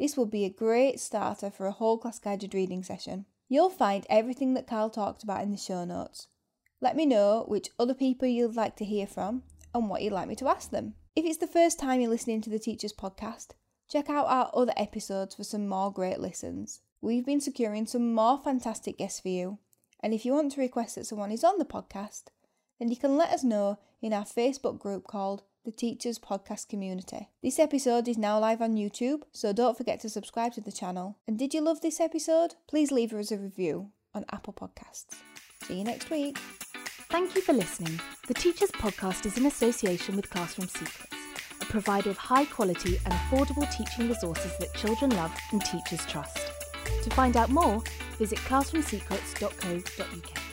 This 0.00 0.16
will 0.16 0.24
be 0.24 0.46
a 0.46 0.50
great 0.50 0.98
starter 0.98 1.50
for 1.50 1.66
a 1.66 1.72
whole 1.72 1.98
class 1.98 2.18
guided 2.18 2.54
reading 2.54 2.82
session. 2.82 3.26
You'll 3.50 3.68
find 3.68 4.06
everything 4.08 4.54
that 4.54 4.66
Carl 4.66 4.88
talked 4.88 5.22
about 5.22 5.42
in 5.42 5.50
the 5.50 5.58
show 5.58 5.84
notes. 5.84 6.26
Let 6.80 6.96
me 6.96 7.04
know 7.04 7.44
which 7.46 7.68
other 7.78 7.92
people 7.92 8.26
you'd 8.26 8.56
like 8.56 8.76
to 8.76 8.84
hear 8.86 9.06
from 9.06 9.42
and 9.74 9.90
what 9.90 10.00
you'd 10.00 10.14
like 10.14 10.26
me 10.26 10.36
to 10.36 10.48
ask 10.48 10.70
them. 10.70 10.94
If 11.14 11.26
it's 11.26 11.36
the 11.36 11.46
first 11.46 11.78
time 11.78 12.00
you're 12.00 12.08
listening 12.08 12.40
to 12.40 12.48
the 12.48 12.58
Teachers 12.58 12.94
Podcast, 12.94 13.48
check 13.90 14.08
out 14.08 14.24
our 14.26 14.50
other 14.54 14.72
episodes 14.74 15.34
for 15.34 15.44
some 15.44 15.68
more 15.68 15.92
great 15.92 16.18
listens. 16.18 16.80
We've 17.02 17.26
been 17.26 17.42
securing 17.42 17.84
some 17.84 18.14
more 18.14 18.40
fantastic 18.42 18.96
guests 18.96 19.20
for 19.20 19.28
you, 19.28 19.58
and 20.02 20.14
if 20.14 20.24
you 20.24 20.32
want 20.32 20.52
to 20.52 20.62
request 20.62 20.94
that 20.94 21.04
someone 21.04 21.30
is 21.30 21.44
on 21.44 21.58
the 21.58 21.66
podcast, 21.66 22.28
then 22.78 22.88
you 22.88 22.96
can 22.96 23.18
let 23.18 23.32
us 23.32 23.44
know 23.44 23.78
in 24.00 24.14
our 24.14 24.24
Facebook 24.24 24.78
group 24.78 25.06
called 25.06 25.42
the 25.64 25.70
Teachers 25.70 26.18
Podcast 26.18 26.68
Community. 26.68 27.28
This 27.42 27.58
episode 27.58 28.08
is 28.08 28.16
now 28.16 28.38
live 28.38 28.62
on 28.62 28.76
YouTube, 28.76 29.22
so 29.32 29.52
don't 29.52 29.76
forget 29.76 30.00
to 30.00 30.08
subscribe 30.08 30.54
to 30.54 30.60
the 30.60 30.72
channel. 30.72 31.18
And 31.26 31.38
did 31.38 31.52
you 31.52 31.60
love 31.60 31.82
this 31.82 32.00
episode? 32.00 32.54
Please 32.66 32.90
leave 32.90 33.12
us 33.12 33.30
a 33.30 33.36
review 33.36 33.90
on 34.14 34.24
Apple 34.32 34.54
Podcasts. 34.54 35.14
See 35.64 35.78
you 35.78 35.84
next 35.84 36.08
week. 36.10 36.38
Thank 37.10 37.34
you 37.34 37.42
for 37.42 37.52
listening. 37.52 38.00
The 38.26 38.34
Teachers 38.34 38.70
Podcast 38.70 39.26
is 39.26 39.36
in 39.36 39.44
association 39.46 40.16
with 40.16 40.30
Classroom 40.30 40.68
Secrets, 40.68 41.14
a 41.60 41.66
provider 41.66 42.08
of 42.08 42.16
high 42.16 42.46
quality 42.46 42.98
and 43.04 43.12
affordable 43.12 43.70
teaching 43.76 44.08
resources 44.08 44.56
that 44.58 44.72
children 44.74 45.10
love 45.10 45.36
and 45.52 45.62
teachers 45.64 46.06
trust. 46.06 46.38
To 47.02 47.10
find 47.10 47.36
out 47.36 47.50
more, 47.50 47.82
visit 48.18 48.38
classroomsecrets.co.uk. 48.38 50.49